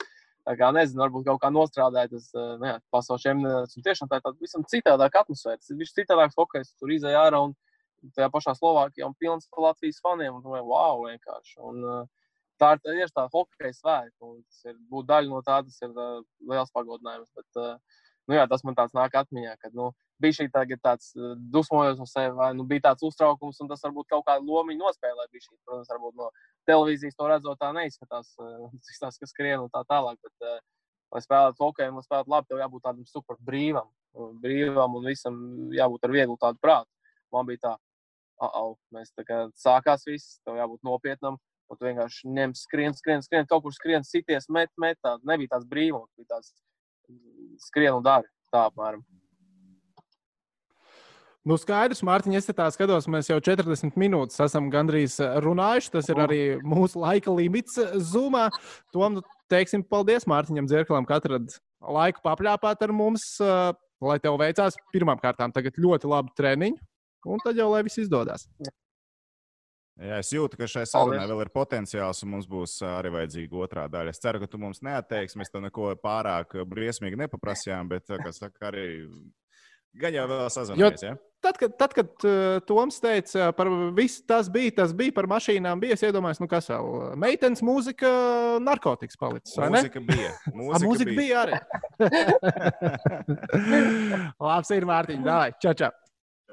Tā 0.45 0.55
kā 0.57 0.69
nezinu, 0.73 1.01
varbūt 1.03 1.27
kaut 1.27 1.41
kā 1.41 1.51
nostrādāja 1.53 2.09
tas 2.13 2.29
uh, 2.33 2.53
nu 2.61 2.75
pasaules 2.93 3.25
čempionāts. 3.25 3.77
Tiešām 3.77 4.09
tā 4.09 4.21
ir 4.21 4.25
tāda 4.25 4.41
visam 4.41 4.65
citādāka 4.69 5.21
atmosfēra. 5.25 5.61
Tas 5.61 5.73
ir 5.73 5.81
viss 5.81 5.97
citādāks 5.97 6.37
hokejs, 6.37 6.73
tur 6.81 6.93
izēja 6.93 7.25
ārā 7.25 7.41
un 7.45 7.57
tajā 8.15 8.29
pašā 8.33 8.55
Slovākijā 8.57 9.07
un 9.07 9.15
pilns 9.19 9.47
ar 9.51 9.67
Latvijas 9.67 10.01
faniem. 10.03 10.37
Un 10.37 10.43
domāju, 10.45 10.67
wow, 10.69 11.05
vienkārši. 11.07 11.57
Un, 11.67 11.81
uh, 11.85 12.29
tā 12.61 12.75
ir 12.75 12.83
tieši 12.85 13.15
tā 13.17 13.25
hokeja 13.33 13.73
svētki. 13.77 14.17
un 14.27 14.39
tas 14.43 14.71
ir 14.71 14.77
Būt 14.91 15.09
daļa 15.09 15.29
no 15.29 15.41
tā, 15.45 15.61
tas 15.65 15.81
ir 15.81 15.91
uh, 15.95 16.21
liels 16.49 16.73
pagodinājums. 16.75 17.29
Bet, 17.37 17.61
uh, 17.61 18.01
nu, 18.29 18.37
jā, 18.37 18.47
tas 18.49 18.65
man 18.67 18.77
tāds 18.77 18.95
nāk 18.97 19.15
atmiņā, 19.21 19.55
kad 19.61 19.77
nu, 19.77 19.91
bija 20.21 20.37
šī 20.37 20.49
tagad 20.53 20.81
tāds 20.83 21.13
dusmojos 21.53 21.97
no 21.97 22.05
sevis, 22.05 22.35
vai 22.37 22.51
nu, 22.53 22.65
bija 22.69 22.91
tāds 22.91 23.05
uztraukums, 23.07 23.57
un 23.63 23.71
tas 23.71 23.81
varbūt 23.87 24.11
kaut 24.11 24.27
kādu 24.27 24.45
lomu 24.45 24.77
nospēlē. 24.77 25.25
Šī, 25.33 25.55
protams, 25.65 25.89
varbūt 25.89 26.19
no 26.19 26.29
televīzijas 26.69 27.17
to 27.17 27.31
redzot, 27.31 27.61
tā 27.61 27.71
neizskatās, 27.77 28.35
uh, 28.41 28.69
tas, 29.01 29.17
kas 29.17 29.33
skrien 29.33 29.63
un 29.63 29.71
tā 29.73 29.85
tālāk. 29.89 30.21
Bet, 30.21 30.61
lai 31.11 31.21
spēlētu 31.23 31.59
hokeju, 31.59 31.95
lai 31.97 32.05
spēlētu 32.05 32.31
labi, 32.31 32.47
tev 32.49 32.61
jābūt 32.61 32.85
tādam 32.85 33.07
super 33.09 33.39
brīvam, 33.43 33.89
brīvam 34.43 34.99
un 34.99 35.07
visam 35.09 35.37
jābūt 35.75 36.07
ar 36.07 36.13
vieglu 36.13 36.37
tādu 36.39 36.61
prātu. 36.63 36.87
Man 37.31 37.47
bija 37.47 37.63
tā, 37.65 37.73
ah, 38.41 38.57
oh, 38.63 38.75
mēs 38.95 39.13
tā 39.15 39.25
kā 39.27 39.45
sākās 39.59 40.05
viss, 40.09 40.39
tev 40.45 40.59
jābūt 40.59 40.83
nopietnam. 40.87 41.39
Un 41.71 41.79
tu 41.79 41.87
vienkārši 41.87 42.27
ņem, 42.35 42.53
skrien, 42.59 42.95
skrien, 42.97 43.21
skrien, 43.23 43.47
kaut 43.47 43.63
kur 43.63 43.71
skrien, 43.71 44.03
sities, 44.03 44.49
met, 44.51 44.71
met. 44.81 44.97
Tā 45.05 45.15
nebija 45.23 45.53
tāds 45.53 45.69
brīvums, 45.71 46.11
bija 46.19 46.33
tāds 46.33 46.51
mm, 47.07 47.55
skrien 47.69 48.01
un 48.01 48.03
dari. 48.03 48.27
Tā 48.51 48.65
apmēram. 48.67 49.05
Nu, 51.47 51.55
skaidrs, 51.57 52.03
Mārtiņ, 52.05 52.35
es 52.37 52.49
tā 52.53 52.67
skatos, 52.69 53.07
mēs 53.09 53.31
jau 53.31 53.39
40 53.41 53.95
minūtes 53.97 54.37
esam 54.43 54.67
gandrīz 54.73 55.15
eh, 55.23 55.39
runājuši. 55.41 55.93
Tas 55.95 56.09
ir 56.11 56.19
arī 56.21 56.41
mūsu 56.61 57.01
laika 57.01 57.33
limits 57.33 57.79
Zoomā. 58.11 58.49
Tom, 58.93 59.17
nu, 59.17 59.23
teiksim, 59.49 59.81
paldies 59.81 60.27
Mārtiņam 60.29 60.69
Zirkalam, 60.69 61.07
ka 61.09 61.17
atrad 61.17 61.49
laiku 61.81 62.21
papļāpāt 62.27 62.85
ar 62.85 62.93
mums, 62.93 63.25
eh, 63.41 63.71
lai 64.05 64.19
tev 64.21 64.37
veicās 64.43 64.77
pirmām 64.93 65.23
kārtām 65.23 65.55
tagad 65.55 65.79
ļoti 65.81 66.11
labi 66.11 66.35
treniņi, 66.37 66.77
un 67.25 67.41
tad 67.43 67.59
jau 67.59 67.71
lai 67.73 67.83
viss 67.87 68.01
izdodas. 68.01 68.47
Jā, 70.01 70.17
es 70.17 70.31
jūtu, 70.33 70.57
ka 70.57 70.65
šai 70.69 70.85
sarunai 70.89 71.27
vēl 71.29 71.43
ir 71.43 71.51
potenciāls, 71.53 72.23
un 72.25 72.31
mums 72.33 72.47
būs 72.49 72.79
arī 72.87 73.11
vajadzīga 73.13 73.59
otrā 73.65 73.83
daļa. 73.91 74.13
Es 74.13 74.21
ceru, 74.23 74.41
ka 74.41 74.49
tu 74.49 74.57
mums 74.61 74.81
neatteiksi. 74.85 75.37
Mēs 75.37 75.53
tev 75.53 75.61
neko 75.65 75.91
pārāk 76.01 76.55
briesmīgi 76.69 77.19
nepaprasījām, 77.21 77.91
bet, 77.91 78.09
kā 78.09 78.31
saka, 78.33 78.71
arī 78.71 78.87
gan 80.01 80.15
jau 80.15 80.25
vēl 80.31 80.47
sazināmies. 80.53 81.03
Ja? 81.05 81.13
Tad, 81.41 81.57
kad, 81.57 81.73
tad, 81.77 81.93
kad 81.97 82.25
uh, 82.29 82.59
Toms 82.69 82.99
teica, 83.01 83.49
par 83.57 83.69
visu 83.97 84.21
tas 84.29 84.49
bija, 84.53 84.73
tas 84.81 84.93
bija 84.97 85.13
par 85.15 85.25
mašīnām, 85.29 85.81
bija 85.81 85.97
es 85.97 86.03
iedomājos, 86.05 86.41
nu 86.41 86.47
kas 86.49 86.69
vēl. 86.69 86.85
Meitenes 87.21 87.63
mūzika, 87.65 88.09
narkotikas 88.61 89.17
palicis. 89.21 89.57
vai 89.57 89.71
ne? 89.73 89.81
Mūzika 89.81 89.99
bija. 90.05 90.31
A, 90.49 90.53
Mūzika, 90.57 90.85
mūzika 90.85 91.11
bija 91.17 91.35
arī. 91.45 91.55
Labs 94.49 94.69
ir 94.77 94.83
Mārtiņš. 94.89 95.25
Dai, 95.25 95.49
čau, 95.61 95.73
čau. 95.77 95.91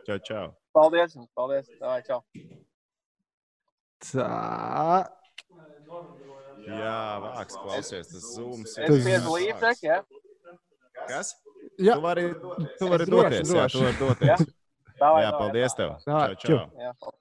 Čau, 0.08 0.16
čau. 0.24 0.44
Paldies! 0.72 1.12
jums, 1.12 1.28
Paldies! 1.36 1.66
Tā, 1.76 1.98
čau! 2.06 2.22
Tā. 4.08 4.28
Jā, 6.64 6.94
vāks, 7.24 7.58
klausies, 7.60 8.08
tas 8.08 8.24
zūms. 8.38 8.72
Es 8.80 8.88
spiedu 9.02 9.34
līdzekļu, 9.34 9.90
ja? 9.90 9.98
Kas? 11.10 11.34
Jā, 11.76 11.98
Tu 11.98 12.02
vari, 12.06 12.24
tu 12.80 12.88
vari 12.88 13.04
Droši, 13.04 13.12
doties, 13.12 13.52
jā, 13.52 13.66
droši. 13.68 13.76
tu 13.76 13.84
vari 13.84 13.98
doties. 14.00 14.46
Davai, 14.98 15.20
Jā, 15.22 15.28
davai, 15.28 15.38
paldies 15.42 15.76
davai. 15.76 16.00
tev. 16.00 16.08
Davai, 16.08 16.38
Čau, 16.40 16.48
čau. 16.48 16.82
Jā, 16.86 16.92
paldies. 17.04 17.20